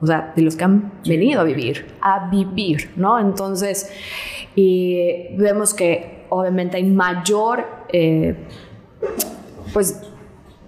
O 0.00 0.06
sea, 0.06 0.32
de 0.36 0.42
los 0.42 0.54
que 0.54 0.62
han 0.62 0.92
venido 1.04 1.40
a 1.40 1.44
vivir, 1.44 1.86
a 2.00 2.28
vivir, 2.30 2.92
¿no? 2.94 3.18
Entonces, 3.18 3.90
y 4.54 5.36
vemos 5.36 5.74
que 5.74 6.24
obviamente 6.28 6.76
hay 6.76 6.84
mayor, 6.84 7.66
eh, 7.92 8.36
pues, 9.72 10.00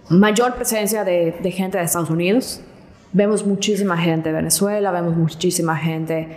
mayor 0.09 0.55
presencia 0.57 1.05
de, 1.05 1.37
de 1.41 1.51
gente 1.53 1.79
de 1.79 1.85
Estados 1.85 2.11
Unidos. 2.11 2.61
Vemos 3.13 3.45
muchísima 3.47 3.97
gente 3.97 4.29
de 4.31 4.37
Venezuela, 4.37 4.91
vemos 4.93 5.17
muchísima 5.17 5.77
gente. 5.77 6.29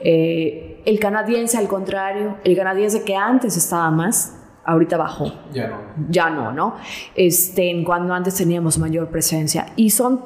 eh, 0.00 0.66
el 0.86 0.98
canadiense, 0.98 1.58
al 1.58 1.68
contrario, 1.68 2.36
el 2.44 2.56
canadiense 2.56 3.02
que 3.04 3.14
antes 3.14 3.56
estaba 3.56 3.90
más, 3.90 4.36
ahorita 4.64 4.96
bajó. 4.96 5.32
ya 5.52 5.68
no. 5.68 5.76
Ya 6.08 6.30
no, 6.30 6.52
¿no? 6.52 6.76
Este, 7.14 7.82
cuando 7.84 8.14
antes 8.14 8.34
teníamos 8.36 8.78
mayor 8.78 9.08
presencia. 9.08 9.66
Y 9.76 9.90
son 9.90 10.24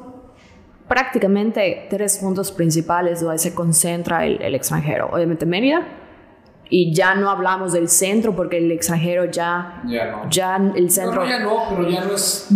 prácticamente 0.87 1.87
tres 1.89 2.19
puntos 2.19 2.51
principales 2.51 3.21
donde 3.21 3.39
se 3.39 3.53
concentra 3.53 4.25
el, 4.25 4.41
el 4.41 4.55
extranjero. 4.55 5.09
Obviamente 5.11 5.45
Mérida, 5.45 5.81
y 6.69 6.93
ya 6.93 7.15
no 7.15 7.29
hablamos 7.29 7.73
del 7.73 7.89
centro 7.89 8.35
porque 8.35 8.57
el 8.57 8.71
extranjero 8.71 9.25
ya, 9.25 9.81
Ya 9.87 10.11
no. 10.11 10.29
ya 10.29 10.55
el 10.75 10.89
centro... 10.89 11.15
No, 11.15 11.23
no, 11.23 11.29
ya 11.29 11.39
no, 11.39 11.63
pero 11.69 11.89
ya 11.89 12.03
no 12.05 12.13
es, 12.13 12.47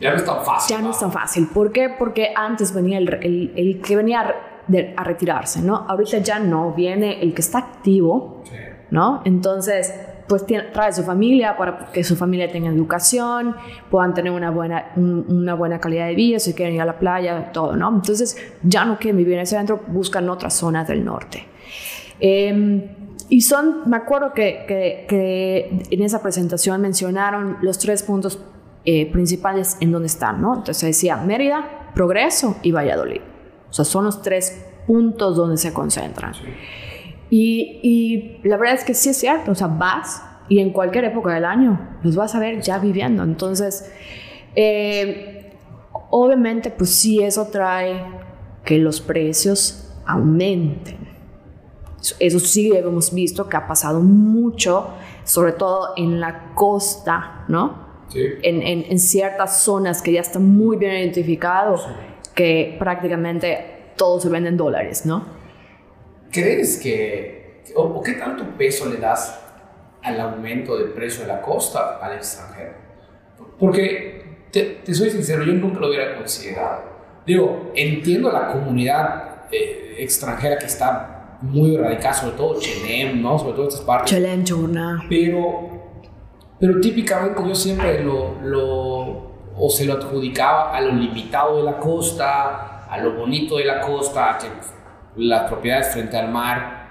ya 0.00 0.10
no 0.10 0.16
es 0.16 0.24
tan 0.24 0.44
fácil. 0.44 0.76
Ya 0.76 0.82
no 0.82 0.90
es 0.90 0.98
tan 0.98 1.12
fácil. 1.12 1.48
¿Por 1.52 1.72
qué? 1.72 1.88
Porque 1.98 2.32
antes 2.34 2.72
venía 2.74 2.98
el, 2.98 3.08
el- 3.22 3.52
el 3.56 3.80
que 3.80 3.96
venía 3.96 4.20
a, 4.20 4.34
de- 4.66 4.94
a 4.96 5.04
retirarse, 5.04 5.60
¿no? 5.62 5.76
Ahorita 5.88 6.18
ya 6.18 6.38
no, 6.38 6.72
viene 6.72 7.22
el 7.22 7.34
que 7.34 7.40
está 7.42 7.58
activo, 7.58 8.42
Sí. 8.44 8.52
¿no? 8.90 9.22
Entonces, 9.24 9.92
pues 10.28 10.44
tiene- 10.44 10.64
trae 10.64 10.92
su 10.92 11.02
familia 11.04 11.56
para 11.56 11.86
que 11.90 12.04
su 12.04 12.14
familia 12.14 12.50
tenga 12.52 12.68
educación, 12.68 13.56
puedan 13.90 14.12
tener 14.14 14.30
una 14.32 14.50
buena, 14.50 14.92
un- 14.96 15.24
una 15.28 15.54
buena 15.54 15.80
calidad 15.80 16.06
de 16.06 16.14
vida, 16.14 16.38
si 16.38 16.52
quieren 16.54 16.74
ir 16.74 16.82
a 16.82 16.84
la 16.84 16.98
playa, 16.98 17.50
todo, 17.52 17.76
¿no? 17.76 17.88
Entonces, 17.88 18.36
ya 18.62 18.84
no 18.84 18.98
quieren 18.98 19.16
vivir 19.16 19.34
en 19.34 19.40
el 19.40 19.46
centro, 19.46 19.80
buscan 19.88 20.28
otras 20.28 20.52
zonas 20.54 20.86
del 20.86 21.02
norte. 21.04 21.44
Eh, 22.20 22.94
y 23.30 23.40
son, 23.42 23.88
me 23.88 23.96
acuerdo 23.96 24.32
que, 24.32 24.64
que- 24.66 25.06
que 25.08 25.86
en 25.90 26.02
esa 26.02 26.22
presentación 26.22 26.80
mencionaron 26.80 27.56
los 27.62 27.78
tres 27.78 28.02
puntos 28.02 28.42
eh, 28.84 29.10
principales 29.12 29.76
en 29.80 29.92
donde 29.92 30.06
están, 30.06 30.40
¿no? 30.40 30.56
Entonces 30.56 30.82
decía 30.82 31.16
Mérida, 31.18 31.90
Progreso 31.94 32.56
y 32.62 32.72
Valladolid. 32.72 33.20
O 33.68 33.72
sea, 33.72 33.84
son 33.84 34.04
los 34.04 34.22
tres 34.22 34.64
puntos 34.86 35.36
donde 35.36 35.56
se 35.58 35.72
concentran. 35.72 36.32
Y, 37.30 37.80
y 37.82 38.48
la 38.48 38.56
verdad 38.56 38.74
es 38.76 38.84
que 38.84 38.94
sí 38.94 39.10
es 39.10 39.18
cierto, 39.18 39.50
o 39.50 39.54
sea, 39.54 39.66
vas 39.66 40.22
y 40.48 40.60
en 40.60 40.70
cualquier 40.72 41.04
época 41.04 41.34
del 41.34 41.44
año 41.44 41.98
los 42.02 42.16
vas 42.16 42.34
a 42.34 42.38
ver 42.38 42.62
ya 42.62 42.78
viviendo. 42.78 43.22
Entonces, 43.22 43.92
eh, 44.56 45.52
obviamente, 46.10 46.70
pues 46.70 46.90
sí, 46.90 47.22
eso 47.22 47.48
trae 47.48 48.02
que 48.64 48.78
los 48.78 49.00
precios 49.02 49.94
aumenten. 50.06 51.06
Eso- 52.00 52.14
Eso 52.20 52.38
sí 52.38 52.72
hemos 52.74 53.12
visto 53.12 53.48
que 53.48 53.56
ha 53.58 53.66
pasado 53.66 54.00
mucho, 54.00 54.88
sobre 55.24 55.52
todo 55.52 55.88
en 55.96 56.20
la 56.20 56.54
costa, 56.54 57.44
¿no? 57.48 57.87
Sí. 58.08 58.20
En, 58.42 58.62
en- 58.62 58.84
en 58.88 58.98
ciertas 58.98 59.62
zonas 59.62 60.00
que 60.02 60.12
ya 60.12 60.20
está 60.20 60.38
muy 60.38 60.76
bien 60.76 60.92
identificado, 60.92 61.76
que 62.34 62.76
prácticamente 62.78 63.92
todo 63.96 64.20
se 64.20 64.28
vende 64.28 64.48
en 64.48 64.56
dólares, 64.56 65.04
¿no? 65.04 65.24
¿Crees 66.30 66.78
que, 66.78 67.62
o, 67.74 67.82
o 67.82 68.02
qué 68.02 68.12
tanto 68.12 68.44
peso 68.56 68.86
le 68.88 68.96
das 68.98 69.38
al 70.02 70.20
aumento 70.20 70.76
del 70.78 70.90
precio 70.90 71.22
de 71.22 71.28
la 71.28 71.40
costa 71.40 71.98
al 72.00 72.14
extranjero? 72.16 72.72
Porque, 73.58 74.46
te, 74.52 74.62
te 74.84 74.94
soy 74.94 75.10
sincero, 75.10 75.42
yo 75.44 75.52
nunca 75.52 75.80
lo 75.80 75.88
hubiera 75.88 76.16
considerado. 76.16 76.82
Digo, 77.26 77.72
entiendo 77.74 78.30
la 78.30 78.52
comunidad 78.52 79.46
eh, 79.50 79.96
extranjera 79.98 80.58
que 80.58 80.66
está 80.66 81.38
muy 81.42 81.76
radicada, 81.76 82.14
sobre 82.14 82.36
todo 82.36 82.60
Chenem, 82.60 83.20
¿no? 83.22 83.38
Sobre 83.38 83.54
todo 83.54 83.68
estas 83.68 83.82
partes. 83.82 84.10
Chelem, 84.10 84.44
Churna. 84.44 85.04
Pero, 85.08 85.77
pero 86.60 86.80
típicamente 86.80 87.40
yo 87.46 87.54
siempre 87.54 88.02
lo, 88.02 88.36
lo, 88.42 89.28
o 89.56 89.70
se 89.70 89.84
lo 89.84 89.94
adjudicaba 89.94 90.76
a 90.76 90.80
lo 90.80 90.92
limitado 90.92 91.58
de 91.58 91.62
la 91.62 91.78
costa, 91.78 92.84
a 92.86 92.98
lo 92.98 93.14
bonito 93.14 93.58
de 93.58 93.64
la 93.64 93.80
costa, 93.80 94.34
a 94.34 94.38
que 94.38 94.46
las 95.16 95.48
propiedades 95.48 95.92
frente 95.92 96.16
al 96.16 96.30
mar 96.30 96.88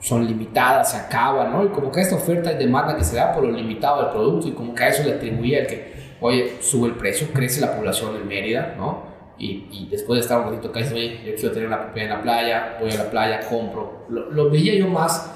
son 0.00 0.26
limitadas, 0.26 0.92
se 0.92 0.96
acaban, 0.96 1.52
¿no? 1.52 1.64
Y 1.64 1.68
como 1.68 1.90
que 1.90 2.00
esta 2.00 2.14
oferta 2.14 2.52
y 2.52 2.56
demanda 2.56 2.96
que 2.96 3.02
se 3.02 3.16
da 3.16 3.32
por 3.32 3.44
lo 3.44 3.50
limitado 3.50 4.02
del 4.02 4.12
producto 4.12 4.48
y 4.48 4.52
como 4.52 4.74
que 4.74 4.84
a 4.84 4.88
eso 4.88 5.02
le 5.02 5.14
atribuía 5.14 5.60
el 5.60 5.66
que, 5.66 6.16
oye, 6.20 6.58
sube 6.60 6.88
el 6.88 6.94
precio, 6.94 7.28
crece 7.32 7.60
la 7.60 7.76
población 7.76 8.14
en 8.14 8.28
Mérida, 8.28 8.74
¿no? 8.76 9.08
Y, 9.38 9.66
y 9.70 9.88
después 9.90 10.18
de 10.18 10.22
estar 10.22 10.40
un 10.40 10.50
ratito 10.50 10.68
acá, 10.68 10.80
oye, 10.92 11.20
yo 11.24 11.34
quiero 11.34 11.52
tener 11.52 11.68
una 11.68 11.82
propiedad 11.82 12.10
en 12.10 12.16
la 12.16 12.22
playa, 12.22 12.76
voy 12.80 12.90
a 12.92 12.96
la 12.96 13.10
playa, 13.10 13.40
compro. 13.48 14.04
Lo, 14.08 14.30
lo 14.30 14.50
veía 14.50 14.74
yo 14.74 14.88
más 14.88 15.34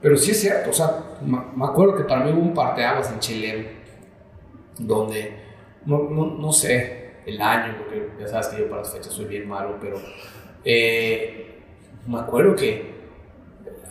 pero 0.00 0.16
sí 0.16 0.30
es 0.32 0.40
cierto, 0.40 0.70
o 0.70 0.72
sea, 0.72 0.90
me 1.22 1.64
acuerdo 1.64 1.96
que 1.96 2.04
para 2.04 2.24
mí 2.24 2.30
hubo 2.32 2.40
un 2.40 2.54
parteaguas 2.54 3.10
en 3.12 3.18
Chile 3.18 3.68
donde, 4.78 5.32
no, 5.86 6.04
no, 6.10 6.26
no 6.26 6.52
sé 6.52 7.10
el 7.26 7.40
año, 7.42 7.74
porque 7.78 8.08
ya 8.20 8.26
sabes 8.28 8.48
que 8.48 8.58
yo 8.60 8.68
para 8.68 8.82
las 8.82 8.92
fechas 8.92 9.12
soy 9.12 9.24
bien 9.26 9.48
malo, 9.48 9.76
pero 9.80 9.96
eh, 10.64 11.58
me 12.06 12.18
acuerdo 12.20 12.54
que 12.54 12.96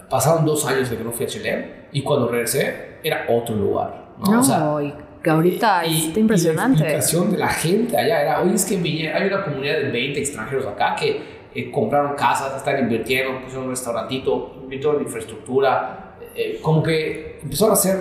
pasaron 0.09 0.45
dos 0.45 0.65
años 0.65 0.89
de 0.89 0.97
que 0.97 1.03
no 1.03 1.11
fui 1.11 1.25
a 1.25 1.29
Chile 1.29 1.71
y 1.91 2.01
cuando 2.03 2.29
regresé 2.29 2.97
era 3.03 3.25
otro 3.29 3.55
lugar. 3.55 4.07
¿no? 4.19 4.31
No, 4.31 4.39
O 4.39 4.43
sea, 4.43 4.81
y 4.81 4.93
que 5.21 5.29
ahorita 5.29 5.85
y- 5.85 6.07
está 6.07 6.19
Y 6.19 6.21
impresionante. 6.21 6.79
la 6.79 6.85
explicación 6.85 7.31
de 7.31 7.37
la 7.37 7.49
gente 7.49 7.97
allá 7.97 8.21
era, 8.21 8.41
oye, 8.41 8.55
es 8.55 8.65
que 8.65 8.75
en 8.75 8.85
hay 9.15 9.27
una 9.27 9.43
comunidad 9.43 9.77
de 9.77 9.91
20 9.91 10.19
extranjeros 10.19 10.65
acá 10.65 10.95
que 10.95 11.36
eh, 11.59 11.71
compraron 11.71 12.15
casas, 12.15 12.55
están 12.55 12.79
invirtiendo, 12.79 13.39
pusieron 13.41 13.65
un 13.65 13.71
restaurantito, 13.71 14.55
invirtieron 14.61 14.97
en 14.97 15.03
infraestructura, 15.03 16.15
eh, 16.35 16.59
como 16.61 16.83
que 16.83 17.39
empezaron 17.41 17.71
a 17.71 17.73
hacer 17.73 17.97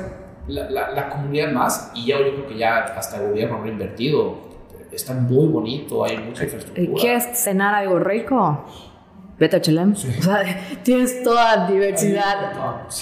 la, 0.48 0.70
la- 0.70 0.90
la 0.92 1.08
comunidad 1.08 1.50
más 1.52 1.90
y 1.94 2.06
ya 2.06 2.18
yo 2.18 2.32
creo 2.34 2.46
que 2.48 2.56
ya 2.58 2.78
hasta 2.84 3.16
el 3.16 3.28
gobierno 3.30 3.62
ha 3.64 3.68
invertido. 3.68 4.44
Está 4.92 5.12
muy 5.14 5.46
bonito, 5.48 6.04
hay 6.04 6.16
mucha 6.18 6.42
Eh, 6.42 6.46
infraestructura. 6.46 7.00
¿Quieres 7.00 7.24
cenar 7.38 7.74
algo 7.74 7.98
rico? 7.98 8.64
vete 9.38 9.56
a 9.56 9.60
Chelem. 9.60 9.92
O 9.92 9.96
sea, 9.96 10.42
tienes 10.82 11.22
toda 11.22 11.66
diversidad, 11.66 12.52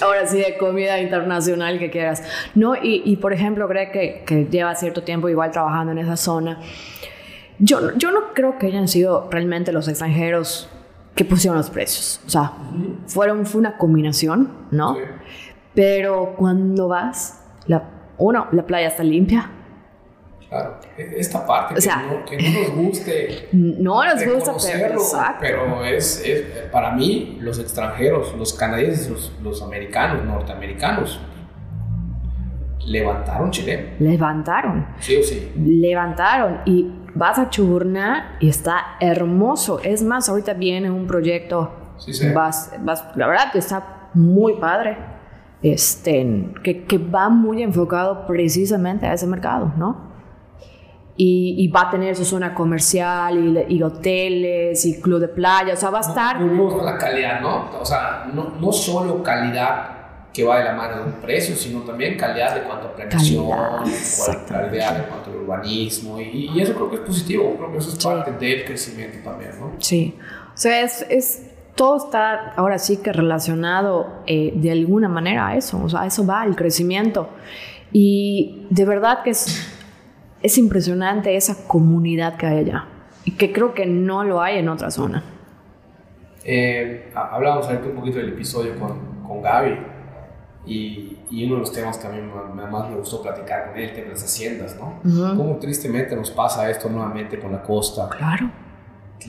ahora 0.02 0.26
sí, 0.26 0.38
de 0.38 0.56
comida 0.58 0.98
internacional 1.00 1.78
que 1.78 1.90
quieras. 1.90 2.24
No, 2.56 2.74
y, 2.74 3.02
y 3.04 3.16
por 3.18 3.32
ejemplo, 3.32 3.68
creo 3.68 3.92
que, 3.92 4.24
que, 4.26 4.46
lleva 4.46 4.74
cierto 4.74 5.04
tiempo 5.04 5.28
igual 5.28 5.52
trabajando 5.52 5.92
en 5.92 5.98
esa 5.98 6.16
zona. 6.16 6.58
Yo, 7.58 7.96
yo 7.96 8.10
no 8.10 8.32
creo 8.34 8.58
que 8.58 8.66
hayan 8.66 8.88
sido 8.88 9.28
realmente 9.30 9.72
los 9.72 9.88
extranjeros 9.88 10.68
que 11.14 11.24
pusieron 11.24 11.56
los 11.56 11.70
precios. 11.70 12.20
O 12.26 12.30
sea, 12.30 12.52
fueron, 13.06 13.46
fue 13.46 13.60
una 13.60 13.76
combinación, 13.76 14.50
¿no? 14.70 14.96
Pero 15.74 16.34
cuando 16.36 16.88
vas, 16.88 17.42
la, 17.66 17.90
uno, 18.18 18.48
la 18.52 18.64
playa 18.66 18.88
está 18.88 19.02
limpia, 19.04 19.50
Claro, 20.48 20.78
e-, 20.96 21.14
esta 21.18 21.44
parte 21.46 21.74
que, 21.74 21.88
no, 21.88 22.24
que, 22.24 22.36
no, 22.36 22.60
nos 22.60 22.86
guste. 22.86 23.48
No 23.52 24.04
nos 24.04 24.24
gusta, 24.24 25.36
pero, 25.40 25.64
pero 25.66 25.84
es, 25.84 26.22
es, 26.24 26.42
para 26.70 26.92
mí, 26.92 27.38
los 27.40 27.58
extranjeros, 27.58 28.34
los 28.36 28.52
canadienses, 28.52 29.10
los, 29.10 29.32
los 29.42 29.62
americanos, 29.62 30.24
norteamericanos, 30.24 31.20
levantaron 32.86 33.50
Chile. 33.50 33.94
Levantaron. 33.98 34.86
Sí 35.00 35.16
o 35.16 35.22
sí. 35.22 35.52
Levantaron. 35.56 36.60
Y 36.66 36.90
vas 37.14 37.38
a 37.38 37.50
Chuburná 37.50 38.36
y 38.40 38.48
está 38.48 38.96
hermoso. 39.00 39.80
Es 39.82 40.02
más, 40.02 40.28
ahorita 40.28 40.54
viene 40.54 40.90
un 40.90 41.06
proyecto. 41.06 41.72
Sí, 41.98 42.12
sí. 42.12 42.32
Vas, 42.32 42.72
vas, 42.80 43.04
la 43.14 43.26
verdad 43.26 43.52
que 43.52 43.58
está 43.58 44.10
muy 44.14 44.54
padre. 44.54 44.98
Este, 45.62 46.52
que, 46.62 46.84
que 46.84 46.98
va 46.98 47.30
muy 47.30 47.62
enfocado 47.62 48.26
precisamente 48.26 49.06
a 49.06 49.14
ese 49.14 49.26
mercado, 49.26 49.72
¿no? 49.78 50.14
y, 51.16 51.68
va 51.68 51.82
a 51.82 51.90
tener 51.90 52.16
su 52.16 52.24
zona 52.24 52.54
comercial 52.54 53.66
y, 53.68 53.82
hoteles 53.82 54.84
y 54.84 55.00
club 55.00 55.20
de 55.20 55.28
playa, 55.28 55.74
o 55.74 55.76
sea, 55.76 55.90
va 55.90 55.98
a 55.98 56.00
estar... 56.00 56.40
No, 56.40 56.82
la 56.82 56.98
calidad, 56.98 57.40
¿no? 57.40 57.70
O 57.80 57.84
sea, 57.84 58.28
no, 58.32 58.54
no, 58.60 58.72
solo 58.72 59.22
calidad 59.22 60.03
que 60.34 60.42
va 60.42 60.58
de 60.58 60.64
la 60.64 60.74
mano 60.74 60.96
de 60.98 61.04
un 61.04 61.12
precio, 61.12 61.54
sino 61.54 61.80
también 61.82 62.18
calidad 62.18 62.56
de 62.56 62.62
cuanto 62.64 62.88
a 62.88 62.94
planeación, 62.94 63.48
calidad, 64.48 64.98
de 64.98 65.04
cuanto 65.04 65.30
al 65.30 65.36
urbanismo, 65.36 66.20
y, 66.20 66.60
eso 66.60 66.74
creo 66.74 66.90
que 66.90 66.96
es 66.96 67.02
positivo, 67.02 67.54
creo 67.56 67.72
que 67.72 67.78
eso 67.78 67.90
es 67.90 68.04
parte 68.04 68.32
del 68.32 68.64
crecimiento 68.64 69.18
también, 69.22 69.52
¿no? 69.60 69.72
Sí, 69.78 70.16
o 70.52 70.56
sea, 70.56 70.82
es, 70.82 71.06
es 71.08 71.50
todo 71.76 71.96
está 71.98 72.52
ahora 72.56 72.78
sí 72.78 72.96
que 72.98 73.12
relacionado 73.12 74.22
eh, 74.26 74.52
de 74.56 74.72
alguna 74.72 75.08
manera 75.08 75.48
a 75.48 75.56
eso, 75.56 75.80
o 75.82 75.88
sea, 75.88 76.02
a 76.02 76.06
eso 76.06 76.26
va 76.26 76.44
el 76.44 76.56
crecimiento. 76.56 77.30
Y 77.92 78.66
de 78.70 78.84
verdad 78.84 79.22
que 79.22 79.30
es 79.30 79.70
es 80.44 80.58
impresionante 80.58 81.34
esa 81.36 81.66
comunidad 81.66 82.36
que 82.36 82.44
hay 82.44 82.58
allá 82.58 82.84
y 83.24 83.30
que 83.30 83.50
creo 83.50 83.72
que 83.72 83.86
no 83.86 84.24
lo 84.24 84.42
hay 84.42 84.58
en 84.58 84.68
otra 84.68 84.90
zona. 84.90 85.24
Eh, 86.44 87.10
hablábamos 87.14 87.66
ahorita 87.66 87.86
un 87.86 87.94
poquito 87.94 88.18
del 88.18 88.28
episodio 88.28 88.78
con, 88.78 89.22
con 89.26 89.40
Gaby 89.40 89.93
y, 90.66 91.18
y, 91.30 91.44
uno 91.44 91.56
de 91.56 91.60
los 91.60 91.72
temas 91.72 91.98
que 91.98 92.06
a 92.06 92.10
mí 92.10 92.20
más 92.22 92.88
me 92.88 92.96
gustó 92.96 93.20
platicar 93.20 93.68
con 93.68 93.76
él, 93.76 93.84
el 93.84 93.92
tema 93.92 94.06
de 94.06 94.12
las 94.12 94.24
haciendas, 94.24 94.76
¿no? 94.76 94.98
Cómo 95.36 95.58
tristemente 95.58 96.16
nos 96.16 96.30
pasa 96.30 96.70
esto 96.70 96.88
nuevamente 96.88 97.38
con 97.38 97.52
la 97.52 97.62
costa. 97.62 98.08
Claro. 98.08 98.50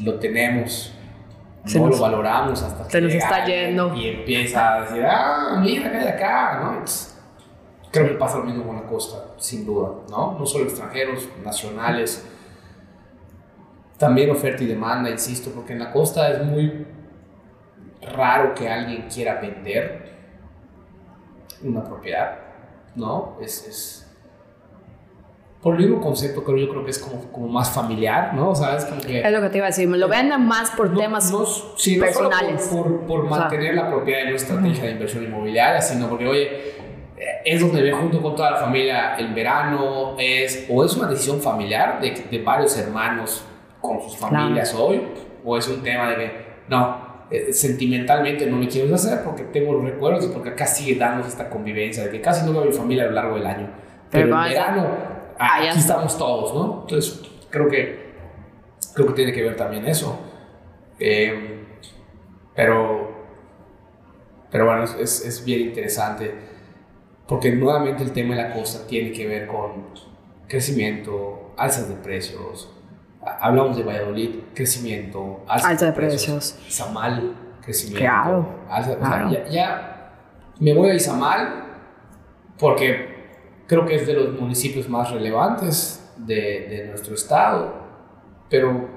Lo 0.01 0.17
tenemos, 0.17 0.93
no 1.73 1.87
lo 1.89 1.99
valoramos 1.99 2.61
hasta 2.63 2.85
que 2.85 2.91
se 2.91 3.01
nos 3.01 3.13
está 3.13 3.45
yendo 3.45 3.93
y 3.95 4.07
empieza 4.07 4.75
a 4.75 4.81
decir, 4.81 5.05
ah, 5.05 5.59
mira 5.61 5.91
que 5.91 5.97
hay 5.97 6.07
acá, 6.07 6.59
¿no? 6.63 6.85
Creo 7.91 8.07
que 8.07 8.15
pasa 8.15 8.37
lo 8.37 8.45
mismo 8.45 8.65
con 8.65 8.77
la 8.77 8.83
costa, 8.83 9.17
sin 9.37 9.65
duda, 9.65 9.89
¿no? 10.09 10.37
No 10.39 10.45
solo 10.45 10.65
extranjeros, 10.65 11.27
nacionales. 11.43 12.25
También 13.97 14.29
oferta 14.29 14.63
y 14.63 14.67
demanda, 14.67 15.09
insisto, 15.09 15.51
porque 15.51 15.73
en 15.73 15.79
la 15.79 15.91
costa 15.91 16.29
es 16.31 16.45
muy 16.45 16.85
raro 18.01 18.53
que 18.53 18.69
alguien 18.69 19.07
quiera 19.09 19.39
vender 19.41 20.14
una 21.67 21.83
propiedad, 21.83 22.39
¿no? 22.95 23.37
Es, 23.41 23.67
es 23.67 24.05
por 25.65 25.73
el 25.75 25.81
mismo 25.81 25.99
concepto, 25.99 26.43
pero 26.45 26.59
yo 26.59 26.69
creo 26.69 26.85
que 26.85 26.91
es 26.91 26.99
como, 26.99 27.23
como 27.31 27.47
más 27.47 27.71
familiar, 27.71 28.35
¿no? 28.35 28.51
O 28.51 28.55
sea, 28.55 28.77
es 28.77 28.85
como 28.85 29.01
que... 29.01 29.21
Es 29.21 29.31
lo 29.31 29.41
que 29.41 29.49
te 29.49 29.57
iba 29.57 29.65
a 29.65 29.69
decir, 29.69 29.87
me 29.87 29.97
lo 29.97 30.07
venden 30.07 30.45
más 30.45 30.69
por 30.69 30.95
temas 30.95 31.33
personales. 31.99 32.71
No 32.71 32.83
por, 32.83 32.99
por, 33.07 33.23
mantener 33.27 33.73
la 33.73 33.89
propiedad 33.89 34.21
en 34.21 34.27
una 34.27 34.35
estrategia 34.35 34.83
de 34.83 34.91
inversión 34.91 35.23
inmobiliaria, 35.23 35.81
sino 35.81 36.07
porque, 36.07 36.27
oye, 36.27 36.75
es 37.43 37.59
donde 37.59 37.81
ve 37.81 37.91
junto 37.93 38.21
con 38.21 38.35
toda 38.35 38.51
la 38.51 38.57
familia 38.57 39.15
el 39.15 39.33
verano, 39.33 40.15
es, 40.19 40.67
o 40.69 40.85
es 40.85 40.95
una 40.95 41.07
decisión 41.07 41.41
familiar 41.41 41.99
de, 41.99 42.11
de 42.11 42.43
varios 42.43 42.77
hermanos 42.77 43.43
con 43.81 43.99
sus 44.01 44.15
familias 44.17 44.71
hoy, 44.75 45.01
o 45.43 45.57
es 45.57 45.67
un 45.67 45.81
tema 45.81 46.11
de 46.11 46.15
que, 46.15 46.45
no, 46.67 47.14
eh, 47.31 47.51
sentimentalmente 47.53 48.45
no 48.45 48.57
me 48.57 48.67
quiero 48.67 48.93
hacer 48.93 49.23
porque 49.23 49.43
tengo 49.43 49.73
los 49.73 49.83
recuerdos 49.83 50.25
y 50.25 50.27
porque 50.29 50.49
acá 50.49 50.67
sigue 50.67 50.95
dándose 50.95 51.29
esta 51.29 51.49
convivencia 51.49 52.03
de 52.03 52.11
que 52.11 52.21
casi 52.21 52.45
no 52.45 52.53
veo 52.53 52.63
a 52.63 52.65
mi 52.65 52.73
familia 52.73 53.03
a 53.03 53.07
lo 53.07 53.13
largo 53.13 53.35
del 53.35 53.47
año. 53.47 53.69
Pero, 54.11 54.35
en 54.35 54.49
verano, 54.49 54.87
ah, 55.39 55.57
aquí 55.57 55.79
estamos 55.79 56.17
todos, 56.17 56.53
¿no? 56.53 56.81
Entonces, 56.81 57.21
creo 57.49 57.67
que, 57.67 58.13
creo 58.93 59.07
que 59.07 59.13
tiene 59.13 59.33
que 59.33 59.43
ver 59.43 59.55
también 59.55 59.85
eso. 59.87 60.19
Eh, 60.99 61.63
pero, 62.55 63.11
pero 64.51 64.65
bueno, 64.65 64.83
es, 64.83 65.25
es 65.25 65.43
bien 65.43 65.61
interesante 65.61 66.33
porque 67.27 67.51
nuevamente 67.51 68.03
el 68.03 68.11
tema 68.11 68.35
de 68.35 68.43
la 68.43 68.53
costa 68.53 68.85
tiene 68.87 69.11
que 69.11 69.27
ver 69.27 69.47
con 69.47 69.85
crecimiento, 70.47 71.53
alzas 71.57 71.89
de 71.89 71.95
precios. 71.95 72.71
Hablamos 73.25 73.75
de 73.75 73.83
Valladolid, 73.83 74.39
crecimiento, 74.53 75.43
alzas 75.47 75.79
de, 75.79 75.91
precios. 75.91 76.59
Izamal, 76.67 77.35
crecimiento. 77.61 77.99
Claro. 77.99 78.45
ya, 79.49 80.11
me 80.59 80.73
voy 80.73 80.91
a 80.91 80.93
Izamal 80.93 81.65
porque 82.59 83.15
creo 83.67 83.85
que 83.85 83.95
es 83.95 84.07
de 84.07 84.13
los 84.13 84.39
municipios 84.39 84.87
más 84.87 85.11
relevantes 85.11 86.13
de, 86.17 86.67
de 86.69 86.87
nuestro 86.89 87.15
estado, 87.15 87.73
pero 88.49 88.87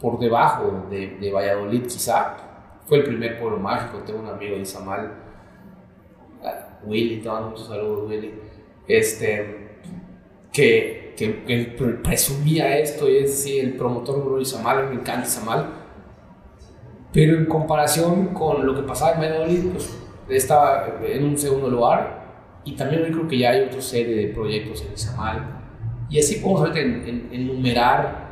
por 0.00 0.18
debajo 0.18 0.86
de, 0.90 1.16
de, 1.18 1.32
Valladolid 1.32 1.82
quizá. 1.84 2.36
Fue 2.86 2.98
el 2.98 3.04
primer 3.04 3.38
pueblo 3.38 3.58
mágico, 3.58 3.98
tengo 3.98 4.18
un 4.18 4.28
amigo 4.28 4.56
de 4.56 4.62
Izamal 4.62 5.12
Willy, 6.84 7.20
te 7.20 7.28
mando 7.28 7.50
muchos 7.50 7.68
saludos, 7.68 8.08
Willy, 8.08 8.34
este, 8.88 9.78
que, 10.52 11.09
que, 11.28 11.98
presumía 12.02 12.78
esto 12.78 13.08
y 13.08 13.18
es 13.18 13.34
así, 13.34 13.58
el 13.58 13.74
promotor 13.74 14.24
Bruno 14.24 14.44
Samal, 14.44 14.88
me 14.88 14.94
encanta 14.94 15.26
Samal, 15.26 15.66
pero 17.12 17.36
en 17.36 17.46
comparación 17.46 18.28
con 18.28 18.64
lo 18.64 18.74
que 18.74 18.82
pasaba 18.82 19.12
en 19.12 19.20
Valladolid, 19.20 19.64
pues 19.72 19.96
estaba 20.28 20.98
en 21.04 21.24
un 21.24 21.36
segundo 21.36 21.68
lugar 21.68 22.20
y 22.64 22.76
también 22.76 23.02
hoy 23.02 23.10
creo 23.10 23.28
que 23.28 23.38
ya 23.38 23.50
hay 23.50 23.62
otra 23.62 23.80
serie 23.80 24.14
de 24.16 24.32
proyectos 24.32 24.86
en 24.88 24.96
Samal 24.96 25.60
y 26.08 26.18
así 26.18 26.36
podemos 26.36 26.76
en, 26.76 27.28
enumerar 27.32 28.30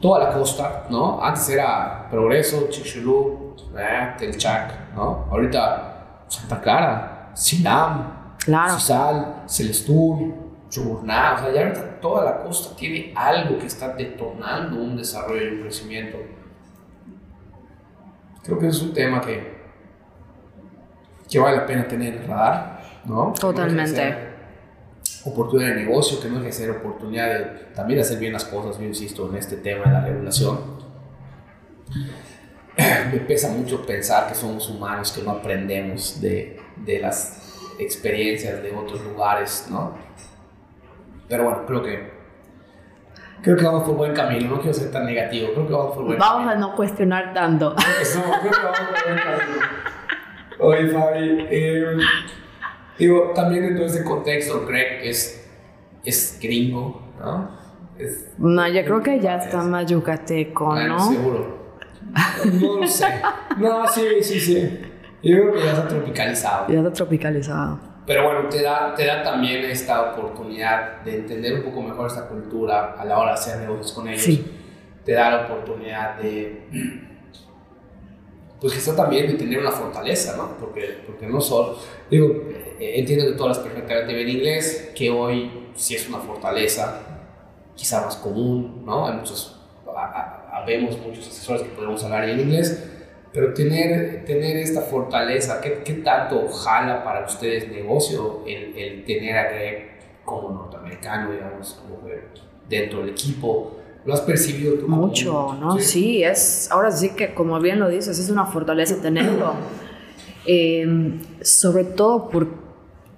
toda 0.00 0.24
la 0.24 0.32
costa, 0.32 0.86
¿no? 0.90 1.22
Antes 1.22 1.48
era 1.48 2.08
Progreso, 2.10 2.68
Chicxulub, 2.68 3.56
eh, 3.76 4.14
Telchac, 4.18 4.94
¿no? 4.94 5.26
Ahorita 5.30 6.24
Santa 6.28 6.60
Clara, 6.60 7.30
Sinam, 7.34 8.34
claro. 8.38 8.74
Cisal, 8.74 9.42
Celestún, 9.48 10.47
Chuburná, 10.68 11.34
o 11.34 11.38
sea, 11.38 11.52
ya 11.52 11.62
ahorita 11.62 12.00
toda 12.00 12.24
la 12.24 12.42
costa 12.42 12.76
tiene 12.76 13.12
algo 13.16 13.58
que 13.58 13.66
está 13.66 13.94
detonando 13.94 14.76
un 14.76 14.96
desarrollo 14.96 15.42
y 15.42 15.54
un 15.54 15.60
crecimiento. 15.62 16.18
Creo 18.42 18.58
que 18.58 18.68
es 18.68 18.82
un 18.82 18.92
tema 18.92 19.20
que, 19.20 19.56
que 21.28 21.38
vale 21.38 21.56
la 21.58 21.66
pena 21.66 21.88
tener 21.88 22.14
en 22.14 22.22
el 22.22 22.28
radar, 22.28 22.82
¿no? 23.04 23.32
Totalmente. 23.38 24.28
oportunidad 25.24 25.74
de 25.74 25.84
negocio, 25.84 26.20
que 26.20 26.28
no 26.28 26.38
es 26.38 26.44
que 26.44 26.52
ser 26.52 26.70
oportunidad 26.70 27.28
de 27.28 27.44
también 27.74 28.00
hacer 28.00 28.18
bien 28.18 28.32
las 28.32 28.44
cosas, 28.44 28.78
yo 28.78 28.84
insisto 28.84 29.28
en 29.28 29.36
este 29.36 29.56
tema 29.56 29.86
de 29.86 29.92
la 29.92 30.00
regulación. 30.04 30.78
Me 33.12 33.18
pesa 33.20 33.50
mucho 33.50 33.84
pensar 33.84 34.28
que 34.28 34.34
somos 34.34 34.68
humanos, 34.68 35.12
que 35.12 35.22
no 35.22 35.32
aprendemos 35.32 36.20
de, 36.20 36.60
de 36.76 37.00
las 37.00 37.58
experiencias 37.78 38.62
de 38.62 38.74
otros 38.74 39.00
lugares, 39.02 39.66
¿no? 39.70 39.94
Pero 41.28 41.44
bueno, 41.44 41.66
creo 41.66 41.82
que 41.82 42.18
creo 43.42 43.56
que 43.56 43.64
vamos 43.64 43.84
por 43.84 43.96
buen 43.96 44.14
camino, 44.14 44.50
no 44.50 44.60
quiero 44.60 44.74
ser 44.74 44.90
tan 44.90 45.06
negativo, 45.06 45.48
creo 45.52 45.66
que 45.66 45.72
vamos 45.72 45.94
por 45.94 46.04
buen 46.04 46.18
vamos 46.18 46.44
camino. 46.44 46.50
Vamos 46.50 46.64
a 46.64 46.70
no 46.70 46.76
cuestionar 46.76 47.32
tanto. 47.34 47.74
Eso, 48.02 48.20
creo 48.22 48.52
que 48.52 48.62
vamos 48.62 48.78
por 48.78 49.04
buen 49.04 49.24
camino. 49.24 49.66
Oye, 50.60 50.88
Fabi, 50.88 51.46
eh, 51.50 51.96
digo, 52.98 53.32
también 53.34 53.64
en 53.64 53.76
todo 53.76 53.86
ese 53.86 54.02
contexto, 54.02 54.66
Greg 54.66 55.00
es, 55.04 55.48
es 56.04 56.38
gringo, 56.42 57.00
¿no? 57.20 57.56
Es, 57.96 58.34
no, 58.38 58.66
yo 58.68 58.84
creo 58.84 59.02
que 59.02 59.20
ya 59.20 59.36
está 59.36 59.62
más 59.62 59.86
yucateco, 59.86 60.74
¿no? 60.74 60.98
Seguro. 61.00 61.58
No 62.60 62.80
lo 62.80 62.86
sé. 62.86 63.06
No, 63.58 63.86
sí, 63.86 64.22
sí, 64.22 64.40
sí. 64.40 64.80
Yo 65.22 65.36
creo 65.36 65.52
que 65.52 65.60
ya 65.60 65.72
está 65.72 65.88
tropicalizado. 65.88 66.68
Ya 66.68 66.78
está 66.78 66.92
tropicalizado. 66.92 67.78
Pero 68.08 68.24
bueno, 68.24 68.48
te 68.48 68.62
da, 68.62 68.94
te 68.94 69.04
da 69.04 69.22
también 69.22 69.62
esta 69.66 70.12
oportunidad 70.12 71.02
de 71.02 71.16
entender 71.16 71.56
un 71.56 71.62
poco 71.62 71.82
mejor 71.82 72.06
esta 72.06 72.26
cultura 72.26 72.94
a 72.98 73.04
la 73.04 73.18
hora 73.18 73.32
de 73.32 73.34
hacer 73.34 73.58
negocios 73.58 73.92
con 73.92 74.08
ellos. 74.08 74.22
Sí. 74.22 74.50
Te 75.04 75.12
da 75.12 75.30
la 75.30 75.44
oportunidad 75.44 76.16
de, 76.16 76.62
pues 78.58 78.72
quizá 78.72 78.96
también 78.96 79.26
de 79.26 79.34
tener 79.34 79.58
una 79.60 79.70
fortaleza, 79.70 80.38
¿no? 80.38 80.56
Porque, 80.58 81.02
porque 81.06 81.26
no 81.26 81.38
solo, 81.38 81.76
digo, 82.10 82.28
eh, 82.80 82.94
entiendo 82.96 83.26
que 83.26 83.32
todas 83.32 83.58
las 83.58 83.66
perfectamente 83.66 84.14
ven 84.14 84.28
inglés, 84.28 84.90
que 84.96 85.10
hoy 85.10 85.68
sí 85.76 85.94
es 85.94 86.08
una 86.08 86.18
fortaleza, 86.18 87.00
quizá 87.74 88.06
más 88.06 88.16
común, 88.16 88.84
¿no? 88.86 89.06
Hay 89.06 89.16
muchos, 89.16 89.60
vemos 90.66 90.98
muchos 90.98 91.28
asesores 91.28 91.60
que 91.60 91.68
podemos 91.68 92.02
hablar 92.04 92.26
en 92.26 92.40
inglés, 92.40 92.90
pero 93.32 93.52
tener, 93.52 94.24
tener 94.24 94.56
esta 94.56 94.82
fortaleza, 94.82 95.60
¿qué, 95.60 95.82
¿qué, 95.84 95.94
tanto 95.94 96.48
jala 96.48 97.04
para 97.04 97.26
ustedes 97.26 97.68
negocio 97.68 98.42
el, 98.46 98.76
el 98.76 99.04
tener 99.04 99.36
a 99.36 99.50
Greg 99.50 99.88
como 100.24 100.50
norteamericano, 100.50 101.32
digamos, 101.32 101.82
como 101.82 102.08
dentro 102.68 103.00
del 103.00 103.10
equipo? 103.10 103.76
¿Lo 104.04 104.14
has 104.14 104.22
percibido 104.22 104.74
tú? 104.74 104.88
Mucho, 104.88 105.54
¿no? 105.60 105.78
¿Sí? 105.78 106.22
es, 106.22 106.70
ahora 106.70 106.90
sí 106.90 107.10
que 107.10 107.34
como 107.34 107.60
bien 107.60 107.78
lo 107.78 107.88
dices, 107.88 108.18
es 108.18 108.30
una 108.30 108.46
fortaleza 108.46 109.00
tenerlo. 109.00 109.54
Em, 110.50 111.20
sobre 111.42 111.84
todo 111.84 112.30
por, 112.30 112.46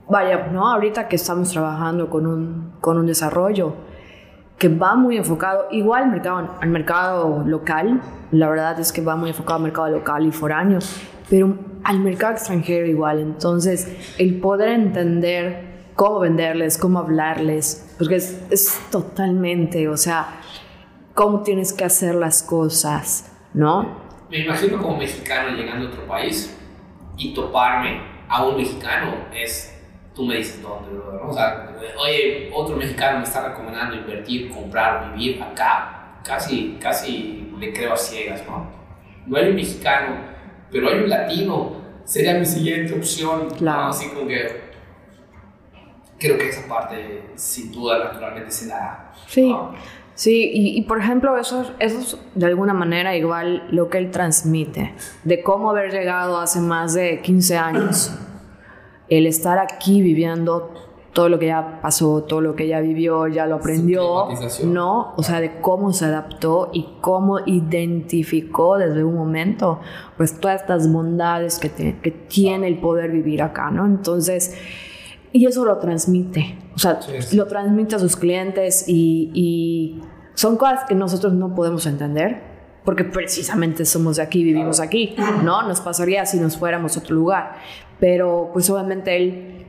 vaya, 0.09 0.49
¿no? 0.49 0.69
Ahorita 0.69 1.07
que 1.07 1.15
estamos 1.15 1.53
trabajando 1.53 2.11
con 2.11 2.27
un, 2.27 2.73
con 2.81 2.99
un 2.99 3.07
desarrollo 3.07 3.75
que 4.61 4.69
va 4.69 4.95
muy 4.95 5.17
enfocado, 5.17 5.69
igual 5.71 6.03
al 6.05 6.11
mercado, 6.11 6.59
al 6.61 6.69
mercado 6.69 7.43
local, 7.47 8.03
la 8.31 8.47
verdad 8.47 8.79
es 8.79 8.93
que 8.93 9.01
va 9.01 9.17
muy 9.17 9.31
enfocado 9.31 9.57
al 9.57 9.63
mercado 9.63 9.89
local 9.89 10.27
y 10.27 10.33
foráneo, 10.33 10.81
pero 11.31 11.57
al 11.83 12.01
mercado 12.01 12.35
extranjero 12.35 12.87
igual. 12.87 13.21
Entonces, 13.21 14.15
el 14.19 14.39
poder 14.39 14.69
entender 14.69 15.87
cómo 15.97 16.21
venderles, 16.21 16.77
cómo 16.77 16.99
hablarles, 16.99 17.95
porque 17.97 18.17
es, 18.17 18.39
es 18.51 18.79
totalmente, 18.91 19.89
o 19.89 19.97
sea, 19.97 20.27
cómo 21.15 21.43
tienes 21.43 21.73
que 21.73 21.85
hacer 21.85 22.15
las 22.15 22.43
cosas, 22.43 23.33
¿no? 23.55 23.97
Me 24.31 24.41
imagino 24.41 24.77
como 24.77 24.99
mexicano 24.99 25.57
llegando 25.57 25.87
a 25.87 25.89
otro 25.89 26.07
país 26.07 26.55
y 27.17 27.33
toparme 27.33 28.03
a 28.29 28.45
un 28.45 28.59
mexicano 28.59 29.15
es, 29.35 29.80
tú 30.15 30.25
me 30.25 30.37
dices 30.37 30.63
dónde, 30.63 30.91
¿no? 30.93 31.29
O 31.29 31.33
sea, 31.33 31.77
oye, 31.99 32.51
otro 32.53 32.77
mexicano 32.77 33.19
me 33.19 33.25
está 33.25 33.49
recomendando 33.49 33.97
invertir, 33.97 34.51
comprar, 34.51 35.13
vivir 35.13 35.43
acá, 35.43 36.21
casi, 36.25 36.77
casi 36.81 37.53
le 37.59 37.73
creo 37.73 37.93
a 37.93 37.97
ciegas, 37.97 38.43
¿no? 38.47 38.71
No 39.27 39.37
hay 39.37 39.51
un 39.51 39.57
mexicano, 39.57 40.17
pero 40.71 40.89
hay 40.89 41.01
un 41.01 41.11
latino, 41.11 41.77
sería 42.05 42.35
mi 42.35 42.47
siguiente 42.47 42.95
opción, 42.95 43.49
claro. 43.51 43.89
Así 43.89 44.09
como 44.09 44.27
que 44.27 44.71
creo 46.19 46.37
que 46.39 46.49
esa 46.49 46.69
parte 46.69 47.31
sin 47.35 47.73
duda 47.73 47.99
naturalmente 48.05 48.51
se 48.51 48.69
da. 48.69 49.13
Sí. 49.27 49.55
Sí, 50.15 50.51
y, 50.53 50.83
por 50.83 50.99
ejemplo, 50.99 51.39
eso, 51.39 51.73
eso 51.79 51.99
es 51.99 52.19
de 52.35 52.45
alguna 52.45 52.75
manera 52.75 53.17
igual 53.17 53.67
lo 53.71 53.89
que 53.89 53.97
él 53.97 54.11
transmite, 54.11 54.93
de 55.25 55.43
cómo 55.43 55.71
haber 55.71 55.91
llegado 55.91 56.39
hace 56.39 56.61
más 56.61 56.93
de 56.93 57.23
15 57.23 57.57
años, 57.57 58.13
el 59.11 59.27
estar 59.27 59.59
aquí 59.59 60.01
viviendo 60.01 60.71
todo 61.13 61.29
lo 61.29 61.39
que 61.39 61.47
ya 61.47 61.81
pasó, 61.83 62.23
todo 62.23 62.41
lo 62.41 62.55
que 62.55 62.69
ya 62.69 62.81
vivió, 62.81 63.27
ya 63.27 63.47
lo 63.47 63.57
aprendió, 63.57 64.29
¿no? 64.65 65.13
O 65.17 65.23
sea, 65.23 65.41
de 65.41 65.61
cómo 65.61 65.93
se 65.93 66.05
adaptó 66.05 66.71
y 66.73 66.87
cómo 67.01 67.41
identificó 67.45 68.79
desde 68.79 69.03
un 69.03 69.17
momento, 69.17 69.81
pues 70.17 70.39
todas 70.39 70.61
estas 70.61 70.91
bondades 70.91 71.59
que, 71.59 71.99
que 72.01 72.11
tiene 72.11 72.69
el 72.69 72.79
poder 72.79 73.11
vivir 73.11 73.43
acá, 73.43 73.71
¿no? 73.73 73.87
Entonces, 73.87 74.57
y 75.33 75.47
eso 75.47 75.65
lo 75.65 75.79
transmite, 75.79 76.59
o 76.75 76.79
sea, 76.79 77.01
lo 77.33 77.47
transmite 77.47 77.97
a 77.97 77.99
sus 77.99 78.17
clientes 78.17 78.85
y, 78.89 80.01
son 80.35 80.57
cosas 80.57 80.85
que 80.89 80.95
nosotros 80.95 81.35
no 81.35 81.55
podemos 81.55 81.85
entender 81.85 82.50
porque 82.85 83.05
precisamente 83.05 83.85
somos 83.85 84.17
de 84.17 84.23
aquí, 84.23 84.43
vivimos 84.43 84.81
aquí, 84.81 85.15
¿no? 85.43 85.63
Nos 85.63 85.81
pasaría 85.81 86.25
si 86.27 86.39
nos 86.39 86.57
fuéramos 86.57 86.97
a 86.97 87.01
otro 87.01 87.15
lugar, 87.15 87.57
pero 87.99 88.51
pues 88.53 88.71
obviamente 88.71 89.17
él 89.17 89.67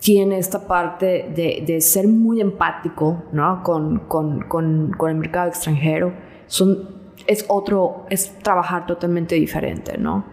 tiene 0.00 0.38
esta 0.38 0.66
parte 0.66 1.30
de, 1.34 1.64
de 1.66 1.80
ser 1.80 2.08
muy 2.08 2.40
empático, 2.40 3.24
¿no? 3.32 3.62
Con, 3.62 4.00
con, 4.00 4.42
con, 4.42 4.92
con, 4.92 5.10
el 5.10 5.16
mercado 5.16 5.48
extranjero. 5.48 6.12
Son, 6.46 7.12
es 7.26 7.46
otro, 7.48 8.04
es 8.10 8.38
trabajar 8.40 8.86
totalmente 8.86 9.34
diferente, 9.36 9.96
¿no? 9.96 10.26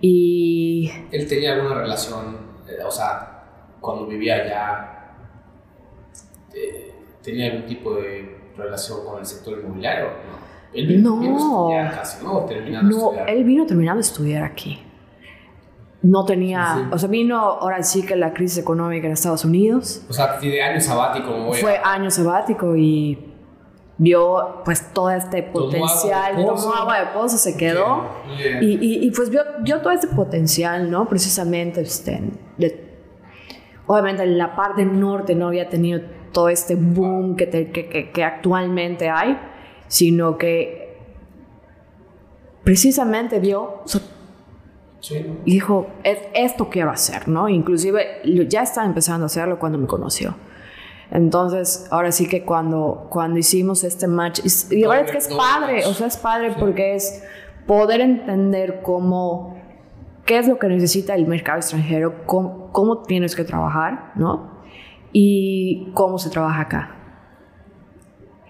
Y... 0.00 0.90
¿Él 1.10 1.26
tenía 1.26 1.54
alguna 1.54 1.76
relación, 1.76 2.36
eh, 2.68 2.84
o 2.84 2.90
sea, 2.90 3.44
cuando 3.80 4.06
vivía 4.06 4.34
allá, 4.34 5.14
eh, 6.52 6.92
tenía 7.22 7.46
algún 7.52 7.66
tipo 7.66 7.94
de 7.94 8.52
relación 8.56 9.06
con 9.06 9.20
el 9.20 9.26
sector 9.26 9.58
inmobiliario? 9.58 10.06
No. 10.06 10.47
Él 10.72 11.02
no, 11.02 11.72
a 11.72 11.90
casi, 11.90 12.24
¿no? 12.24 12.40
Terminando 12.44 12.96
no, 12.96 13.26
él 13.26 13.44
vino 13.44 13.66
terminando 13.66 13.98
de 13.98 14.06
estudiar 14.06 14.42
aquí. 14.42 14.82
No 16.02 16.24
tenía, 16.24 16.88
o 16.92 16.98
sea, 16.98 17.08
vino 17.08 17.38
ahora 17.38 17.82
sí 17.82 18.06
que 18.06 18.14
la 18.14 18.32
crisis 18.32 18.58
económica 18.58 19.06
en 19.06 19.14
Estados 19.14 19.44
Unidos. 19.44 20.04
O 20.08 20.12
sea, 20.12 20.38
de 20.38 20.62
año 20.62 20.80
sabático. 20.80 21.52
Fue 21.54 21.80
año 21.82 22.10
sabático 22.10 22.76
y 22.76 23.18
vio 23.98 24.62
pues 24.64 24.92
todo 24.92 25.10
este 25.10 25.42
potencial, 25.42 26.36
tomó 26.36 26.72
agua 26.72 27.00
de 27.00 27.06
pozo, 27.06 27.36
se 27.36 27.56
quedó 27.56 28.04
y, 28.60 28.66
y, 28.66 29.06
y, 29.06 29.10
pues 29.10 29.28
vio, 29.28 29.42
vio, 29.60 29.80
todo 29.80 29.92
este 29.92 30.06
potencial, 30.06 30.88
¿no? 30.88 31.08
Precisamente 31.08 31.80
este, 31.80 32.22
de 32.56 32.88
obviamente 33.86 34.24
la 34.26 34.54
parte 34.54 34.84
norte 34.84 35.34
no 35.34 35.48
había 35.48 35.68
tenido 35.68 36.00
todo 36.32 36.48
este 36.48 36.76
boom 36.76 37.36
que, 37.36 37.48
que, 37.48 38.10
que, 38.12 38.24
actualmente 38.24 39.08
hay, 39.08 39.36
sino 39.88 40.38
que 40.38 40.96
precisamente 42.64 43.40
vio 43.40 43.82
y 45.44 45.52
dijo, 45.52 45.88
esto 46.04 46.68
quiero 46.68 46.90
hacer, 46.90 47.28
¿no? 47.28 47.48
Inclusive 47.48 48.20
ya 48.48 48.62
estaba 48.62 48.86
empezando 48.86 49.24
a 49.24 49.26
hacerlo 49.26 49.58
cuando 49.58 49.78
me 49.78 49.86
conoció. 49.86 50.34
Entonces, 51.10 51.86
ahora 51.90 52.12
sí 52.12 52.28
que 52.28 52.44
cuando, 52.44 53.06
cuando 53.08 53.38
hicimos 53.38 53.84
este 53.84 54.06
match, 54.06 54.40
y, 54.70 54.82
verdad 54.82 55.06
es 55.06 55.10
que 55.10 55.18
es 55.18 55.28
padre, 55.28 55.86
o 55.86 55.94
sea, 55.94 56.08
es 56.08 56.18
padre 56.18 56.54
porque 56.58 56.94
es 56.94 57.22
poder 57.66 58.00
entender 58.00 58.80
cómo 58.82 59.58
qué 60.28 60.38
es 60.38 60.46
lo 60.46 60.58
que 60.58 60.68
necesita 60.68 61.14
el 61.14 61.26
mercado 61.26 61.56
extranjero, 61.56 62.26
cómo, 62.26 63.02
tienes 63.06 63.34
que 63.34 63.44
trabajar, 63.44 64.12
¿no? 64.14 64.60
Y 65.10 65.90
cómo 65.94 66.18
se 66.18 66.28
trabaja 66.28 66.60
acá. 66.60 66.94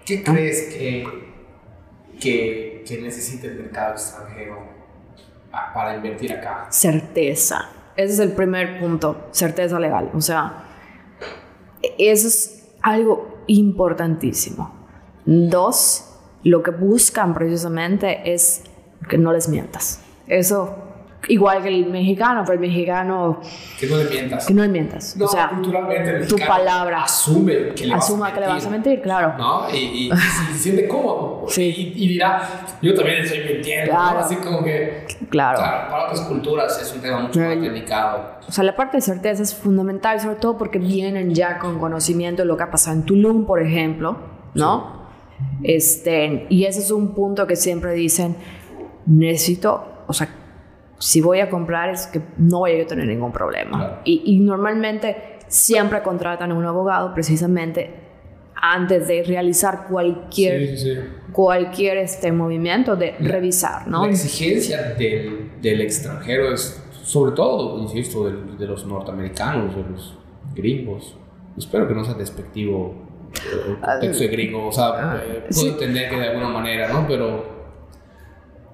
¿Qué 0.04 0.24
crees 0.24 0.74
que, 0.74 1.27
que, 2.20 2.84
que 2.86 3.00
necesita 3.00 3.46
el 3.46 3.56
mercado 3.56 3.94
extranjero 3.94 4.58
para 5.74 5.96
invertir 5.96 6.32
acá? 6.32 6.66
Certeza. 6.70 7.70
Ese 7.96 8.14
es 8.14 8.18
el 8.20 8.32
primer 8.32 8.78
punto, 8.78 9.28
certeza 9.32 9.78
legal. 9.80 10.10
O 10.14 10.20
sea, 10.20 10.64
eso 11.98 12.28
es 12.28 12.68
algo 12.82 13.42
importantísimo. 13.46 14.74
Dos, 15.24 16.08
lo 16.44 16.62
que 16.62 16.70
buscan 16.70 17.34
precisamente 17.34 18.32
es 18.32 18.62
que 19.08 19.18
no 19.18 19.32
les 19.32 19.48
mientas. 19.48 20.00
Eso 20.26 20.87
igual 21.28 21.62
que 21.62 21.68
el 21.68 21.86
mexicano, 21.86 22.42
pero 22.44 22.54
el 22.54 22.60
mexicano... 22.60 23.40
Que 23.78 23.86
no 23.86 23.96
le 23.98 24.04
mientas. 24.04 24.46
Que 24.46 24.54
no 24.54 24.62
le 24.62 24.68
mientas. 24.68 25.16
No, 25.16 25.26
o 25.26 25.28
sea, 25.28 25.50
culturalmente 25.50 26.16
el 26.18 26.28
tu 26.28 26.36
palabra 26.38 27.04
asume 27.04 27.74
que 27.74 27.86
le 27.86 27.94
vas 27.94 28.10
a 28.10 28.16
mentir. 28.16 28.34
que 28.34 28.40
le 28.40 28.46
vas 28.46 28.66
a 28.66 28.70
mentir, 28.70 29.02
claro. 29.02 29.34
¿No? 29.38 29.70
Y, 29.74 29.76
y, 29.76 30.10
se 30.52 30.58
siente 30.58 30.88
cómodo. 30.88 31.44
Sí. 31.48 31.92
Y, 31.94 32.08
dirá, 32.08 32.42
yo 32.82 32.94
también 32.94 33.22
estoy 33.22 33.40
mintiendo, 33.40 33.90
claro. 33.90 34.18
Así 34.20 34.36
como 34.36 34.62
que... 34.62 35.06
Claro. 35.30 35.58
claro. 35.58 35.90
Para 35.90 36.04
otras 36.04 36.20
culturas 36.22 36.80
es 36.80 36.92
un 36.92 37.00
tema 37.00 37.20
mucho 37.20 37.40
más 37.40 37.60
delicado. 37.60 38.38
O 38.48 38.52
sea, 38.52 38.64
la 38.64 38.74
parte 38.74 38.96
de 38.96 39.02
certeza 39.02 39.42
es 39.42 39.54
fundamental, 39.54 40.20
sobre 40.20 40.36
todo 40.36 40.56
porque 40.56 40.78
vienen 40.78 41.34
ya 41.34 41.58
con 41.58 41.78
conocimiento 41.78 42.42
de 42.42 42.46
lo 42.46 42.56
que 42.56 42.62
ha 42.62 42.70
pasado 42.70 42.96
en 42.96 43.04
Tulum, 43.04 43.44
por 43.44 43.62
ejemplo, 43.62 44.16
¿no? 44.54 44.98
Este, 45.62 46.46
y 46.48 46.64
ese 46.64 46.80
es 46.80 46.90
un 46.90 47.14
punto 47.14 47.46
que 47.46 47.56
siempre 47.56 47.92
dicen, 47.92 48.36
necesito, 49.06 50.04
o 50.06 50.12
sea, 50.12 50.28
si 50.98 51.20
voy 51.20 51.40
a 51.40 51.48
comprar 51.48 51.90
es 51.90 52.06
que 52.06 52.20
no 52.36 52.58
voy 52.58 52.80
a 52.80 52.86
tener 52.86 53.06
ningún 53.06 53.32
problema. 53.32 54.00
Y, 54.04 54.38
normalmente 54.40 55.38
siempre 55.48 56.02
contratan 56.02 56.52
a 56.52 56.54
un 56.54 56.64
abogado 56.64 57.14
precisamente 57.14 57.94
antes 58.54 59.06
de 59.06 59.22
realizar 59.22 59.86
cualquier, 59.88 61.08
cualquier 61.32 61.98
este 61.98 62.32
movimiento 62.32 62.96
de 62.96 63.14
revisar, 63.20 63.86
¿no? 63.86 64.04
La 64.04 64.12
exigencia 64.12 64.94
del, 64.94 65.52
del 65.62 65.80
extranjero 65.80 66.52
es, 66.52 66.82
sobre 67.04 67.32
todo, 67.32 67.78
insisto, 67.78 68.28
de, 68.28 68.56
de, 68.58 68.66
los 68.66 68.84
norteamericanos, 68.84 69.76
de 69.76 69.82
los 69.90 70.18
gringos. 70.54 71.14
Espero 71.56 71.86
que 71.86 71.94
no 71.94 72.04
sea 72.04 72.14
despectivo 72.14 73.08
el 73.34 73.78
contexto 73.78 74.24
de 74.24 74.28
gringo, 74.28 74.66
o 74.66 74.72
sea, 74.72 74.88
ah, 74.88 75.22
eh, 75.24 75.44
puedo 75.52 75.68
entender 75.68 76.10
que 76.10 76.16
de 76.16 76.28
alguna 76.28 76.48
manera, 76.48 76.88
¿no? 76.88 77.06
Pero 77.06 77.57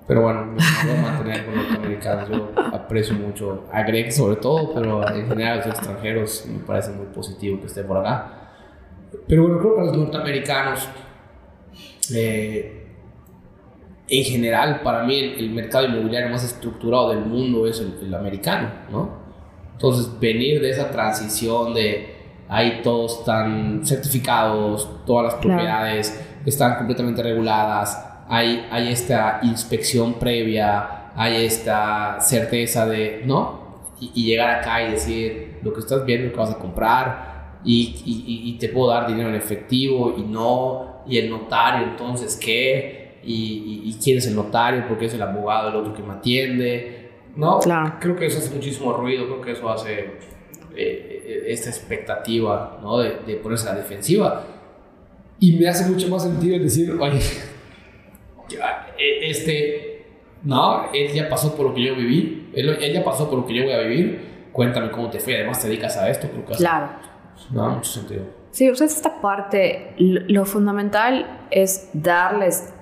pero 0.07 0.23
bueno, 0.23 0.45
me 0.45 0.53
voy 0.53 0.99
a 0.99 1.03
mantener 1.03 1.47
con 1.47 1.57
norteamericanos. 1.57 2.29
Yo 2.29 2.53
aprecio 2.73 3.15
mucho 3.15 3.65
a 3.73 3.83
Greg 3.83 4.13
sobre 4.13 4.37
todo, 4.37 4.75
pero 4.75 5.09
en 5.09 5.29
general 5.29 5.53
a 5.53 5.57
los 5.57 5.67
extranjeros 5.67 6.45
me 6.47 6.59
parece 6.61 6.91
muy 6.91 7.07
positivo 7.07 7.61
que 7.61 7.67
esté 7.67 7.83
por 7.85 7.99
acá. 7.99 8.51
Pero 9.27 9.43
bueno, 9.43 9.59
creo 9.61 9.77
que 9.77 9.81
los 9.83 9.97
norteamericanos, 9.97 10.89
eh, 12.15 12.87
en 14.07 14.25
general, 14.25 14.83
para 14.83 15.05
mí 15.05 15.19
el, 15.39 15.51
mercado 15.51 15.87
inmobiliario 15.87 16.29
más 16.29 16.45
estructurado 16.45 17.11
del 17.11 17.21
mundo 17.21 17.67
es 17.67 17.81
el, 17.81 17.99
el, 18.03 18.15
americano, 18.15 18.71
¿no? 18.91 19.25
Entonces, 19.73 20.21
venir 20.21 20.61
de 20.61 20.71
esa 20.71 20.91
transición 20.91 21.73
de 21.73 22.15
ahí 22.49 22.81
todos 22.83 23.21
están 23.21 23.81
certificados, 23.85 24.89
todas 25.07 25.33
las 25.33 25.35
propiedades 25.37 26.23
están 26.45 26.77
completamente 26.77 27.23
reguladas, 27.23 28.14
hay, 28.29 28.67
hay 28.71 28.89
esta 28.89 29.41
inspección 29.43 30.15
previa, 30.15 31.13
hay 31.15 31.45
esta 31.45 32.19
certeza 32.21 32.87
de, 32.87 33.23
¿no? 33.25 33.65
Y, 34.01 34.25
llegar 34.25 34.51
acá 34.61 34.83
y 34.83 34.93
decir 34.93 35.59
lo 35.63 35.73
que 35.73 35.81
estás 35.81 36.05
viendo, 36.05 36.27
lo 36.27 36.33
que 36.33 36.39
vas 36.39 36.51
a 36.51 36.59
comprar, 36.59 37.61
y, 37.65 38.03
y, 38.05 38.51
y, 38.51 38.59
te 38.59 38.69
puedo 38.69 38.91
dar 38.91 39.07
dinero 39.07 39.31
en 39.31 39.37
efectivo 39.37 40.15
y 40.19 40.23
no, 40.23 41.03
y 41.07 41.19
el 41.19 41.31
notario, 41.31 41.87
entonces, 41.89 42.37
¿qué? 42.37 43.21
Y, 43.23 43.97
quién 44.03 44.19
es 44.19 44.27
el 44.27 44.35
notario, 44.35 44.87
porque 44.89 45.07
es 45.07 45.15
el 45.15 45.23
abogado, 45.23 45.71
el 45.71 45.77
otro 45.77 45.95
que 45.95 46.03
me 46.03 46.15
atiende, 46.15 47.11
¿no? 47.37 47.59
Claro. 47.61 47.95
Creo 48.01 48.17
que 48.17 48.27
eso 48.27 48.39
hace 48.39 48.55
muchísimo 48.55 48.93
ruido, 48.93 49.27
creo 49.27 49.41
que 49.41 49.53
eso 49.53 49.71
hace 49.71 50.11
eh, 50.77 51.45
esta 51.47 51.71
expectativa, 51.71 52.79
¿no? 52.83 52.99
De, 52.99 53.17
de 53.27 53.37
ponerse 53.37 53.67
a 53.69 53.73
la 53.73 53.79
defensiva. 53.79 54.45
Y 55.41 55.53
me 55.53 55.69
hace 55.69 55.91
mucho 55.91 56.09
más 56.09 56.23
sentido 56.23 56.59
decir, 56.59 56.91
oye, 57.01 57.21
este, 58.99 60.07
no, 60.43 60.93
él 60.93 61.13
ya 61.13 61.29
pasó 61.29 61.55
por 61.57 61.67
lo 61.67 61.75
que 61.75 61.83
yo 61.83 61.95
viví, 61.95 62.51
él, 62.55 62.79
ya 62.93 63.05
pasó 63.05 63.29
por 63.29 63.41
lo 63.41 63.47
que 63.47 63.55
yo 63.55 63.65
voy 63.65 63.73
a 63.73 63.81
vivir, 63.81 64.49
cuéntame 64.53 64.91
cómo 64.91 65.11
te 65.11 65.21
fue, 65.21 65.37
además 65.37 65.61
te 65.61 65.69
dedicas 65.69 65.97
a 65.97 66.09
esto, 66.09 66.29
creo 66.29 66.45
que 66.45 66.55
Claro. 66.55 66.89
No, 67.51 67.71
mucho 67.71 67.91
sentido. 67.91 68.25
Sí, 68.51 68.71
o 68.71 68.75
sea, 68.77 68.87
esta 68.87 69.21
parte, 69.21 69.95
lo 69.99 70.45
fundamental 70.45 71.47
es 71.51 71.91
darles 71.93 72.73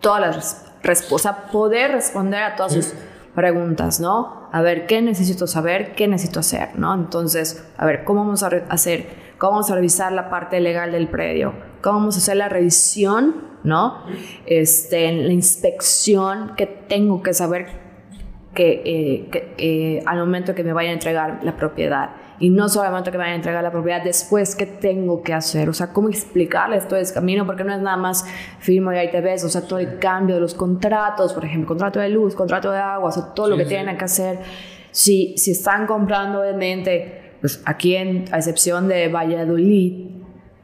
todas 0.00 0.20
las 0.20 0.72
respuestas, 0.82 1.36
poder 1.52 1.92
responder 1.92 2.42
a 2.42 2.56
todas 2.56 2.72
sus 2.72 2.94
preguntas, 3.34 4.00
¿no? 4.00 4.48
A 4.52 4.62
ver, 4.62 4.86
¿qué 4.86 5.00
necesito 5.00 5.46
saber? 5.46 5.92
¿Qué 5.94 6.08
necesito 6.08 6.40
hacer? 6.40 6.70
¿No? 6.76 6.92
Entonces, 6.94 7.64
a 7.76 7.86
ver, 7.86 8.04
¿cómo 8.04 8.24
vamos 8.24 8.42
a 8.42 8.48
hacer? 8.68 9.29
¿Cómo 9.40 9.54
vamos 9.54 9.70
a 9.72 9.74
revisar 9.74 10.12
la 10.12 10.30
parte 10.30 10.60
legal 10.60 10.92
del 10.92 11.08
predio? 11.08 11.54
¿Cómo 11.82 11.98
vamos 11.98 12.14
a 12.14 12.18
hacer 12.18 12.36
la 12.36 12.48
revisión 12.48 13.50
¿no? 13.62 14.04
Este, 14.46 15.12
la 15.12 15.32
inspección 15.32 16.54
que 16.56 16.66
tengo 16.66 17.22
que 17.22 17.34
saber 17.34 17.66
que, 18.54 18.82
eh, 18.84 19.54
eh, 19.58 20.02
al 20.06 20.18
momento 20.18 20.54
que 20.54 20.64
me 20.64 20.72
vayan 20.72 20.90
a 20.90 20.94
entregar 20.94 21.40
la 21.42 21.56
propiedad. 21.56 22.10
Y 22.40 22.48
no 22.48 22.68
solamente 22.70 23.10
que 23.10 23.18
me 23.18 23.24
vayan 23.24 23.34
a 23.34 23.36
entregar 23.36 23.62
la 23.62 23.70
propiedad, 23.70 24.02
después, 24.02 24.56
¿qué 24.56 24.64
tengo 24.64 25.22
que 25.22 25.34
hacer? 25.34 25.68
O 25.68 25.74
sea, 25.74 25.92
¿cómo 25.92 26.08
explicarles 26.08 26.88
todo 26.88 26.98
ese 26.98 27.12
camino? 27.12 27.44
Porque 27.44 27.64
no 27.64 27.74
es 27.74 27.80
nada 27.80 27.98
más 27.98 28.24
firmo 28.58 28.92
y 28.92 28.96
ahí 28.96 29.10
te 29.10 29.20
ves, 29.20 29.44
o 29.44 29.48
sea, 29.50 29.62
todo 29.62 29.78
el 29.78 29.98
cambio 29.98 30.36
de 30.36 30.40
los 30.40 30.54
contratos, 30.54 31.34
por 31.34 31.44
ejemplo, 31.44 31.68
contrato 31.68 32.00
de 32.00 32.08
luz, 32.08 32.34
contrato 32.34 32.70
de 32.70 32.78
agua, 32.78 33.10
o 33.10 33.12
sea, 33.12 33.34
todo 33.34 33.48
lo 33.48 33.56
que 33.58 33.66
tienen 33.66 33.96
que 33.98 34.04
hacer. 34.04 34.38
Si, 34.90 35.36
si 35.36 35.52
están 35.52 35.86
comprando, 35.86 36.40
obviamente, 36.40 37.19
pues 37.40 37.62
aquí, 37.64 37.96
en, 37.96 38.26
a 38.32 38.38
excepción 38.38 38.88
de 38.88 39.08
Valladolid, 39.08 40.10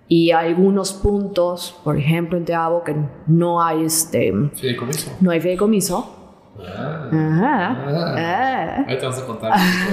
y 0.08 0.30
algunos 0.30 0.92
puntos, 0.92 1.80
por 1.82 1.98
ejemplo 1.98 2.38
en 2.38 2.44
Teabo, 2.44 2.84
que 2.84 2.94
no 3.26 3.62
hay 3.62 3.84
este 3.84 4.32
fideicomiso. 4.54 5.10
No 5.20 5.30
hay 5.30 5.40
fideicomiso. 5.40 6.12
Ah, 6.58 7.10
ah, 7.12 8.84
Ahí 8.86 8.98
te 8.98 9.04
vas 9.04 9.18
a 9.18 9.26
contar. 9.26 9.52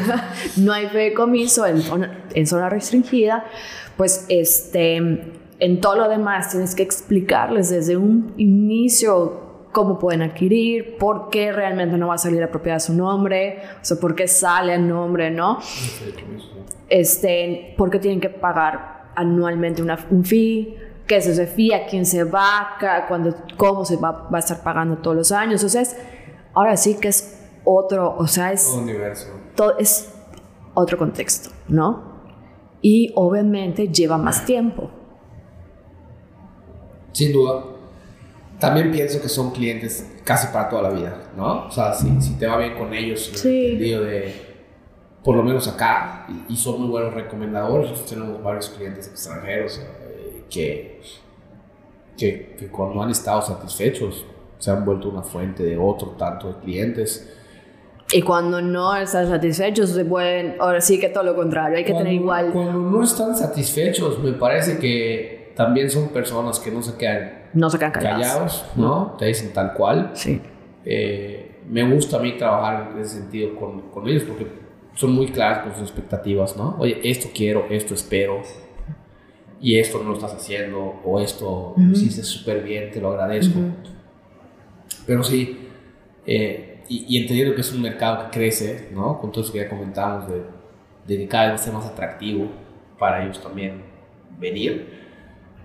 no 0.58 0.72
hay 0.72 0.88
fideicomiso 0.88 1.66
en, 1.66 1.82
en 2.34 2.48
zona 2.48 2.70
restringida, 2.70 3.46
pues 3.98 4.26
este 4.30 4.98
en 5.60 5.80
todo 5.80 5.96
lo 5.96 6.10
demás 6.10 6.50
tienes 6.50 6.76
que 6.76 6.84
explicarles 6.84 7.70
desde 7.70 7.96
un 7.96 8.34
inicio 8.38 9.44
cómo 9.72 9.98
pueden 9.98 10.22
adquirir, 10.22 10.98
por 10.98 11.30
qué 11.30 11.52
realmente 11.52 11.98
no 11.98 12.08
va 12.08 12.16
a 12.16 12.18
salir 12.18 12.40
la 12.40 12.52
propiedad 12.52 12.78
a 12.78 12.80
su 12.80 12.94
nombre, 12.94 13.62
o 13.82 13.86
sea, 13.86 13.98
por 13.98 14.14
qué 14.14 14.28
sale 14.28 14.76
el 14.76 14.88
nombre, 14.88 15.32
¿no? 15.32 15.60
Este, 16.94 17.74
por 17.76 17.90
qué 17.90 17.98
tienen 17.98 18.22
que 18.22 18.30
pagar 18.30 19.10
anualmente 19.16 19.82
una, 19.82 19.98
un 20.12 20.24
fee, 20.24 20.78
qué 21.08 21.16
es 21.16 21.26
ese 21.26 21.48
fee, 21.48 21.74
a 21.74 21.88
quién 21.88 22.06
se 22.06 22.24
va, 22.24 22.78
cuando, 23.08 23.36
cómo 23.58 23.84
se 23.84 23.98
va, 23.98 24.12
va, 24.32 24.38
a 24.38 24.40
estar 24.40 24.62
pagando 24.62 24.98
todos 24.98 25.18
los 25.18 25.32
años. 25.32 25.64
Entonces, 25.64 25.98
ahora 26.54 26.78
sí 26.78 26.98
que 27.02 27.08
es 27.08 27.50
otro, 27.64 28.16
o 28.16 28.28
sea, 28.28 28.52
es... 28.52 28.68
universo. 28.78 29.30
Todo, 29.56 29.76
es 29.80 30.14
otro 30.76 31.00
contexto, 31.00 31.50
¿no? 31.68 32.14
Y 32.80 33.12
obviamente 33.16 33.88
lleva 33.88 34.20
más 34.20 34.46
tiempo. 34.46 34.92
Sin 37.12 37.34
duda. 37.34 37.64
También 38.60 38.92
pienso 38.92 39.20
que 39.20 39.30
son 39.30 39.50
clientes 39.50 40.12
casi 40.24 40.54
para 40.54 40.70
toda 40.70 40.84
la 40.84 40.90
vida, 40.92 41.32
¿no? 41.36 41.66
O 41.66 41.72
sea, 41.72 41.92
si, 41.92 42.22
si 42.22 42.36
te 42.36 42.46
va 42.46 42.58
bien 42.60 42.78
con 42.78 42.94
ellos, 42.94 43.30
en 43.30 43.34
el 43.34 43.40
sentido 43.40 44.04
de 44.04 44.43
por 45.24 45.36
lo 45.36 45.44
menos 45.44 45.68
acá, 45.68 46.28
y, 46.50 46.56
son 46.56 46.82
muy 46.82 46.90
buenos 46.90 47.14
recomendadores. 47.14 48.06
tenemos 48.06 48.44
varios 48.44 48.70
clientes 48.70 49.08
extranjeros 49.08 49.80
eh, 49.80 50.44
que, 50.50 51.02
que, 52.18 52.56
que, 52.60 52.68
cuando 52.68 53.02
han 53.02 53.10
estado 53.10 53.42
satisfechos 53.42 54.26
se 54.60 54.72
han 54.72 54.84
vuelto 54.86 55.10
una 55.10 55.22
fuente 55.24 55.64
de 55.64 55.78
otro 55.78 56.10
tanto 56.18 56.48
de 56.48 56.56
clientes. 56.60 57.30
Y 58.12 58.22
cuando 58.22 58.62
no 58.62 58.96
están 58.96 59.28
satisfechos, 59.28 59.90
se 59.90 60.06
pueden, 60.06 60.56
ahora 60.60 60.82
sí 60.82 61.00
que 61.00 61.10
todo 61.10 61.24
lo 61.24 61.36
contrario, 61.36 61.78
hay 61.78 61.86
que 61.86 61.94
tener 61.94 62.14
igual. 62.14 62.52
Cuando 62.52 62.74
no 62.74 63.04
están 63.04 63.36
satisfechos, 63.36 64.20
me 64.20 64.34
parece 64.34 64.78
que 64.78 65.54
también 65.56 65.90
son 65.90 66.10
personas 66.10 66.60
que 66.60 66.70
no 66.70 66.82
se 66.82 66.96
quedan, 66.96 67.44
no 67.54 67.70
se 67.70 67.78
quedan 67.78 67.92
callados, 67.92 68.66
¿no? 68.76 69.16
Te 69.18 69.26
dicen 69.26 69.54
tal 69.54 69.74
cual. 69.74 70.12
Sí. 70.14 70.42
Eh, 70.86 71.62
me 71.70 71.90
gusta 71.94 72.18
a 72.18 72.20
mí 72.20 72.38
trabajar 72.38 72.92
en 72.94 73.02
ese 73.02 73.20
sentido 73.20 73.56
con, 73.56 73.90
con 73.90 74.08
ellos 74.08 74.24
porque 74.24 74.63
son 74.96 75.14
muy 75.14 75.28
claras 75.28 75.60
con 75.60 75.74
sus 75.74 75.84
expectativas, 75.84 76.56
¿no? 76.56 76.76
Oye, 76.80 77.00
esto 77.04 77.30
quiero, 77.34 77.68
esto 77.70 77.94
espero, 77.94 78.42
y 79.60 79.80
esto 79.80 80.00
no 80.00 80.10
lo 80.10 80.16
estás 80.16 80.34
haciendo, 80.34 81.00
o 81.06 81.20
esto 81.20 81.74
lo 81.78 81.92
hiciste 81.92 82.22
súper 82.24 82.64
bien, 82.64 82.92
te 82.92 83.00
lo 83.00 83.12
agradezco. 83.12 83.60
Pero 85.08 85.24
sí, 85.24 85.70
eh, 86.26 86.84
y, 86.90 87.18
entendiendo 87.18 87.56
que 87.56 87.62
es 87.62 87.72
un 87.72 87.82
mercado 87.82 88.26
que 88.26 88.40
crece, 88.40 88.90
¿no? 88.94 89.20
Con 89.20 89.32
todo 89.32 89.44
eso 89.44 89.54
que 89.54 89.60
ya 89.60 89.70
comentamos, 89.70 90.26
de, 90.28 91.18
de 91.18 91.28
cada 91.28 91.54
vez 91.54 91.62
ser 91.62 91.74
más 91.74 91.86
atractivo 91.86 92.50
para 93.00 93.24
ellos 93.24 93.42
también 93.42 93.82
venir, 94.38 94.88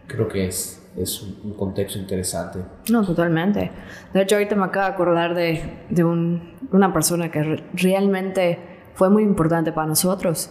creo 0.06 0.28
que 0.28 0.46
es, 0.46 0.88
es 0.96 1.20
un, 1.22 1.54
contexto 1.54 1.98
interesante. 1.98 2.60
No, 2.90 3.04
totalmente. 3.04 3.70
De 4.14 4.22
hecho, 4.22 4.36
ahorita 4.36 4.54
me 4.54 4.64
acabo 4.64 4.86
de 4.86 4.92
acordar 4.92 5.34
de, 5.34 5.62
de 5.90 6.04
un, 6.04 6.54
una 6.72 6.92
persona 6.92 7.30
que 7.30 7.64
realmente 7.74 8.58
fue 8.98 9.08
muy 9.10 9.22
importante 9.22 9.70
para 9.70 9.86
nosotros. 9.86 10.50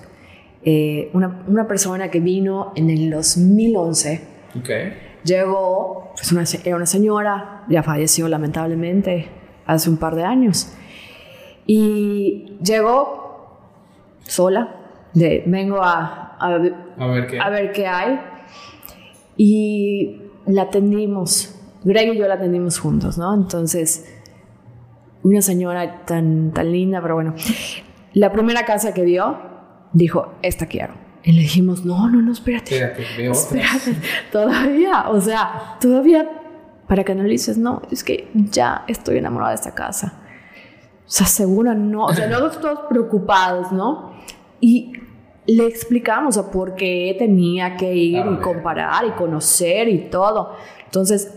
Eh, 0.64 1.10
una, 1.14 1.44
una, 1.48 1.68
persona 1.68 2.10
que 2.10 2.22
vino 2.22 2.72
en 2.76 2.90
el 2.90 3.12
2011. 3.12 4.22
Okay. 4.62 4.94
Llegó, 5.26 6.14
pues 6.16 6.32
una, 6.32 6.46
era 6.64 6.78
una 6.78 6.86
señora, 6.86 7.66
ya 7.68 7.84
falleció 7.84 8.30
lamentablemente 8.30 9.28
hace 9.66 9.90
un 9.90 9.98
par 9.98 10.16
de 10.16 10.24
años. 10.24 10.74
Y 11.66 12.58
llegó 12.64 13.60
sola, 14.22 14.78
de, 15.14 15.44
vengo 15.46 15.84
a, 15.84 16.38
a, 16.40 16.48
a, 17.00 17.08
ver 17.08 17.28
qué. 17.28 17.40
a 17.42 17.50
ver 17.50 17.74
qué 17.74 17.86
hay. 17.86 18.20
Y 19.36 20.22
la 20.46 20.64
atendimos, 20.64 21.54
Greg 21.84 22.14
y 22.14 22.18
yo 22.18 22.26
la 22.30 22.36
atendimos 22.36 22.80
juntos, 22.80 23.18
¿no? 23.18 23.34
Entonces, 23.34 24.06
una 25.24 25.42
señora 25.42 26.06
tan, 26.06 26.52
tan 26.54 26.72
linda, 26.72 27.02
pero 27.02 27.16
bueno, 27.16 27.36
la 28.18 28.32
primera 28.32 28.66
casa 28.66 28.94
que 28.94 29.04
vio, 29.04 29.38
dijo, 29.94 30.34
esta 30.42 30.66
quiero. 30.66 30.94
Y 31.24 31.34
le 31.34 31.42
dijimos, 31.42 31.84
no, 31.84 32.10
no, 32.10 32.22
no, 32.22 32.32
espérate. 32.32 32.76
Espérate, 32.76 33.30
espérate. 33.30 33.96
Todavía, 34.32 35.10
o 35.10 35.20
sea, 35.20 35.78
todavía, 35.82 36.30
para 36.88 37.04
que 37.04 37.12
analices, 37.12 37.58
no, 37.58 37.82
es 37.92 38.04
que 38.04 38.30
ya 38.34 38.86
estoy 38.88 39.18
enamorada 39.18 39.52
de 39.52 39.56
esta 39.56 39.76
casa. 39.76 40.22
O 41.06 41.10
sea, 41.10 41.28
segura 41.28 41.74
no. 41.74 42.06
O 42.06 42.14
sea, 42.14 42.28
nosotros 42.30 42.62
todos 42.62 42.80
preocupados, 42.90 43.72
¿no? 43.72 44.14
Y 44.62 44.94
le 45.46 45.66
explicamos 45.66 46.38
a 46.38 46.52
por 46.52 46.76
qué 46.76 47.16
tenía 47.18 47.78
que 47.78 47.94
ir 47.94 48.24
y 48.26 48.38
comparar 48.38 49.06
y 49.06 49.12
conocer 49.12 49.90
y 49.90 50.10
todo. 50.10 50.56
Entonces, 50.86 51.34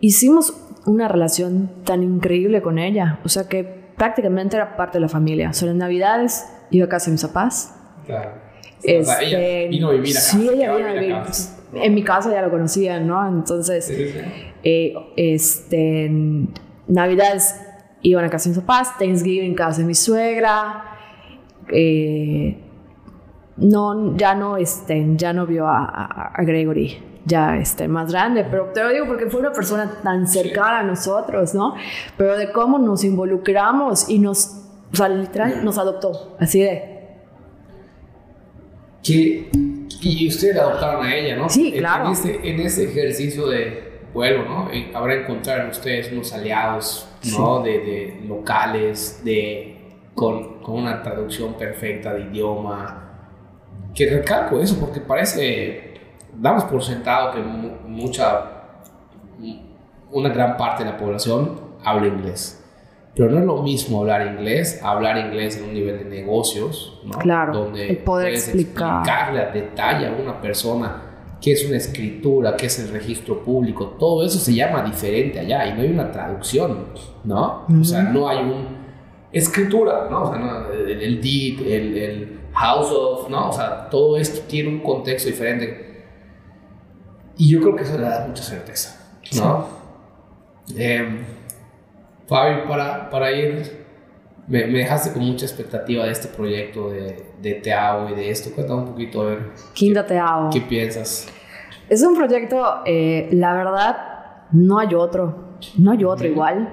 hicimos 0.00 0.54
una 0.86 1.08
relación 1.08 1.70
tan 1.84 2.02
increíble 2.02 2.62
con 2.62 2.78
ella. 2.78 3.20
O 3.24 3.28
sea, 3.28 3.48
que 3.48 3.79
prácticamente 4.00 4.56
era 4.56 4.78
parte 4.78 4.96
de 4.96 5.02
la 5.02 5.10
familia. 5.10 5.52
Solo 5.52 5.72
en 5.72 5.78
Navidades 5.78 6.50
iba 6.70 6.86
a 6.86 6.88
casa 6.88 7.06
de 7.06 7.12
mis 7.12 7.22
papás. 7.22 7.76
Claro. 8.06 8.30
Este, 8.82 9.26
ella 9.26 9.68
vino 9.68 9.88
a 9.90 9.92
vivir 9.92 10.16
acá. 10.16 10.20
Sí, 10.20 10.48
ella 10.50 10.74
vino 10.74 10.88
a 10.88 10.92
vivir. 10.92 11.16
En 11.74 11.94
mi 11.94 12.02
casa 12.02 12.32
ya 12.32 12.40
lo 12.40 12.50
conocían, 12.50 13.06
¿no? 13.06 13.28
Entonces, 13.28 13.92
eh, 14.62 14.94
este, 15.16 16.10
Navidades 16.88 17.60
iban 18.00 18.24
a 18.24 18.30
casa 18.30 18.44
de 18.48 18.56
mis 18.56 18.64
papás, 18.64 18.96
Thanksgiving 18.98 19.54
casa 19.54 19.82
de 19.82 19.86
mi 19.86 19.94
suegra. 19.94 20.82
Eh, 21.70 22.56
no, 23.58 24.16
ya 24.16 24.34
no, 24.34 24.56
este, 24.56 25.06
ya 25.16 25.34
no 25.34 25.46
vio 25.46 25.66
a, 25.66 26.32
a, 26.34 26.42
Gregory. 26.42 26.96
Ya 27.24 27.56
este, 27.56 27.88
más 27.88 28.10
grande, 28.10 28.46
pero 28.50 28.66
te 28.72 28.82
lo 28.82 28.90
digo 28.90 29.06
porque 29.06 29.26
fue 29.26 29.40
una 29.40 29.52
persona 29.52 29.90
tan 30.02 30.26
cercana 30.26 30.80
a 30.80 30.82
nosotros, 30.82 31.54
¿no? 31.54 31.74
Pero 32.16 32.36
de 32.36 32.50
cómo 32.52 32.78
nos 32.78 33.04
involucramos 33.04 34.08
y 34.08 34.18
nos, 34.18 34.64
o 34.92 34.96
sea, 34.96 35.08
literal, 35.08 35.64
nos 35.64 35.78
adoptó, 35.78 36.36
así 36.38 36.60
de... 36.60 36.98
Que, 39.02 39.50
y 40.02 40.28
ustedes 40.28 40.56
la 40.56 40.62
adoptaron 40.62 41.06
a 41.06 41.14
ella, 41.14 41.36
¿no? 41.36 41.48
Sí, 41.48 41.72
claro. 41.72 42.06
En, 42.06 42.12
este, 42.12 42.50
en 42.50 42.60
ese 42.60 42.84
ejercicio 42.84 43.46
de 43.48 44.00
vuelo, 44.12 44.44
¿no? 44.44 44.68
Habrá 44.94 45.14
encontrado 45.14 45.62
en 45.62 45.70
ustedes 45.70 46.12
unos 46.12 46.32
aliados, 46.32 47.08
¿no? 47.36 47.62
De, 47.62 47.78
de, 47.78 48.20
locales, 48.26 49.22
de, 49.24 49.76
con, 50.14 50.60
con 50.62 50.76
una 50.76 51.02
traducción 51.02 51.54
perfecta 51.54 52.14
de 52.14 52.22
idioma. 52.22 53.06
Que 53.94 54.08
recalco 54.08 54.60
eso 54.60 54.78
porque 54.78 55.00
parece 55.00 55.89
damos 56.40 56.64
por 56.64 56.82
sentado 56.82 57.32
que 57.32 57.40
mucha, 57.40 58.42
una 60.10 60.30
gran 60.30 60.56
parte 60.56 60.84
de 60.84 60.90
la 60.90 60.96
población 60.96 61.60
habla 61.84 62.08
inglés. 62.08 62.56
Pero 63.14 63.30
no 63.30 63.38
es 63.38 63.44
lo 63.44 63.62
mismo 63.62 64.00
hablar 64.00 64.26
inglés, 64.26 64.80
hablar 64.82 65.18
inglés 65.18 65.58
en 65.58 65.64
un 65.64 65.74
nivel 65.74 65.98
de 65.98 66.04
negocios, 66.04 67.00
¿no? 67.04 67.18
Claro, 67.18 67.52
donde 67.52 67.94
poder 67.94 68.04
puedes 68.04 68.48
explicar. 68.48 69.00
explicarle 69.00 69.40
a 69.40 69.50
detalle 69.50 70.06
a 70.06 70.12
una 70.12 70.40
persona 70.40 71.02
qué 71.40 71.52
es 71.52 71.66
una 71.66 71.76
escritura, 71.76 72.56
qué 72.56 72.66
es 72.66 72.78
el 72.78 72.90
registro 72.90 73.42
público, 73.42 73.96
todo 73.98 74.24
eso 74.24 74.38
se 74.38 74.54
llama 74.54 74.82
diferente 74.82 75.40
allá 75.40 75.66
y 75.66 75.74
no 75.74 75.82
hay 75.82 75.88
una 75.88 76.10
traducción, 76.10 76.86
¿no? 77.24 77.66
O 77.80 77.84
sea, 77.84 78.02
no 78.04 78.28
hay 78.28 78.38
un 78.38 78.80
escritura, 79.32 80.06
¿no? 80.10 80.22
O 80.22 80.32
sea, 80.32 80.38
no, 80.38 80.72
el, 80.72 81.02
el 81.02 81.20
deed, 81.20 81.60
el, 81.60 81.96
el 81.96 82.40
house 82.52 82.90
of, 82.92 83.28
¿no? 83.28 83.48
O 83.48 83.52
sea, 83.52 83.88
todo 83.90 84.16
esto 84.16 84.42
tiene 84.48 84.68
un 84.68 84.80
contexto 84.80 85.28
diferente 85.28 85.89
y 87.40 87.48
yo 87.48 87.60
creo 87.62 87.74
que 87.74 87.84
eso 87.84 87.96
le 87.96 88.04
da 88.04 88.26
mucha 88.28 88.42
certeza, 88.42 89.00
¿no? 89.36 89.66
Eh, 90.76 91.24
Fabio, 92.26 92.68
para, 92.68 93.08
para 93.08 93.32
ir, 93.32 93.86
me, 94.46 94.66
me, 94.66 94.80
dejaste 94.80 95.14
con 95.14 95.24
mucha 95.24 95.46
expectativa 95.46 96.04
de 96.04 96.12
este 96.12 96.28
proyecto 96.28 96.90
de, 96.90 97.24
de 97.40 97.54
Teao 97.54 98.10
y 98.10 98.14
de 98.14 98.30
esto. 98.30 98.50
Cuéntame 98.54 98.82
un 98.82 98.88
poquito, 98.88 99.22
a 99.22 99.24
ver. 99.24 99.52
Quinta 99.72 100.04
Teao. 100.04 100.50
¿Qué 100.50 100.60
piensas? 100.60 101.28
Es 101.88 102.02
un 102.02 102.14
proyecto, 102.14 102.82
eh, 102.84 103.30
la 103.32 103.54
verdad, 103.54 103.96
no 104.52 104.78
hay 104.78 104.94
otro, 104.94 105.56
no 105.78 105.92
hay 105.92 106.04
otro 106.04 106.28
igual. 106.28 106.68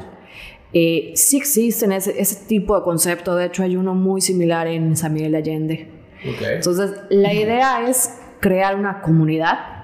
Eh, 0.74 1.13
sí 1.15 1.38
existen 1.38 1.93
ese, 1.93 2.20
ese, 2.20 2.45
tipo 2.45 2.76
de 2.76 2.84
concepto, 2.84 3.36
de 3.36 3.45
hecho 3.45 3.63
hay 3.63 3.78
uno 3.78 3.95
muy 3.95 4.20
similar 4.20 4.68
en 4.68 4.97
San 4.97 5.13
Miguel 5.13 5.32
de 5.32 5.38
Allende. 5.38 5.91
Okay. 6.20 6.55
Entonces, 6.55 6.91
la 7.09 7.34
idea 7.34 7.88
es 7.88 8.20
crear 8.41 8.76
una 8.76 9.01
comunidad 9.01 9.76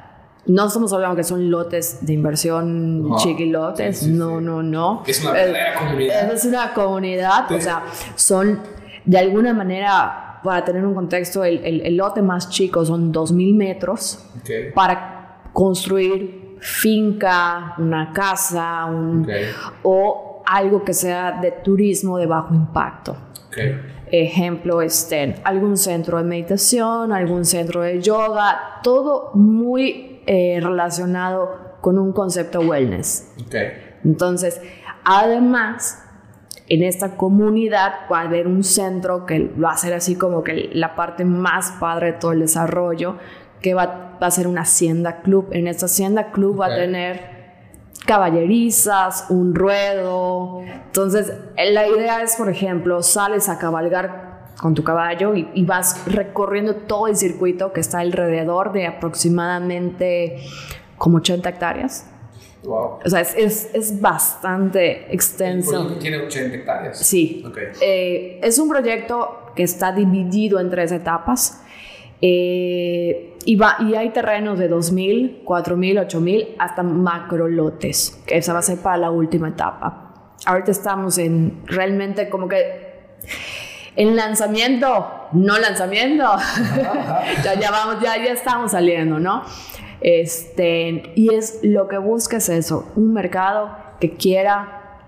no 0.45 0.67
estamos 0.67 0.91
hablando 0.93 1.15
que 1.15 1.23
son 1.23 1.49
lotes 1.49 2.05
de 2.05 2.13
inversión 2.13 3.07
No. 3.09 3.17
chiquilotes, 3.17 3.99
Sí, 3.99 4.05
sí, 4.05 4.11
no, 4.11 4.41
no, 4.41 4.61
no. 4.63 5.03
Es 5.07 5.21
una 5.21 5.31
verdadera 5.31 5.75
comunidad. 5.79 6.31
Es 6.33 6.45
una 6.45 6.73
comunidad, 6.73 7.51
o 7.51 7.59
sea, 7.61 7.83
son 8.15 8.59
de 9.05 9.17
alguna 9.17 9.53
manera, 9.53 10.39
para 10.43 10.63
tener 10.65 10.85
un 10.85 10.93
contexto, 10.93 11.43
el, 11.43 11.63
el- 11.63 11.81
el 11.81 11.95
lote 11.97 12.21
más 12.21 12.49
chico 12.49 12.85
son 12.85 13.11
2.000 13.13 13.55
metros 13.55 14.19
para 14.75 15.49
construir 15.53 16.57
finca, 16.59 17.75
una 17.77 18.11
casa, 18.13 18.85
un- 18.85 19.27
o 19.83 20.41
algo 20.45 20.83
que 20.83 20.93
sea 20.93 21.39
de 21.41 21.51
turismo 21.51 22.17
de 22.17 22.25
bajo 22.25 22.53
impacto. 22.53 23.15
Ejemplo, 24.11 24.81
este, 24.81 25.35
algún 25.43 25.75
centro 25.77 26.17
de 26.17 26.23
meditación, 26.23 27.11
algún 27.11 27.45
centro 27.45 27.81
de 27.81 28.01
yoga, 28.01 28.79
todo 28.83 29.31
muy 29.33 30.12
eh, 30.25 30.59
relacionado 30.61 31.77
con 31.81 31.99
un 31.99 32.13
concepto 32.13 32.61
wellness. 32.61 33.33
Entonces, 34.03 34.61
además, 35.03 36.03
en 36.69 36.83
esta 36.83 37.17
comunidad 37.17 37.93
va 38.11 38.21
a 38.21 38.23
haber 38.23 38.47
un 38.47 38.63
centro 38.63 39.25
que 39.25 39.51
va 39.61 39.71
a 39.71 39.77
ser 39.77 39.93
así 39.93 40.15
como 40.15 40.43
que 40.43 40.69
la 40.73 40.95
parte 40.95 41.25
más 41.25 41.71
padre 41.79 42.13
de 42.13 42.19
todo 42.19 42.31
el 42.31 42.39
desarrollo, 42.39 43.17
que 43.61 43.73
va, 43.73 44.17
va 44.21 44.27
a 44.27 44.31
ser 44.31 44.47
una 44.47 44.61
hacienda 44.61 45.21
club. 45.21 45.47
En 45.51 45.67
esta 45.67 45.87
hacienda 45.87 46.31
club 46.31 46.61
va 46.61 46.67
a 46.67 46.75
tener 46.75 47.33
caballerizas, 48.05 49.27
un 49.29 49.55
ruedo. 49.55 50.61
Entonces, 50.61 51.33
la 51.57 51.87
idea 51.87 52.21
es, 52.21 52.35
por 52.35 52.49
ejemplo, 52.49 53.01
sales 53.03 53.49
a 53.49 53.57
cabalgar 53.57 54.32
con 54.63 54.73
tu 54.73 54.83
caballo 54.83 55.35
y, 55.35 55.45
y 55.53 55.65
vas 55.65 56.05
recorriendo 56.07 56.75
todo 56.75 57.07
el 57.07 57.17
circuito 57.17 57.73
que 57.73 57.81
está 57.81 57.99
alrededor 57.99 58.71
de 58.71 58.87
aproximadamente 58.87 60.37
como 60.97 61.17
80 61.17 61.49
hectáreas. 61.49 62.09
Wow. 62.63 62.99
O 63.05 63.09
sea, 63.09 63.19
es, 63.19 63.35
es, 63.35 63.69
es 63.73 63.99
bastante 63.99 65.07
El 65.07 65.15
extenso. 65.15 65.71
proyecto 65.71 65.99
tiene 65.99 66.17
80 66.19 66.55
hectáreas. 66.55 66.97
Sí. 66.97 67.43
Ok. 67.45 67.57
Eh, 67.81 68.39
es 68.41 68.57
un 68.57 68.69
proyecto 68.69 69.51
que 69.53 69.63
está 69.63 69.91
dividido 69.91 70.61
en 70.61 70.69
tres 70.69 70.93
etapas. 70.93 71.61
Eh, 72.21 73.37
y, 73.43 73.57
va, 73.57 73.75
y 73.81 73.95
hay 73.95 74.11
terrenos 74.11 74.57
de 74.57 74.71
2.000, 74.71 75.43
4.000, 75.43 76.07
8.000 76.07 76.55
hasta 76.57 76.83
macrolotes, 76.83 78.23
que 78.25 78.37
esa 78.37 78.53
va 78.53 78.59
a 78.59 78.61
ser 78.61 78.77
para 78.77 78.95
la 78.95 79.11
última 79.11 79.49
etapa. 79.49 80.31
Ahorita 80.45 80.71
estamos 80.71 81.17
en 81.17 81.63
realmente 81.65 82.29
como 82.29 82.47
que 82.47 82.93
en 83.95 84.15
lanzamiento, 84.15 85.29
no 85.33 85.57
lanzamiento. 85.59 86.23
ya, 87.43 87.59
ya 87.59 87.71
vamos, 87.71 88.01
ya, 88.01 88.17
ya 88.17 88.31
estamos 88.31 88.71
saliendo, 88.71 89.19
¿no? 89.19 89.43
Este, 90.01 91.13
y 91.15 91.33
es 91.33 91.59
lo 91.63 91.87
que 91.87 91.97
busca 91.97 92.37
es 92.37 92.49
eso, 92.49 92.91
un 92.95 93.13
mercado 93.13 93.77
que 93.99 94.15
quiera 94.15 94.99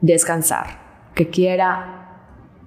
descansar, 0.00 0.66
que 1.14 1.28
quiera 1.28 1.98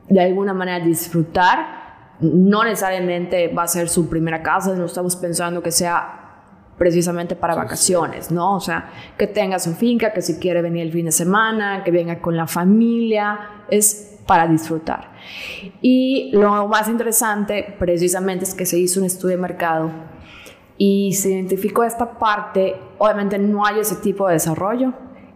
de 0.07 0.21
alguna 0.21 0.53
manera 0.53 0.83
disfrutar. 0.83 1.81
No 2.19 2.63
necesariamente 2.63 3.47
va 3.47 3.63
a 3.63 3.67
ser 3.67 3.89
su 3.89 4.07
primera 4.07 4.43
casa, 4.43 4.75
no 4.75 4.85
estamos 4.85 5.15
pensando 5.15 5.63
que 5.63 5.71
sea 5.71 6.21
precisamente 6.77 7.35
para 7.35 7.55
vacaciones, 7.55 8.31
¿no? 8.31 8.55
O 8.55 8.59
sea, 8.59 8.89
que 9.17 9.27
tenga 9.27 9.57
su 9.59 9.73
finca, 9.73 10.13
que 10.13 10.21
si 10.21 10.39
quiere 10.39 10.61
venir 10.61 10.83
el 10.83 10.91
fin 10.91 11.05
de 11.05 11.11
semana, 11.11 11.83
que 11.83 11.91
venga 11.91 12.19
con 12.19 12.37
la 12.37 12.47
familia, 12.47 13.39
es 13.69 14.19
para 14.31 14.47
disfrutar. 14.47 15.11
Y 15.81 16.29
lo 16.31 16.65
más 16.69 16.87
interesante 16.87 17.75
precisamente 17.77 18.45
es 18.45 18.53
que 18.53 18.65
se 18.65 18.79
hizo 18.79 19.01
un 19.01 19.05
estudio 19.05 19.35
de 19.35 19.41
mercado 19.41 19.91
y 20.77 21.11
se 21.15 21.31
identificó 21.33 21.83
esta 21.83 22.17
parte, 22.17 22.77
obviamente 22.97 23.37
no 23.37 23.65
hay 23.65 23.79
ese 23.81 23.97
tipo 23.97 24.25
de 24.27 24.35
desarrollo 24.35 24.93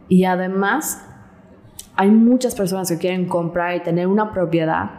y 0.08 0.24
además 0.24 1.06
hay 1.98 2.10
muchas 2.10 2.56
personas 2.56 2.90
que 2.90 2.98
quieren 2.98 3.28
comprar 3.28 3.76
y 3.76 3.82
tener 3.84 4.08
una 4.08 4.32
propiedad, 4.32 4.90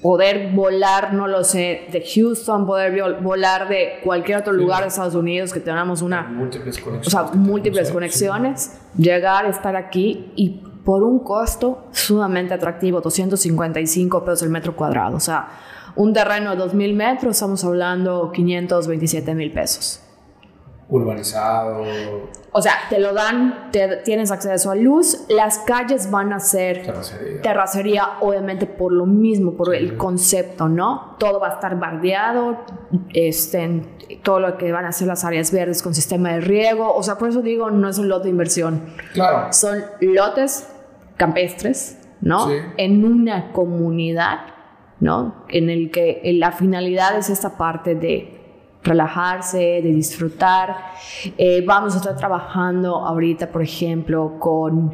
poder 0.00 0.52
volar, 0.54 1.12
no 1.12 1.26
lo 1.26 1.42
sé, 1.42 1.88
de 1.90 2.04
Houston, 2.14 2.66
poder 2.66 3.20
volar 3.20 3.68
de 3.68 3.98
cualquier 4.04 4.38
otro 4.38 4.52
Sí. 4.52 4.60
lugar 4.60 4.82
de 4.82 4.88
Estados 4.90 5.16
Unidos, 5.16 5.52
que 5.52 5.58
tengamos 5.58 6.02
una, 6.02 6.22
Múltiples 6.22 6.80
o 7.04 7.10
sea, 7.10 7.24
múltiples 7.34 7.90
conexiones, 7.90 8.80
llegar, 8.96 9.44
estar 9.46 9.74
aquí 9.74 10.32
y 10.36 10.62
por 10.86 11.02
un 11.02 11.18
costo 11.18 11.84
sumamente 11.90 12.54
atractivo, 12.54 13.02
255 13.02 14.24
pesos 14.24 14.42
el 14.44 14.50
metro 14.50 14.74
cuadrado. 14.74 15.16
O 15.16 15.20
sea, 15.20 15.48
un 15.96 16.12
terreno 16.14 16.54
de 16.56 16.62
2.000 16.64 16.94
metros, 16.94 17.36
estamos 17.36 17.62
hablando 17.64 18.30
527 18.32 19.34
mil 19.34 19.52
pesos. 19.52 20.00
Urbanizado. 20.88 21.82
O 22.52 22.62
sea, 22.62 22.74
te 22.88 23.00
lo 23.00 23.12
dan, 23.12 23.70
te- 23.72 23.96
tienes 24.04 24.30
acceso 24.30 24.70
a 24.70 24.76
luz, 24.76 25.24
las 25.28 25.58
calles 25.58 26.10
van 26.12 26.32
a 26.32 26.38
ser 26.38 26.82
Terracería. 26.86 27.42
terracería, 27.42 28.08
obviamente 28.20 28.66
por 28.66 28.92
lo 28.92 29.04
mismo, 29.04 29.54
por 29.56 29.74
el 29.74 29.96
concepto, 29.96 30.68
¿no? 30.68 31.16
Todo 31.18 31.40
va 31.40 31.48
a 31.48 31.52
estar 31.54 31.76
bardeado, 31.78 32.58
este, 33.12 33.82
todo 34.22 34.38
lo 34.38 34.56
que 34.56 34.70
van 34.70 34.84
a 34.84 34.92
ser 34.92 35.08
las 35.08 35.24
áreas 35.24 35.50
verdes 35.50 35.82
con 35.82 35.92
sistema 35.92 36.30
de 36.34 36.40
riego, 36.40 36.94
o 36.94 37.02
sea, 37.02 37.18
por 37.18 37.28
eso 37.30 37.42
digo, 37.42 37.70
no 37.72 37.88
es 37.88 37.98
un 37.98 38.08
lote 38.08 38.24
de 38.24 38.30
inversión, 38.30 38.84
Claro. 39.12 39.52
son 39.52 39.82
lotes 40.00 40.68
campestres, 41.16 41.98
¿no? 42.20 42.48
Sí. 42.48 42.54
En 42.76 43.04
una 43.04 43.52
comunidad, 43.52 44.40
¿no? 45.00 45.44
En 45.48 45.70
el 45.70 45.90
que 45.90 46.20
la 46.34 46.52
finalidad 46.52 47.16
es 47.16 47.30
esta 47.30 47.56
parte 47.56 47.94
de 47.94 48.36
relajarse, 48.82 49.58
de 49.58 49.92
disfrutar. 49.92 50.76
Eh, 51.36 51.64
vamos 51.66 51.94
a 51.94 51.98
estar 51.98 52.16
trabajando 52.16 52.96
ahorita, 52.96 53.48
por 53.48 53.62
ejemplo, 53.62 54.36
con 54.38 54.92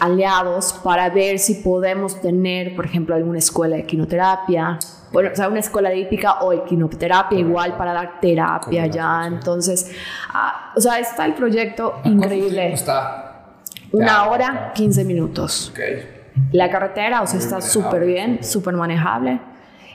aliados 0.00 0.72
para 0.82 1.08
ver 1.10 1.38
si 1.38 1.56
podemos 1.56 2.20
tener, 2.20 2.74
por 2.74 2.86
ejemplo, 2.86 3.14
alguna 3.14 3.38
escuela 3.38 3.76
de 3.76 3.82
equinoterapia, 3.82 4.78
bueno, 5.12 5.28
o 5.32 5.36
sea, 5.36 5.48
una 5.48 5.60
escuela 5.60 5.90
de 5.90 5.98
hípica 5.98 6.40
o 6.40 6.52
equinoterapia 6.52 7.38
igual 7.38 7.76
para 7.76 7.92
dar 7.92 8.18
terapia 8.20 8.86
ya. 8.86 9.26
Entonces, 9.26 9.94
ah, 10.32 10.72
o 10.74 10.80
sea, 10.80 10.98
está 10.98 11.26
el 11.26 11.34
proyecto 11.34 11.88
¿A 11.98 12.02
cuánto 12.02 12.24
increíble. 12.24 12.72
Está. 12.72 13.31
Una 13.92 14.30
hora, 14.30 14.50
claro. 14.50 14.72
15 14.74 15.04
minutos. 15.04 15.72
La 16.52 16.70
carretera, 16.70 17.22
o 17.22 17.26
sea, 17.26 17.38
está 17.38 17.60
súper 17.60 18.04
bien, 18.04 18.42
súper 18.42 18.74
manejable. 18.74 19.40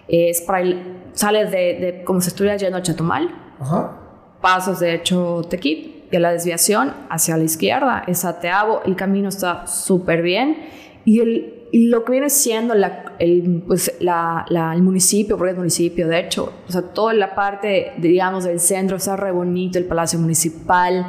Es 0.08 0.42
para 0.42 0.62
el, 0.62 0.84
sales 1.14 1.52
de, 1.52 1.58
de 1.58 2.04
como 2.06 2.22
si 2.22 2.30
estuvieras 2.30 2.62
yendo 2.62 2.78
a 2.78 2.82
Chetumal. 2.82 3.30
Ajá. 3.60 3.92
pasas 4.40 4.80
de 4.80 4.94
hecho 4.94 5.42
Tequit 5.50 6.14
y 6.14 6.16
a 6.16 6.20
la 6.20 6.32
desviación 6.32 6.94
hacia 7.10 7.36
la 7.38 7.44
izquierda 7.44 8.04
es 8.08 8.24
Ateabo, 8.24 8.82
el 8.86 8.96
camino 8.96 9.30
está 9.30 9.66
súper 9.68 10.22
bien 10.22 10.58
y 11.06 11.20
el 11.22 11.57
lo 11.74 12.04
que 12.06 12.14
viene 12.14 12.30
siendo 12.30 12.74
la, 12.74 13.16
el, 13.20 13.64
pues, 13.68 13.94
la, 14.00 14.46
la, 14.50 14.74
el 14.74 14.82
municipio, 14.82 15.38
porque 15.38 15.52
es 15.52 15.58
municipio, 15.58 16.08
de 16.08 16.20
hecho, 16.20 16.54
o 16.68 16.72
sea, 16.72 16.82
toda 16.82 17.14
la 17.14 17.36
parte, 17.36 17.94
digamos, 17.98 18.46
del 18.46 18.60
centro 18.60 18.98
está 18.98 19.16
re 19.16 19.32
bonito, 19.32 19.78
el 19.78 19.86
Palacio 19.86 20.20
Municipal. 20.20 21.08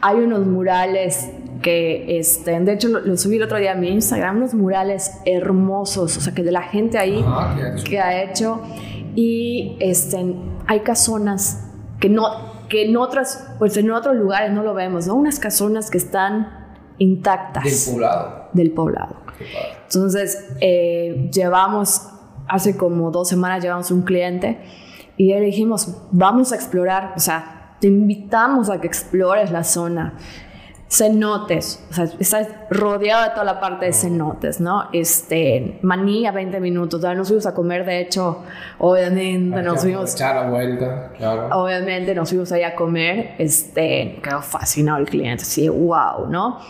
Hay 0.00 0.16
unos 0.16 0.46
murales 0.46 1.28
que, 1.62 2.18
este, 2.18 2.58
de 2.60 2.72
hecho, 2.72 2.88
lo, 2.88 3.16
subí 3.16 3.36
el 3.36 3.42
otro 3.42 3.58
día 3.58 3.72
a 3.72 3.74
mi 3.74 3.88
Instagram, 3.88 4.36
unos 4.36 4.54
murales 4.54 5.18
hermosos, 5.24 6.16
o 6.16 6.20
sea, 6.20 6.34
que 6.34 6.42
de 6.42 6.52
la 6.52 6.62
gente 6.62 6.98
ahí 6.98 7.24
que 7.84 7.98
ha 7.98 8.22
hecho. 8.22 8.60
Y 9.14 9.76
este, 9.80 10.34
hay 10.66 10.80
casonas 10.80 11.64
que 11.98 12.08
no 12.08 12.56
que 12.68 12.84
en 12.84 12.96
otras 12.96 13.54
pues 13.58 13.76
en 13.76 13.90
otros 13.90 14.16
lugares 14.16 14.52
no 14.52 14.62
lo 14.62 14.74
vemos, 14.74 15.06
¿no? 15.06 15.14
Unas 15.14 15.38
casonas 15.38 15.90
que 15.90 15.98
están 15.98 16.66
intactas. 16.98 17.64
Del 17.64 17.94
poblado. 17.94 18.48
Del 18.52 18.70
poblado. 18.72 19.16
Entonces, 19.86 20.48
eh, 20.60 21.30
llevamos, 21.32 22.08
hace 22.48 22.76
como 22.76 23.10
dos 23.10 23.28
semanas 23.28 23.62
llevamos 23.62 23.90
un 23.90 24.02
cliente 24.02 24.58
y 25.16 25.28
le 25.28 25.40
dijimos, 25.40 25.96
vamos 26.10 26.52
a 26.52 26.56
explorar, 26.56 27.14
o 27.16 27.20
sea, 27.20 27.76
te 27.80 27.88
invitamos 27.88 28.68
a 28.70 28.80
que 28.80 28.86
explores 28.86 29.50
la 29.50 29.64
zona. 29.64 30.14
Cenotes, 30.88 31.84
o 31.90 31.94
sea, 31.94 32.04
estás 32.20 32.48
rodeado 32.70 33.24
de 33.24 33.30
toda 33.30 33.42
la 33.42 33.58
parte 33.58 33.86
de 33.86 33.92
cenotes, 33.92 34.60
¿no? 34.60 34.88
Este, 34.92 35.80
maní 35.82 36.26
a 36.28 36.30
20 36.30 36.60
minutos, 36.60 37.00
¿verdad? 37.00 37.16
nos 37.16 37.26
fuimos 37.26 37.44
a 37.46 37.54
comer, 37.54 37.84
de 37.84 38.02
hecho, 38.02 38.44
obviamente 38.78 39.62
nos 39.62 39.82
fuimos... 39.82 40.14
Echar 40.14 40.36
la 40.36 40.48
vuelta, 40.48 41.10
claro. 41.18 41.48
Obviamente 41.60 42.14
nos 42.14 42.28
fuimos 42.28 42.52
ahí 42.52 42.62
a 42.62 42.76
comer, 42.76 43.34
este, 43.38 44.20
quedó 44.22 44.42
fascinado 44.42 44.98
el 44.98 45.06
cliente, 45.06 45.42
así, 45.42 45.68
wow, 45.68 46.28
¿no? 46.28 46.60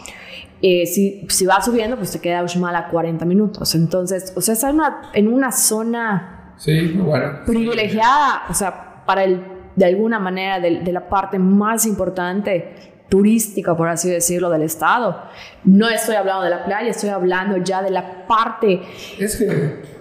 Eh, 0.62 0.86
si, 0.86 1.26
si 1.28 1.46
va 1.46 1.60
subiendo, 1.60 1.96
pues 1.96 2.12
te 2.12 2.20
queda 2.20 2.42
Uxmal 2.42 2.74
a 2.74 2.88
40 2.88 3.24
minutos. 3.24 3.74
Entonces, 3.74 4.32
o 4.36 4.40
sea, 4.40 4.54
está 4.54 4.70
en 4.70 4.76
una, 4.76 5.02
en 5.12 5.32
una 5.32 5.52
zona 5.52 6.54
sí, 6.56 6.92
bueno. 6.98 7.40
privilegiada, 7.44 8.44
o 8.48 8.54
sea, 8.54 9.04
para 9.04 9.24
el, 9.24 9.42
de 9.74 9.84
alguna 9.84 10.18
manera, 10.18 10.58
de, 10.60 10.80
de, 10.80 10.92
la 10.92 11.08
parte 11.08 11.38
más 11.38 11.84
importante 11.86 12.94
turística, 13.08 13.76
por 13.76 13.88
así 13.88 14.10
decirlo, 14.10 14.50
del 14.50 14.62
estado. 14.62 15.22
No 15.64 15.88
estoy 15.88 16.16
hablando 16.16 16.44
de 16.44 16.50
la 16.50 16.64
playa, 16.64 16.90
estoy 16.90 17.10
hablando 17.10 17.58
ya 17.58 17.82
de 17.82 17.90
la 17.90 18.26
parte... 18.26 18.80
Es 19.18 19.36
que 19.36 19.96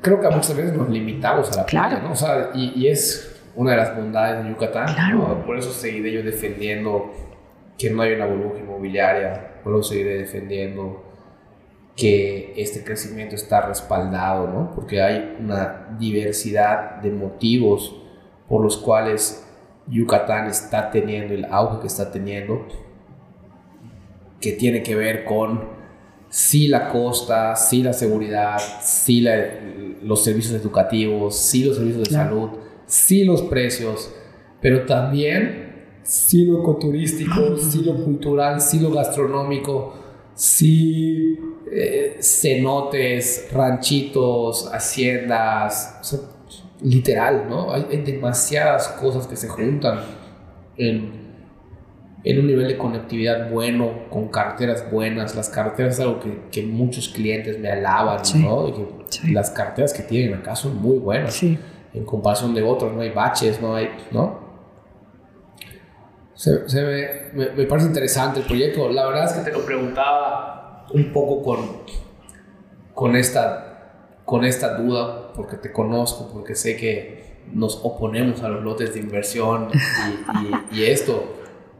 creo 0.00 0.20
que 0.20 0.28
muchas 0.28 0.56
veces 0.56 0.72
nos 0.72 0.88
limitamos 0.88 1.52
a 1.52 1.56
la 1.58 1.64
claro. 1.64 1.88
playa, 1.90 2.02
¿no? 2.02 2.12
O 2.12 2.16
sea, 2.16 2.50
y, 2.54 2.72
y, 2.74 2.88
es 2.88 3.36
una 3.54 3.72
de 3.72 3.76
las 3.76 3.96
bondades 3.96 4.44
de 4.44 4.50
Yucatán. 4.50 4.94
Claro. 4.94 5.18
¿no? 5.18 5.46
Por 5.46 5.58
eso 5.58 5.72
seguiré 5.72 6.12
yo 6.12 6.22
defendiendo 6.22 7.12
que 7.76 7.90
no 7.90 8.02
hay 8.02 8.14
una 8.14 8.26
burbuja 8.26 8.58
inmobiliaria, 8.58 9.57
eso 9.74 9.90
seguiré 9.90 10.18
defendiendo 10.18 11.04
que 11.96 12.52
este 12.56 12.84
crecimiento 12.84 13.34
está 13.34 13.60
respaldado, 13.62 14.46
¿no? 14.46 14.72
Porque 14.74 15.02
hay 15.02 15.36
una 15.40 15.96
diversidad 15.98 16.96
de 17.02 17.10
motivos 17.10 17.96
por 18.48 18.62
los 18.62 18.76
cuales 18.76 19.44
Yucatán 19.88 20.46
está 20.46 20.90
teniendo 20.90 21.34
el 21.34 21.44
auge 21.46 21.80
que 21.80 21.86
está 21.88 22.10
teniendo, 22.12 22.66
que 24.40 24.52
tiene 24.52 24.82
que 24.82 24.94
ver 24.94 25.24
con 25.24 25.76
sí 26.28 26.68
la 26.68 26.88
costa, 26.90 27.56
sí 27.56 27.82
la 27.82 27.92
seguridad, 27.92 28.58
sí 28.80 29.20
la, 29.20 29.34
los 30.02 30.22
servicios 30.22 30.60
educativos, 30.60 31.36
sí 31.36 31.64
los 31.64 31.76
servicios 31.76 32.04
de 32.04 32.10
Claro. 32.10 32.28
salud, 32.30 32.50
sí 32.86 33.24
los 33.24 33.42
precios, 33.42 34.14
pero 34.60 34.86
también 34.86 35.67
sí 36.08 36.46
lo 36.46 36.60
ecoturístico, 36.60 37.56
sí 37.58 37.82
lo 37.82 37.94
cultural, 38.02 38.60
sí 38.62 38.80
lo 38.80 38.90
gastronómico, 38.90 39.94
sí 40.34 41.38
eh, 41.70 42.16
cenotes, 42.22 43.48
ranchitos, 43.52 44.70
haciendas, 44.72 45.98
o 46.00 46.04
sea, 46.04 46.18
literal, 46.82 47.46
¿no? 47.50 47.72
Hay, 47.72 47.86
hay 47.90 47.98
demasiadas 47.98 48.88
cosas 48.88 49.26
que 49.26 49.36
se 49.36 49.48
juntan 49.48 50.00
en, 50.78 51.12
en 52.24 52.38
un 52.38 52.46
nivel 52.46 52.68
de 52.68 52.78
conectividad 52.78 53.50
bueno, 53.50 53.90
con 54.08 54.28
carreteras 54.28 54.90
buenas. 54.90 55.36
Las 55.36 55.50
carreteras 55.50 55.94
es 55.94 56.00
algo 56.00 56.20
que, 56.20 56.44
que 56.50 56.62
muchos 56.62 57.08
clientes 57.10 57.58
me 57.58 57.68
alaban, 57.70 58.24
Sí. 58.24 58.38
¿no? 58.38 58.68
Y 58.68 58.72
que 58.72 58.86
Sí. 59.10 59.30
Las 59.32 59.50
carreteras 59.50 59.92
que 59.94 60.02
tienen 60.02 60.34
acá 60.34 60.54
son 60.56 60.76
muy 60.80 60.98
buenas. 60.98 61.34
Sí. 61.34 61.58
En 61.94 62.04
comparación 62.04 62.54
de 62.54 62.62
otros, 62.62 62.94
no 62.94 63.00
hay 63.02 63.10
baches, 63.10 63.60
no 63.60 63.74
hay, 63.74 63.88
¿no? 64.10 64.47
Se, 66.38 66.68
se 66.68 66.82
me, 66.82 67.08
me, 67.46 67.50
me 67.52 67.64
parece 67.64 67.88
interesante 67.88 68.38
el 68.38 68.46
proyecto. 68.46 68.88
La 68.90 69.06
verdad 69.06 69.24
es 69.24 69.32
que 69.32 69.50
te 69.50 69.56
lo 69.56 69.64
preguntaba 69.66 70.86
un 70.94 71.12
poco 71.12 71.42
con, 71.42 71.58
con, 72.94 73.16
esta, 73.16 74.20
con 74.24 74.44
esta 74.44 74.74
duda, 74.78 75.32
porque 75.34 75.56
te 75.56 75.72
conozco, 75.72 76.30
porque 76.32 76.54
sé 76.54 76.76
que 76.76 77.42
nos 77.52 77.80
oponemos 77.82 78.42
a 78.42 78.48
los 78.50 78.62
lotes 78.62 78.94
de 78.94 79.00
inversión 79.00 79.68
y, 80.72 80.76
y, 80.76 80.80
y 80.80 80.84
esto, 80.84 81.34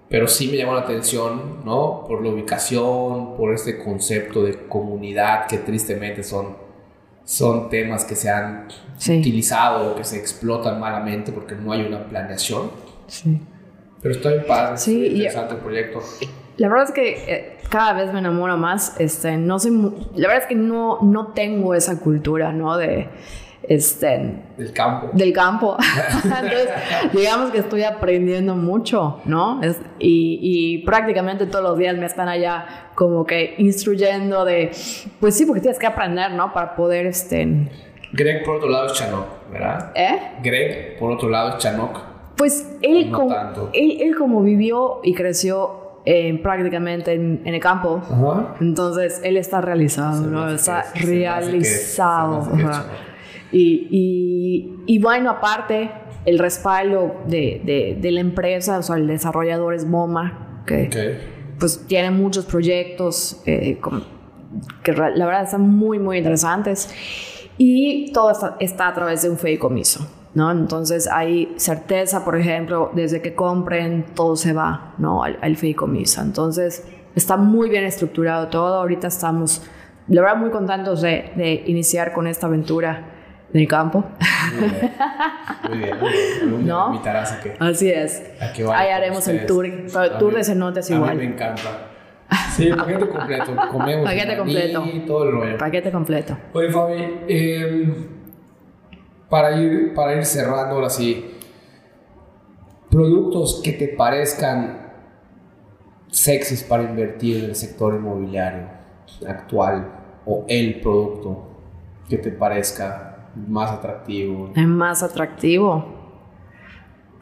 pero 0.08 0.26
sí 0.26 0.48
me 0.48 0.56
llamó 0.56 0.74
la 0.74 0.80
atención, 0.80 1.64
¿no? 1.64 2.04
Por 2.08 2.24
la 2.24 2.30
ubicación, 2.30 3.36
por 3.36 3.54
este 3.54 3.78
concepto 3.78 4.42
de 4.42 4.66
comunidad 4.66 5.46
que 5.46 5.58
tristemente 5.58 6.24
son, 6.24 6.56
son 7.24 7.68
temas 7.68 8.04
que 8.04 8.16
se 8.16 8.28
han 8.28 8.66
Sí. 8.96 9.20
utilizado 9.20 9.92
o 9.92 9.94
que 9.94 10.02
se 10.02 10.18
explotan 10.18 10.80
malamente 10.80 11.30
porque 11.30 11.54
no 11.54 11.70
hay 11.72 11.82
una 11.82 12.08
planeación. 12.08 12.70
Sí. 13.06 13.40
Pero 14.02 14.14
está 14.14 14.30
bien 14.30 14.44
padre, 14.46 14.76
Sí, 14.78 15.00
y- 15.06 15.16
interesante 15.16 15.54
el 15.54 15.60
proyecto. 15.60 16.00
La 16.56 16.68
verdad 16.68 16.84
es 16.86 16.92
que 16.92 17.24
eh, 17.32 17.56
cada 17.68 17.92
vez 17.92 18.12
me 18.12 18.18
enamoro 18.18 18.56
más. 18.56 18.96
Este, 19.00 19.36
no 19.36 19.58
soy 19.58 19.70
mu- 19.72 19.92
la 20.16 20.28
verdad 20.28 20.42
es 20.44 20.48
que 20.48 20.54
no, 20.56 20.98
no 21.02 21.28
tengo 21.28 21.74
esa 21.74 22.00
cultura, 22.00 22.52
¿no? 22.52 22.76
De, 22.76 23.08
este, 23.62 24.34
Del 24.56 24.72
campo. 24.72 25.10
del 25.12 25.32
campo. 25.32 25.76
Entonces, 26.24 26.68
digamos 27.12 27.50
que 27.50 27.58
estoy 27.58 27.82
aprendiendo 27.84 28.54
mucho, 28.56 29.20
¿no? 29.24 29.62
Es- 29.62 29.80
y, 29.98 30.38
y 30.42 30.78
prácticamente 30.86 31.46
todos 31.46 31.64
los 31.64 31.78
días 31.78 31.96
me 31.96 32.06
están 32.06 32.28
allá 32.28 32.90
como 32.94 33.24
que 33.26 33.54
instruyendo 33.58 34.44
de, 34.44 34.70
pues 35.20 35.36
sí, 35.36 35.44
porque 35.46 35.60
tienes 35.60 35.78
que 35.78 35.86
aprender, 35.86 36.32
¿no? 36.32 36.52
Para 36.52 36.74
poder, 36.74 37.06
este, 37.06 37.68
Greg, 38.12 38.42
por 38.44 38.56
otro 38.56 38.68
lado, 38.70 38.86
es 38.86 38.94
Chanoc, 38.94 39.26
¿verdad? 39.52 39.92
¿eh? 39.94 40.18
Greg, 40.42 40.98
por 40.98 41.12
otro 41.12 41.28
lado, 41.28 41.50
es 41.50 41.58
Chanoc. 41.58 41.98
Pues 42.38 42.66
él, 42.80 43.10
No 43.10 43.18
como, 43.18 43.36
él, 43.74 43.98
él 44.00 44.16
como 44.16 44.42
vivió 44.42 45.00
y 45.02 45.12
creció 45.12 46.00
eh, 46.06 46.38
prácticamente 46.42 47.12
en, 47.12 47.42
en 47.44 47.54
el 47.54 47.60
campo, 47.60 48.00
Ajá. 48.02 48.54
entonces 48.60 49.20
él 49.24 49.36
está 49.36 49.60
realizado, 49.60 50.22
¿no? 50.22 50.48
Está 50.48 50.84
que 50.94 51.00
realizado. 51.00 52.48
que. 52.56 52.64
Y, 53.50 53.88
y, 53.90 54.74
y 54.86 54.98
bueno, 55.00 55.30
aparte, 55.30 55.90
el 56.24 56.38
respaldo 56.38 57.16
de, 57.26 57.60
de, 57.64 57.98
de 58.00 58.10
la 58.12 58.20
empresa, 58.20 58.78
o 58.78 58.82
sea, 58.82 58.96
el 58.96 59.06
desarrollador 59.06 59.74
es 59.74 59.84
MoMA, 59.86 60.62
que 60.66 61.18
pues 61.58 61.84
tiene 61.88 62.10
muchos 62.10 62.44
proyectos 62.46 63.42
eh, 63.46 63.78
con- 63.80 64.04
que 64.82 64.92
la 64.92 65.26
verdad 65.26 65.42
están 65.44 65.62
muy, 65.68 65.98
muy 65.98 66.18
interesantes. 66.18 66.94
Y 67.58 68.12
todo 68.12 68.30
está, 68.30 68.56
está 68.60 68.88
a 68.88 68.94
través 68.94 69.22
de 69.22 69.30
un 69.30 69.36
fideicomiso, 69.38 70.06
¿no? 70.38 70.50
Entonces 70.52 71.08
hay 71.12 71.52
certeza, 71.56 72.24
por 72.24 72.36
ejemplo, 72.36 72.90
desde 72.94 73.20
que 73.20 73.34
compren, 73.34 74.06
todo 74.14 74.36
se 74.36 74.52
va, 74.52 74.94
¿no? 74.98 75.22
Al, 75.24 75.38
al 75.42 75.56
fideicomiso. 75.56 76.22
Entonces 76.22 76.86
está 77.14 77.36
muy 77.36 77.68
bien 77.68 77.84
estructurado 77.84 78.46
todo. 78.48 78.76
Ahorita 78.76 79.08
estamos, 79.08 79.62
la 80.06 80.22
verdad, 80.22 80.36
muy 80.36 80.50
contentos 80.50 81.02
de, 81.02 81.32
de 81.36 81.64
iniciar 81.66 82.12
con 82.12 82.26
esta 82.26 82.46
aventura 82.46 83.02
en 83.52 83.60
el 83.60 83.66
campo. 83.68 84.04
Muy 84.58 84.68
bien. 84.68 84.92
Muy 85.68 85.78
bien. 85.78 85.98
Muy 86.00 86.10
bien. 86.50 86.66
¿No? 86.66 86.86
invitarás 86.92 87.32
a 87.32 87.40
que, 87.40 87.56
Así 87.58 87.90
es. 87.90 88.22
a 88.40 88.52
que 88.52 88.62
vaya 88.64 88.78
Ahí 88.80 88.90
haremos 88.90 89.26
el 89.28 89.44
tour, 89.46 89.66
A 89.96 90.18
tour 90.18 90.32
mí- 90.32 90.38
de 90.38 90.44
cenotes 90.44 90.90
A 90.90 90.94
igual. 90.94 91.16
mí 91.16 91.26
me 91.26 91.34
encanta. 91.34 91.62
Sí, 92.54 92.70
paquete 92.76 93.08
completo. 93.08 93.56
Comemos 93.72 94.04
Paquete 94.04 94.36
completo. 94.36 94.84
todo 95.06 95.24
el 95.24 95.32
rollo. 95.32 95.58
Paquete 95.58 95.90
completo. 95.92 96.36
Oye, 96.52 96.70
Fabi, 96.70 96.94
eh, 97.28 97.94
para, 99.28 99.56
ir, 99.60 99.94
para 99.94 100.16
ir 100.16 100.24
cerrando 100.24 100.76
ahora 100.76 100.90
sí, 100.90 101.34
productos 102.90 103.60
que 103.62 103.72
te 103.72 103.88
parezcan 103.88 104.88
sexys 106.10 106.64
para 106.64 106.84
invertir 106.84 107.44
en 107.44 107.50
el 107.50 107.54
sector 107.54 107.94
inmobiliario 107.94 108.68
actual 109.26 109.86
o 110.24 110.44
el 110.48 110.80
producto 110.80 111.48
que 112.08 112.18
te 112.18 112.30
parezca 112.30 113.28
más 113.34 113.70
atractivo. 113.70 114.50
Más 114.56 115.02
atractivo. 115.02 115.97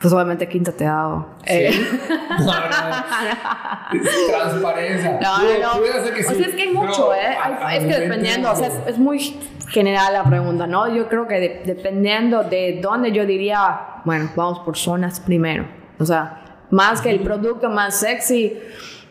Pues 0.01 0.13
obviamente 0.13 0.47
Quinta 0.49 0.73
te 0.73 0.87
hago. 0.87 1.27
Eh, 1.47 1.71
No, 2.39 2.45
no, 2.45 4.01
transparencia. 4.29 5.19
No, 5.23 5.39
no, 5.39 5.59
no. 5.75 5.79
pudiera 5.79 6.05
ser 6.05 6.15
que 6.15 6.21
o 6.25 6.29
sí, 6.29 6.35
sea, 6.37 6.47
es 6.49 6.55
que 6.55 6.63
hay 6.63 6.73
mucho, 6.73 7.15
¿eh? 7.15 7.37
Hay- 7.63 7.79
es 7.79 7.85
que 7.95 8.01
dependiendo, 8.01 8.51
o 8.53 8.57
sea, 8.57 8.67
es, 8.69 8.75
es 8.87 8.99
muy 8.99 9.19
general 9.71 10.13
la 10.13 10.25
pregunta, 10.25 10.67
¿no? 10.67 10.93
Yo 10.95 11.09
creo 11.09 11.27
que 11.27 11.35
de- 11.41 11.63
dependiendo 11.65 12.45
de 12.45 12.79
dónde 12.83 13.13
yo 13.13 13.25
diría, 13.27 13.81
bueno, 14.05 14.31
vamos 14.37 14.61
por 14.61 14.77
zonas 14.77 15.21
primero, 15.21 15.67
O 15.99 16.05
sea, 16.05 16.43
más 16.71 17.01
que 17.01 17.11
el 17.11 17.21
producto 17.21 17.71
más 17.71 17.97
sexy, 18.01 18.59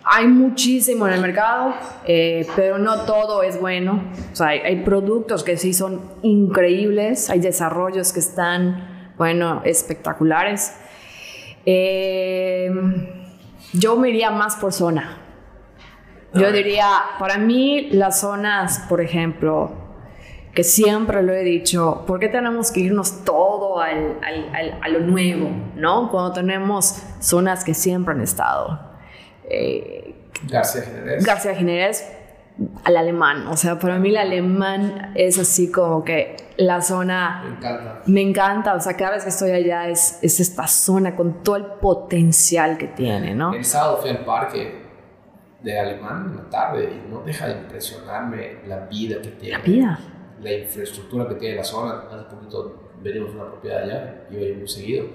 hay 0.03 0.27
muchísimo 0.27 1.07
en 1.07 1.13
el 1.13 1.21
mercado, 1.21 1.73
eh, 2.05 2.45
pero 2.55 2.77
no 2.77 3.01
todo 3.01 3.41
es 3.41 3.59
bueno. 3.59 4.03
O 4.31 4.35
sea, 4.35 4.47
hay, 4.49 4.59
hay, 4.59 4.83
productos 4.83 5.43
que 5.43 5.57
sí 5.57 5.73
son 5.73 5.99
increíbles, 6.21 7.29
hay 7.31 7.39
desarrollos 7.39 8.13
que 8.13 8.19
están, 8.19 8.94
bueno, 9.17 9.61
espectaculares. 9.65 10.75
Eh, 11.65 12.71
yo 13.73 13.95
me 13.97 14.09
iría 14.09 14.31
más 14.31 14.55
por 14.55 14.73
zona. 14.73 15.17
Yo 16.33 16.51
diría, 16.51 16.87
para 17.17 17.37
mí 17.37 17.89
las 17.91 18.19
zonas, 18.19 18.79
por 18.89 18.99
ejemplo, 18.99 19.71
que 20.53 20.65
siempre 20.65 21.23
lo 21.23 21.33
he 21.33 21.43
dicho, 21.43 22.03
¿por 22.05 22.19
qué 22.19 22.27
tenemos 22.27 22.71
que 22.71 22.81
irnos 22.81 23.23
todo 23.23 23.79
al, 23.79 24.19
al, 24.21 24.79
a 24.81 24.89
lo 24.89 24.99
nuevo, 24.99 25.49
no? 25.75 26.09
Cuando 26.11 26.33
tenemos 26.33 27.03
zonas 27.19 27.63
que 27.63 27.73
siempre 27.73 28.13
han 28.13 28.21
estado. 28.21 28.79
Eh, 29.49 30.15
García 30.43 30.81
Jiménez. 30.81 31.25
García 31.25 31.55
Jiménez, 31.55 32.11
al 32.83 32.97
alemán. 32.97 33.47
O 33.47 33.57
sea, 33.57 33.79
para 33.79 33.99
mí 33.99 34.09
el 34.09 34.17
alemán 34.17 35.11
es 35.15 35.37
así 35.39 35.71
como 35.71 36.03
que 36.03 36.37
la 36.57 36.81
zona... 36.81 37.43
Me 37.43 37.55
encanta. 37.55 38.01
Me 38.05 38.21
encanta, 38.21 38.75
o 38.75 38.79
sea, 38.79 38.95
cada 38.95 39.11
vez 39.11 39.23
que 39.23 39.29
estoy 39.29 39.51
allá 39.51 39.89
es, 39.89 40.19
es 40.21 40.39
esta 40.39 40.67
zona 40.67 41.15
con 41.15 41.43
todo 41.43 41.57
el 41.57 41.65
potencial 41.65 42.77
que 42.77 42.87
tiene, 42.87 43.35
¿no? 43.35 43.53
El 43.53 43.65
sábado 43.65 43.97
fui 43.97 44.09
al 44.09 44.23
parque 44.23 44.85
de 45.61 45.79
Alemán 45.79 46.27
en 46.31 46.37
la 46.37 46.49
tarde 46.49 46.89
y 46.93 47.11
no 47.11 47.21
deja 47.21 47.47
de 47.47 47.59
impresionarme 47.59 48.59
la 48.67 48.85
vida 48.85 49.19
que 49.21 49.29
tiene. 49.29 49.57
La 49.57 49.63
vida. 49.63 49.99
La 50.41 50.53
infraestructura 50.53 51.27
que 51.27 51.35
tiene 51.35 51.55
la 51.55 51.63
zona. 51.63 52.03
Hace 52.11 52.35
poquito 52.35 52.91
venimos 53.01 53.31
a 53.31 53.33
una 53.33 53.51
propiedad 53.51 53.83
allá, 53.83 54.25
voy 54.29 54.53
muy 54.53 54.67
seguido. 54.67 55.07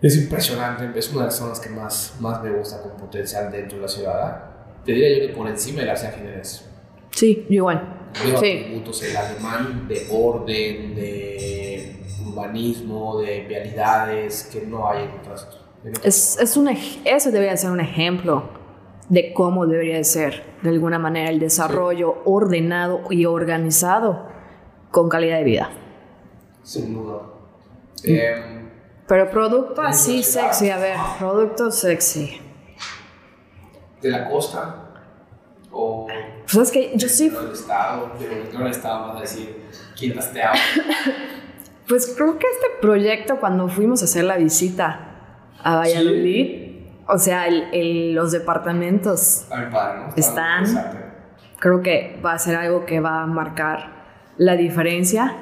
Es 0.00 0.16
impresionante, 0.16 0.98
es 0.98 1.10
una 1.10 1.20
de 1.20 1.26
las 1.26 1.36
zonas 1.36 1.60
que 1.60 1.70
más, 1.70 2.16
más 2.20 2.42
me 2.42 2.50
gusta 2.50 2.82
con 2.82 2.96
potencial 2.96 3.50
dentro 3.50 3.76
de 3.76 3.82
la 3.82 3.88
ciudad. 3.88 4.53
Te 4.84 4.92
diría 4.92 5.18
yo 5.18 5.26
que 5.28 5.32
por 5.34 5.48
encima 5.48 5.80
de 5.80 5.86
García 5.86 6.12
Jiménez. 6.12 6.68
Sí, 7.10 7.46
igual. 7.48 8.10
Veo 8.24 8.38
Sí. 8.38 8.58
atributos 8.60 9.02
el 9.02 9.16
alemán 9.16 9.88
de 9.88 10.06
orden, 10.10 10.94
de 10.94 11.96
urbanismo, 12.26 13.18
de 13.20 13.40
vialidades 13.40 14.50
que 14.52 14.66
no 14.66 14.88
hay 14.88 15.04
en 15.04 15.10
otras. 15.20 15.48
en 15.84 15.90
otras 15.90 16.04
Es, 16.06 16.38
es 16.38 16.56
un, 16.56 16.68
eso 17.04 17.30
debería 17.30 17.56
ser 17.56 17.70
un 17.70 17.80
ejemplo 17.80 18.44
de 19.08 19.32
cómo 19.34 19.66
debería 19.66 19.96
de 19.96 20.04
ser, 20.04 20.44
de 20.62 20.70
alguna 20.70 20.98
manera, 20.98 21.28
el 21.30 21.38
desarrollo 21.38 22.22
ordenado 22.24 23.02
y 23.10 23.26
organizado 23.26 24.26
con 24.90 25.08
calidad 25.08 25.38
de 25.38 25.44
vida. 25.44 25.70
Sin 26.62 26.94
duda. 26.94 27.20
Em, 28.04 28.70
Pero 29.06 29.30
producto 29.30 29.82
así 29.82 30.22
ciudad. 30.22 30.52
sexy, 30.52 30.70
a 30.70 30.78
ver, 30.78 30.96
producto 31.18 31.70
sexy. 31.70 32.40
De 34.04 34.10
la 34.10 34.28
costa 34.28 34.76
o 35.72 36.06
Pues 36.52 36.56
es 36.68 36.70
que 36.70 36.92
yo 36.96 37.08
sí, 37.08 37.30
del 37.30 37.50
estado, 37.52 38.12
de 38.18 38.44
del 38.56 38.66
estado 38.68 39.16
a 39.16 39.20
decir 39.20 39.64
Quintas 39.94 40.32
te 40.32 40.42
amo. 40.42 40.54
pues 41.88 42.14
creo 42.16 42.38
que 42.38 42.46
este 42.46 42.66
proyecto 42.80 43.40
cuando 43.40 43.68
fuimos 43.68 44.02
a 44.02 44.04
hacer 44.04 44.24
la 44.24 44.36
visita 44.36 45.10
a 45.62 45.76
Valladolid, 45.76 46.86
o 47.08 47.18
sea, 47.18 47.46
el- 47.48 47.68
el- 47.72 48.14
los 48.14 48.32
departamentos, 48.32 49.46
A 49.50 49.56
mi 49.58 49.72
padre, 49.72 50.00
¿no? 50.00 50.08
Está 50.16 50.60
Están. 50.62 51.14
creo 51.58 51.82
que 51.82 52.20
va 52.24 52.32
a 52.34 52.38
ser 52.38 52.56
algo 52.56 52.84
que 52.84 53.00
va 53.00 53.22
a 53.22 53.26
marcar 53.26 54.04
la 54.36 54.56
diferencia. 54.56 55.36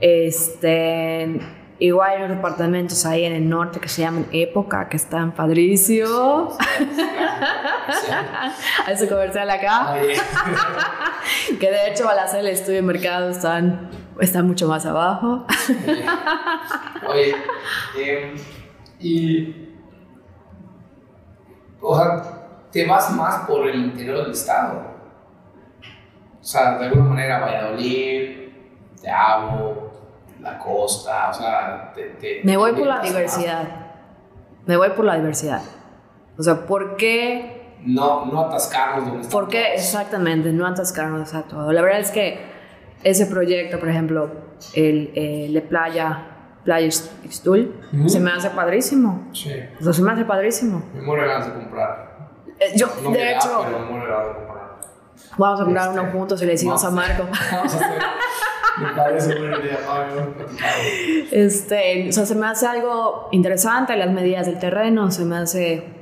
Este, 0.00 1.40
igual 1.86 2.10
hay 2.10 2.22
unos 2.22 2.36
departamentos 2.36 3.04
ahí 3.04 3.24
en 3.24 3.32
el 3.32 3.48
norte 3.48 3.80
que 3.80 3.88
se 3.88 4.02
llaman 4.02 4.26
Época, 4.32 4.88
que 4.88 4.96
están 4.96 5.32
padrísimos. 5.32 6.56
Sí. 6.78 8.10
Hay 8.86 8.96
su 8.96 9.08
comercial 9.08 9.48
acá. 9.50 9.92
Oye, 9.92 10.14
Que 11.60 11.70
de 11.70 11.90
hecho 11.90 12.08
al 12.08 12.18
hacer 12.18 12.40
el 12.40 12.48
estudio 12.48 12.76
de 12.76 12.82
mercado 12.82 13.30
están, 13.30 13.90
están 14.20 14.46
mucho 14.46 14.68
más 14.68 14.86
abajo. 14.86 15.46
Oye, 17.08 17.34
em, 17.98 18.34
y. 19.00 19.68
O 21.80 21.96
sea, 21.96 22.22
te 22.70 22.86
vas 22.86 23.12
más 23.12 23.46
por 23.46 23.68
el 23.68 23.76
interior 23.76 24.22
del 24.22 24.32
estado. 24.32 24.94
O 26.40 26.44
sea, 26.44 26.78
de 26.78 26.86
alguna 26.86 27.10
manera, 27.10 27.40
Valladolid, 27.40 28.48
Te 29.00 29.10
Amo, 29.10 29.93
la 30.44 30.58
costa, 30.58 31.30
o 31.30 31.34
sea, 31.34 31.92
te, 31.94 32.02
te- 32.20 32.40
Me 32.44 32.56
voy 32.56 32.72
te 32.72 32.78
por 32.78 32.86
la 32.86 33.00
diversidad. 33.00 33.62
Me 34.66 34.76
voy 34.76 34.90
por 34.90 35.04
la 35.04 35.16
diversidad. 35.16 35.62
O 36.38 36.42
sea, 36.42 36.66
¿por 36.66 36.96
qué? 36.96 37.76
No, 37.86 38.26
no 38.26 38.40
atascarnos 38.46 39.06
donde 39.10 39.28
¿Por 39.28 39.48
qué 39.48 39.74
estamos. 39.74 39.80
exactamente 39.84 40.52
no 40.52 40.66
atascarnos 40.66 41.34
a 41.34 41.42
todo? 41.42 41.72
La 41.72 41.82
verdad 41.82 42.00
es 42.00 42.10
que 42.10 42.38
ese 43.02 43.26
proyecto, 43.26 43.78
por 43.78 43.88
ejemplo, 43.88 44.30
el, 44.74 45.12
el 45.14 45.52
de 45.52 45.60
Playa, 45.60 46.26
Playa 46.64 46.86
Ixtul, 47.24 47.74
Ujú. 47.92 48.08
se 48.08 48.20
me 48.20 48.30
hace 48.30 48.48
padrísimo. 48.50 49.28
Sí, 49.32 49.50
O 49.80 49.84
sea, 49.84 49.92
se 49.92 50.02
me 50.02 50.12
hace 50.12 50.24
padrísimo. 50.24 50.82
me 50.94 51.02
muero 51.02 51.22
de 51.44 51.52
comprar. 51.52 52.14
Eh, 52.58 52.72
Yo, 52.76 52.86
No 53.02 53.10
de 53.10 53.18
da, 53.24 53.30
hecho, 53.32 53.62
pero 53.66 53.78
me 53.80 53.86
muero 53.90 54.28
de 54.28 54.34
comprar. 54.34 54.63
Vamos 55.38 55.60
a 55.60 55.64
comprar 55.64 55.88
Este, 55.88 56.00
uno 56.00 56.12
juntos 56.12 56.42
y 56.42 56.46
le 56.46 56.52
decimos 56.52 56.84
a 56.84 56.90
Marco. 56.90 57.24
Vamos 57.52 57.74
a 57.74 57.76
hacer. 57.76 58.02
Me 58.76 58.88
parece 58.88 59.38
buena 59.38 59.58
idea. 59.58 59.78
Este, 61.30 62.08
o 62.08 62.12
sea, 62.12 62.26
se 62.26 62.34
me 62.34 62.46
hace 62.46 62.66
algo 62.66 63.28
interesante 63.30 63.96
las 63.96 64.10
medidas 64.10 64.46
del 64.46 64.58
terreno, 64.58 65.10
se 65.12 65.24
me 65.24 65.36
hace 65.36 65.94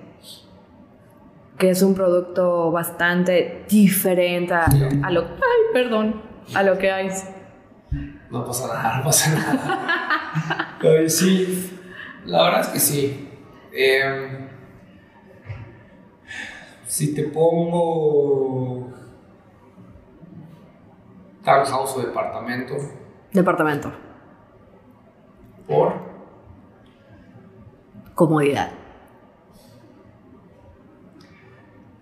que 1.59 1.71
es 1.71 1.83
un 1.83 1.95
producto 1.95 2.73
bastante 2.73 3.67
diferente 3.69 4.55
a, 4.55 4.65
a 4.65 5.11
lo, 5.11 5.21
ay, 5.21 5.73
perdón, 5.73 6.23
a 6.55 6.63
lo 6.63 6.79
que 6.79 6.91
hay. 6.91 7.09
No 8.31 8.45
pasa 8.45 8.67
nada, 8.67 8.97
no 8.99 9.05
pasa 9.05 9.31
nada. 9.31 10.79
Oye, 10.83 11.09
sí, 11.09 11.79
la 12.25 12.43
verdad 12.45 12.61
es 12.63 12.69
que 12.69 12.81
sí. 12.81 13.29
Em, 13.73 14.49
si 16.87 17.15
te 17.15 17.25
pongo 17.25 18.93
townhouse 21.45 21.97
o 21.97 22.01
departamento, 22.01 22.75
Departamento, 23.33 23.91
por 25.67 25.95
comodidad. 28.15 28.73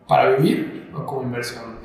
para 0.09 0.31
vivir 0.37 0.91
o 0.93 1.07
como 1.07 1.23
inversión. 1.23 1.79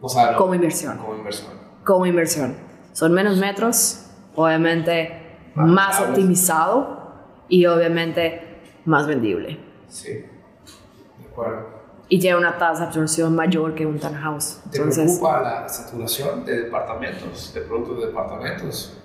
O 0.00 0.08
sea, 0.08 0.30
no, 0.32 0.38
Como 0.38 0.54
inversión. 0.54 0.98
Como 0.98 1.16
inversión. 1.16 1.52
Como 1.84 2.06
inversión. 2.06 2.56
Son 2.92 3.12
menos 3.12 3.38
metros, 3.38 4.08
obviamente 4.36 5.36
Más 5.56 5.68
más 5.68 6.00
optimizado 6.00 7.12
y 7.48 7.66
obviamente 7.66 8.62
más 8.84 9.08
vendible. 9.08 9.58
Sí, 9.88 10.12
de 10.12 11.26
acuerdo. 11.28 11.79
Y 12.10 12.20
lleva 12.20 12.38
una 12.38 12.58
tasa 12.58 12.82
de 12.82 12.86
absorción 12.88 13.34
mayor 13.34 13.74
que 13.74 13.86
un 13.86 13.98
townhouse. 13.98 14.60
¿Te 14.70 14.76
Entonces, 14.78 15.04
preocupa 15.04 15.40
la 15.40 15.68
saturación 15.68 16.44
de 16.44 16.64
departamentos, 16.64 17.54
de 17.54 17.60
productos 17.62 18.00
de 18.00 18.06
departamentos? 18.08 18.98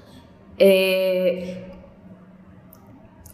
Eh, 0.58 1.72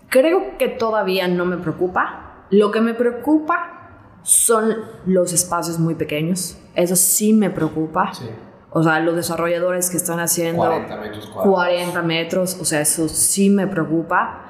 creo 0.10 0.58
que 0.60 0.68
todavía 0.68 1.28
no 1.28 1.46
me 1.46 1.58
preocupa. 1.58 2.46
Lo 2.52 2.70
que 2.70 2.82
me 2.82 2.94
preocupa 2.94 4.20
son 4.24 4.76
los 5.06 5.34
espacios 5.34 5.80
muy 5.80 5.96
pequeños. 5.96 6.58
Eso 6.76 6.96
sí 6.96 7.34
me 7.34 7.50
preocupa. 7.50 8.14
Sí. 8.14 8.30
O 8.74 8.84
sea, 8.84 9.00
los 9.00 9.16
desarrolladores 9.16 9.90
que 9.90 9.98
están 9.98 10.20
haciendo 10.20 10.64
40 10.64 10.98
metros 10.98 11.26
cuadrados. 11.28 11.54
40 11.56 12.02
metros, 12.04 12.58
o 12.62 12.66
sea, 12.66 12.80
eso 12.82 13.10
sí 13.10 13.50
me 13.50 13.68
preocupa. 13.68 14.46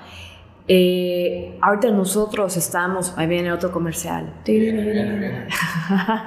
Eh, 0.67 1.57
ahorita 1.61 1.89
nosotros 1.91 2.55
estamos, 2.55 3.13
ahí 3.17 3.27
viene 3.27 3.51
otro 3.51 3.71
comercial. 3.71 4.33
Viene, 4.45 4.83
viene, 4.83 5.19
viene. 5.19 5.47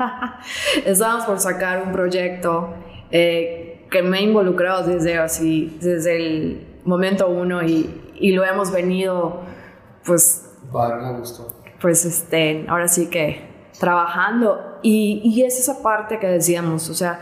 Estamos 0.84 1.24
por 1.24 1.38
sacar 1.38 1.82
un 1.82 1.92
proyecto 1.92 2.74
eh, 3.10 3.86
que 3.90 4.02
me 4.02 4.18
he 4.18 4.22
involucrado 4.22 4.86
desde 4.86 5.18
así, 5.18 5.78
desde 5.80 6.16
el 6.16 6.66
momento 6.84 7.28
uno 7.28 7.62
y, 7.62 8.12
y 8.16 8.32
lo 8.32 8.44
hemos 8.44 8.72
venido, 8.72 9.42
pues, 10.04 10.50
Padre, 10.72 10.96
me 11.02 11.18
gustó. 11.18 11.54
pues, 11.80 12.04
este, 12.04 12.66
ahora 12.68 12.88
sí 12.88 13.06
que 13.08 13.48
trabajando. 13.78 14.78
Y, 14.82 15.22
y 15.24 15.44
es 15.44 15.58
esa 15.58 15.82
parte 15.82 16.18
que 16.18 16.26
decíamos, 16.26 16.90
o 16.90 16.94
sea, 16.94 17.20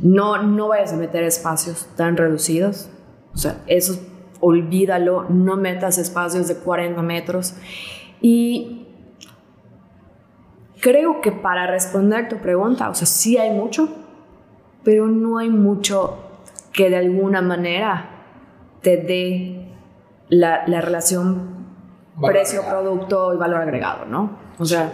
no, 0.00 0.42
no 0.42 0.68
vayas 0.68 0.92
a 0.92 0.96
meter 0.96 1.22
espacios 1.22 1.86
tan 1.96 2.16
reducidos. 2.16 2.88
O 3.34 3.38
sea, 3.38 3.58
eso 3.66 3.98
olvídalo, 4.40 5.24
no 5.28 5.56
metas 5.56 5.98
espacios 5.98 6.48
de 6.48 6.56
40 6.56 7.00
metros. 7.02 7.54
Y 8.20 8.86
creo 10.80 11.20
que 11.20 11.32
para 11.32 11.66
responder 11.66 12.28
tu 12.28 12.38
pregunta, 12.38 12.88
o 12.90 12.94
sea, 12.94 13.06
sí 13.06 13.38
hay 13.38 13.50
mucho, 13.50 13.88
pero 14.84 15.06
no 15.06 15.38
hay 15.38 15.50
mucho 15.50 16.18
que 16.72 16.90
de 16.90 16.96
alguna 16.96 17.42
manera 17.42 18.10
te 18.82 18.96
dé 18.96 19.72
la, 20.28 20.66
la 20.66 20.80
relación 20.80 21.56
precio, 22.20 22.62
producto 22.68 23.34
y 23.34 23.36
valor 23.36 23.62
agregado, 23.62 24.06
¿no? 24.06 24.38
O 24.58 24.64
sea, 24.64 24.92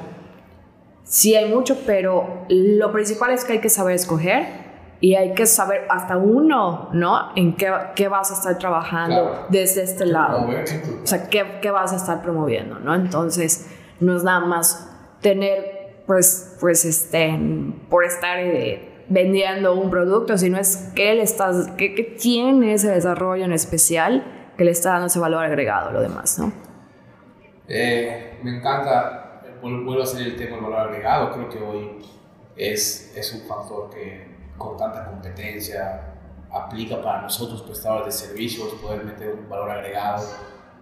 sí 1.04 1.34
hay 1.34 1.52
mucho, 1.52 1.78
pero 1.86 2.44
lo 2.48 2.92
principal 2.92 3.32
es 3.32 3.44
que 3.44 3.54
hay 3.54 3.60
que 3.60 3.68
saber 3.68 3.94
escoger 3.94 4.61
y 5.02 5.16
hay 5.16 5.34
que 5.34 5.46
saber 5.46 5.84
hasta 5.90 6.16
uno, 6.16 6.88
¿no? 6.92 7.32
En 7.34 7.56
qué, 7.56 7.72
qué 7.96 8.06
vas 8.06 8.30
a 8.30 8.34
estar 8.34 8.56
trabajando 8.56 9.46
desde 9.48 9.82
este 9.82 10.06
lado. 10.06 10.46
O 11.02 11.06
sea, 11.06 11.28
qué, 11.28 11.58
qué, 11.60 11.72
vas 11.72 11.92
a 11.92 11.96
estar 11.96 12.22
promoviendo, 12.22 12.78
¿no? 12.78 12.94
Entonces, 12.94 13.68
no 13.98 14.16
es 14.16 14.22
nada 14.22 14.46
más 14.46 14.88
tener, 15.20 16.04
pues, 16.06 16.56
pues, 16.60 16.84
este, 16.84 17.36
por 17.90 18.04
estar 18.04 18.38
eh, 18.38 19.04
vendiendo 19.08 19.74
un 19.74 19.90
producto, 19.90 20.38
sino 20.38 20.56
es 20.56 20.92
qué 20.94 21.14
le 21.14 21.22
estás, 21.22 21.72
qué, 21.76 21.96
qué 21.96 22.04
tiene 22.04 22.74
ese 22.74 22.88
desarrollo 22.88 23.44
en 23.44 23.52
especial 23.52 24.24
que 24.56 24.64
le 24.64 24.70
está 24.70 24.90
dando 24.90 25.08
ese 25.08 25.18
valor 25.18 25.44
agregado 25.44 25.88
a 25.88 25.92
lo 25.92 26.00
demás, 26.00 26.38
¿no? 26.38 26.52
Eh, 27.66 28.38
me 28.44 28.58
encanta, 28.58 29.42
vuelvo 29.60 29.98
a 29.98 30.04
hacer 30.04 30.22
el 30.22 30.36
tema 30.36 30.58
del 30.58 30.64
valor 30.64 30.90
agregado, 30.90 31.32
creo 31.32 31.48
que 31.48 31.58
hoy 31.58 31.90
es, 32.54 33.12
es 33.16 33.34
un 33.34 33.40
factor 33.48 33.90
que 33.90 34.31
con 34.58 34.76
tanta 34.76 35.04
competencia 35.04 36.00
aplica 36.50 37.00
para 37.00 37.22
nosotros 37.22 37.62
prestadores 37.62 38.06
de 38.06 38.26
servicios 38.26 38.68
poder 38.74 39.04
meter 39.04 39.34
un 39.34 39.48
valor 39.48 39.70
agregado, 39.70 40.26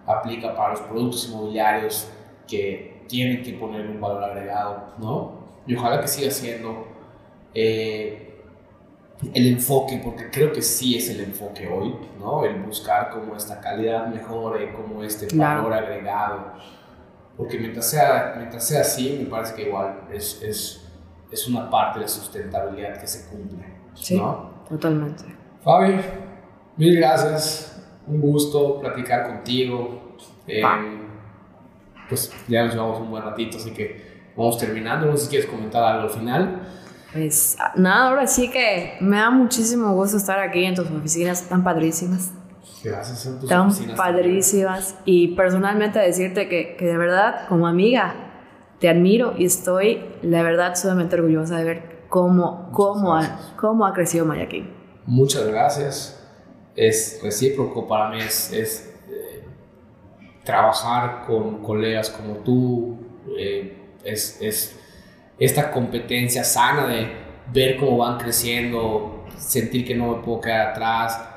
aplica 0.05 0.55
para 0.55 0.73
los 0.73 0.81
productos 0.81 1.29
inmobiliarios 1.29 2.07
que 2.47 3.05
tienen 3.07 3.43
que 3.43 3.53
poner 3.53 3.87
un 3.87 4.01
valor 4.01 4.23
agregado, 4.23 4.93
¿no? 4.97 5.41
Y 5.65 5.75
ojalá 5.75 6.01
que 6.01 6.07
siga 6.07 6.31
siendo 6.31 6.87
eh, 7.53 8.43
el 9.33 9.47
enfoque, 9.47 10.01
porque 10.03 10.29
creo 10.29 10.51
que 10.51 10.61
sí 10.61 10.97
es 10.97 11.09
el 11.09 11.21
enfoque 11.21 11.67
hoy, 11.67 11.95
¿no? 12.19 12.43
El 12.43 12.61
buscar 12.63 13.09
cómo 13.11 13.35
esta 13.35 13.61
calidad 13.61 14.07
mejore, 14.07 14.73
cómo 14.73 15.03
este 15.03 15.33
valor 15.35 15.73
agregado 15.73 16.53
porque 17.41 17.57
mientras 17.57 17.89
sea, 17.89 18.35
mientras 18.37 18.67
sea 18.67 18.81
así, 18.81 19.17
me 19.19 19.25
parece 19.25 19.55
que 19.55 19.63
igual 19.63 20.01
es, 20.11 20.41
es, 20.43 20.87
es 21.31 21.47
una 21.47 21.69
parte 21.69 21.99
de 21.99 22.05
la 22.05 22.09
sustentabilidad 22.09 22.99
que 22.99 23.07
se 23.07 23.29
cumple. 23.29 23.65
Sí, 23.93 24.17
¿no? 24.17 24.51
totalmente. 24.67 25.23
Fabi, 25.63 25.99
mil 26.77 26.97
gracias. 26.97 27.83
Un 28.07 28.19
gusto 28.19 28.79
platicar 28.79 29.27
contigo. 29.27 30.15
Eh, 30.47 30.63
pues 32.09 32.33
ya 32.47 32.65
nos 32.65 32.73
llevamos 32.73 32.99
un 32.99 33.11
buen 33.11 33.23
ratito, 33.23 33.57
así 33.57 33.71
que 33.71 34.31
vamos 34.35 34.57
terminando. 34.57 35.05
No 35.07 35.15
sé 35.15 35.25
si 35.25 35.29
quieres 35.29 35.49
comentar 35.49 35.83
algo 35.83 36.03
al 36.03 36.09
final. 36.09 36.61
Pues 37.13 37.57
nada, 37.75 38.09
ahora 38.09 38.27
sí 38.27 38.49
que 38.49 38.97
me 39.01 39.17
da 39.17 39.29
muchísimo 39.29 39.93
gusto 39.93 40.17
estar 40.17 40.39
aquí 40.39 40.63
en 40.63 40.75
tus 40.75 40.89
oficinas 40.89 41.47
tan 41.47 41.63
padrísimas. 41.63 42.31
Gracias 42.83 43.27
a 43.27 43.39
tus 43.39 43.49
Tan 43.49 43.71
padrísimas. 43.95 44.95
Y 45.05 45.35
personalmente 45.35 45.99
decirte 45.99 46.49
que, 46.49 46.75
que, 46.77 46.85
de 46.85 46.97
verdad, 46.97 47.47
como 47.47 47.67
amiga, 47.67 48.30
te 48.81 48.89
admiro 48.89 49.35
y 49.37 49.45
estoy, 49.45 50.03
la 50.23 50.41
verdad, 50.41 50.75
sumamente 50.75 51.15
orgullosa 51.15 51.57
de 51.57 51.63
ver 51.63 51.83
cómo, 52.09 52.69
cómo, 52.73 53.15
ha, 53.15 53.53
cómo 53.55 53.85
ha 53.85 53.93
crecido 53.93 54.25
Mayaquín. 54.25 54.71
Muchas 55.05 55.45
gracias. 55.47 56.27
Es 56.75 57.19
recíproco 57.23 57.87
para 57.87 58.09
mí, 58.09 58.17
es, 58.17 58.51
es 58.51 58.95
eh, 59.07 59.43
trabajar 60.43 61.25
con 61.27 61.61
colegas 61.61 62.09
como 62.09 62.37
tú, 62.37 62.97
eh, 63.37 63.77
es, 64.03 64.41
es 64.41 64.79
esta 65.37 65.71
competencia 65.71 66.43
sana 66.43 66.87
de 66.87 67.07
ver 67.53 67.77
cómo 67.77 67.97
van 67.97 68.17
creciendo, 68.17 69.25
sentir 69.37 69.85
que 69.85 69.93
no 69.93 70.15
me 70.15 70.23
puedo 70.23 70.41
quedar 70.41 70.69
atrás 70.69 71.30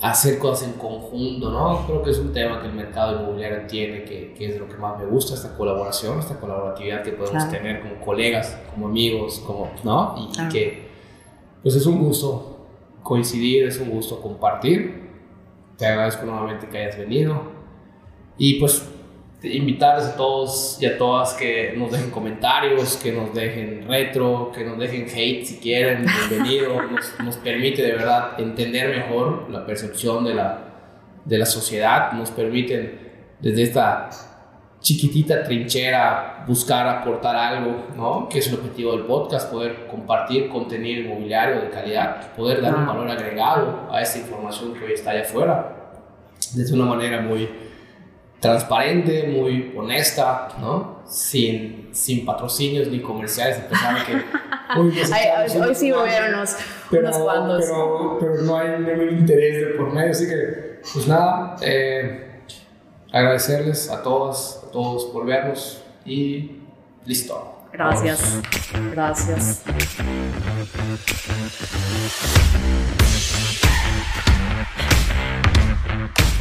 hacer 0.00 0.38
cosas 0.38 0.68
en 0.68 0.74
conjunto, 0.74 1.50
¿no? 1.50 1.86
Creo 1.86 2.02
que 2.02 2.10
es 2.10 2.18
un 2.18 2.32
tema 2.32 2.60
que 2.60 2.68
el 2.68 2.74
mercado 2.74 3.20
inmobiliario 3.20 3.66
tiene, 3.66 4.04
que, 4.04 4.34
que 4.34 4.46
es 4.46 4.58
lo 4.58 4.68
que 4.68 4.76
más 4.76 4.98
me 4.98 5.06
gusta, 5.06 5.34
esta 5.34 5.56
colaboración, 5.56 6.18
esta 6.18 6.38
colaboratividad 6.38 7.02
que 7.02 7.12
podemos 7.12 7.48
tener 7.50 7.80
como 7.80 8.00
colegas, 8.04 8.58
como 8.72 8.86
amigos, 8.86 9.42
como, 9.46 9.70
¿no? 9.84 10.14
Y, 10.16 10.48
que, 10.48 10.88
pues 11.62 11.74
es 11.74 11.86
un 11.86 11.98
gusto 11.98 12.66
coincidir, 13.02 13.64
es 13.66 13.78
un 13.78 13.90
gusto 13.90 14.20
compartir. 14.20 15.08
Te 15.76 15.86
agradezco 15.86 16.26
nuevamente 16.26 16.68
que 16.68 16.78
hayas 16.78 16.98
venido. 16.98 17.40
Y 18.36 18.60
pues 18.60 18.88
invitarles 19.42 20.06
a 20.06 20.16
todos 20.16 20.78
y 20.80 20.86
a 20.86 20.98
todas 20.98 21.34
que 21.34 21.74
nos 21.76 21.92
dejen 21.92 22.10
comentarios, 22.10 22.96
que 22.96 23.12
nos 23.12 23.32
dejen 23.32 23.86
retro, 23.86 24.50
que 24.52 24.64
nos 24.64 24.78
dejen 24.78 25.06
hate 25.08 25.44
si 25.44 25.58
quieren, 25.58 26.04
bienvenido, 26.28 26.82
nos, 26.90 27.20
nos, 27.24 27.36
permite 27.36 27.82
de 27.82 27.92
verdad 27.92 28.32
entender 28.38 28.96
mejor 28.96 29.48
la 29.50 29.64
percepción 29.64 30.24
de 30.24 30.34
la, 30.34 30.64
de 31.24 31.38
la 31.38 31.46
sociedad, 31.46 32.12
nos 32.12 32.30
permiten 32.30 32.98
desde 33.38 33.62
esta 33.62 34.10
chiquitita 34.80 35.44
trinchera 35.44 36.44
buscar 36.46 36.88
aportar 36.88 37.36
algo, 37.36 37.86
¿no? 37.96 38.28
que 38.28 38.40
es 38.40 38.48
el 38.48 38.54
objetivo 38.54 38.92
del 38.92 39.02
podcast, 39.02 39.52
poder 39.52 39.86
compartir 39.86 40.48
contenido 40.48 41.02
inmobiliario 41.02 41.60
de 41.60 41.70
calidad, 41.70 42.32
poder 42.32 42.60
dar 42.60 42.74
un 42.74 42.86
valor 42.86 43.08
agregado 43.08 43.88
a 43.90 44.02
esta 44.02 44.18
información 44.18 44.74
que 44.74 44.84
hoy 44.84 44.92
está 44.92 45.10
allá 45.10 45.22
afuera, 45.22 45.92
desde 46.54 46.74
una 46.74 46.86
manera 46.86 47.20
muy 47.20 47.67
transparente, 48.40 49.26
muy 49.28 49.74
honesta, 49.76 50.48
¿no? 50.60 51.02
Sin, 51.06 51.88
sin 51.92 52.24
patrocinios 52.24 52.88
ni 52.88 53.00
comerciales, 53.00 53.58
a 53.58 53.68
pesar 53.68 53.98
de 53.98 54.04
que... 54.04 54.24
Hoy, 54.76 54.92
hoy, 55.62 55.74
sí 55.74 55.90
hubieron 55.94 56.34
unos, 56.34 56.54
pero, 56.90 57.08
unos 57.08 57.18
cuantos. 57.22 57.64
Pero, 57.64 58.18
pero, 58.20 58.42
no 58.42 58.58
hay 58.58 58.78
ningún 58.78 59.20
interés 59.20 59.66
de 59.66 59.66
por 59.78 59.94
medio, 59.94 60.10
así 60.10 60.28
que, 60.28 60.82
pues 60.92 61.08
nada, 61.08 61.56
eh, 61.62 62.42
agradecerles 63.10 63.90
a 63.90 64.02
todas, 64.02 64.62
a 64.68 64.70
todos 64.70 65.06
por 65.06 65.24
vernos 65.24 65.82
y 66.04 66.58
listo. 67.06 67.66
Gracias, 67.72 68.40
gracias. 68.92 69.64